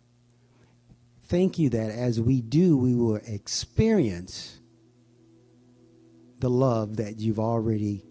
Thank 1.27 1.59
you 1.59 1.71
that 1.71 1.91
as 1.91 2.21
we 2.21 2.41
do, 2.41 2.77
we 2.77 2.95
will 2.95 3.17
experience 3.17 4.61
the 6.39 6.51
love 6.51 6.99
that 6.99 7.19
you've 7.19 7.41
already 7.41 8.05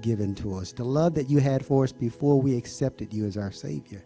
given 0.00 0.34
to 0.36 0.54
us, 0.54 0.72
the 0.72 0.84
love 0.84 1.14
that 1.14 1.28
you 1.28 1.38
had 1.38 1.64
for 1.64 1.84
us 1.84 1.92
before 1.92 2.40
we 2.40 2.56
accepted 2.56 3.12
you 3.12 3.26
as 3.26 3.36
our 3.36 3.52
Savior. 3.52 4.04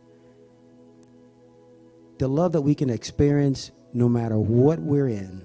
The 2.18 2.28
love 2.28 2.52
that 2.52 2.62
we 2.62 2.74
can 2.74 2.90
experience 2.90 3.72
no 3.92 4.08
matter 4.08 4.38
what 4.38 4.78
we're 4.78 5.08
in 5.08 5.44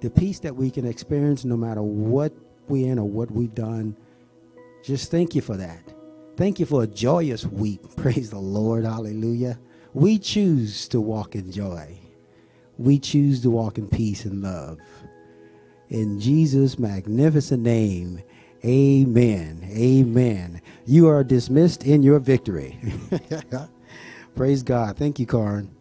the 0.00 0.10
peace 0.10 0.38
that 0.40 0.54
we 0.54 0.70
can 0.70 0.86
experience 0.86 1.44
no 1.44 1.56
matter 1.56 1.82
what 1.82 2.32
we're 2.68 2.90
in 2.90 2.98
or 2.98 3.08
what 3.08 3.30
we've 3.30 3.54
done. 3.54 3.96
Just 4.84 5.10
thank 5.10 5.34
you 5.34 5.40
for 5.40 5.56
that. 5.56 5.92
Thank 6.36 6.60
you 6.60 6.66
for 6.66 6.84
a 6.84 6.86
joyous 6.86 7.44
week. 7.44 7.80
Praise 7.96 8.30
the 8.30 8.38
Lord. 8.38 8.84
Hallelujah. 8.84 9.58
We 9.94 10.18
choose 10.18 10.86
to 10.88 11.00
walk 11.00 11.34
in 11.34 11.50
joy. 11.50 11.98
We 12.76 12.98
choose 13.00 13.42
to 13.42 13.50
walk 13.50 13.78
in 13.78 13.88
peace 13.88 14.24
and 14.24 14.42
love. 14.42 14.78
In 15.88 16.20
Jesus' 16.20 16.78
magnificent 16.78 17.62
name, 17.62 18.22
amen. 18.64 19.68
Amen. 19.70 20.60
You 20.86 21.08
are 21.08 21.24
dismissed 21.24 21.84
in 21.84 22.02
your 22.02 22.18
victory. 22.18 22.78
Praise 24.36 24.62
God. 24.62 24.96
Thank 24.96 25.18
you, 25.18 25.26
Karin. 25.26 25.77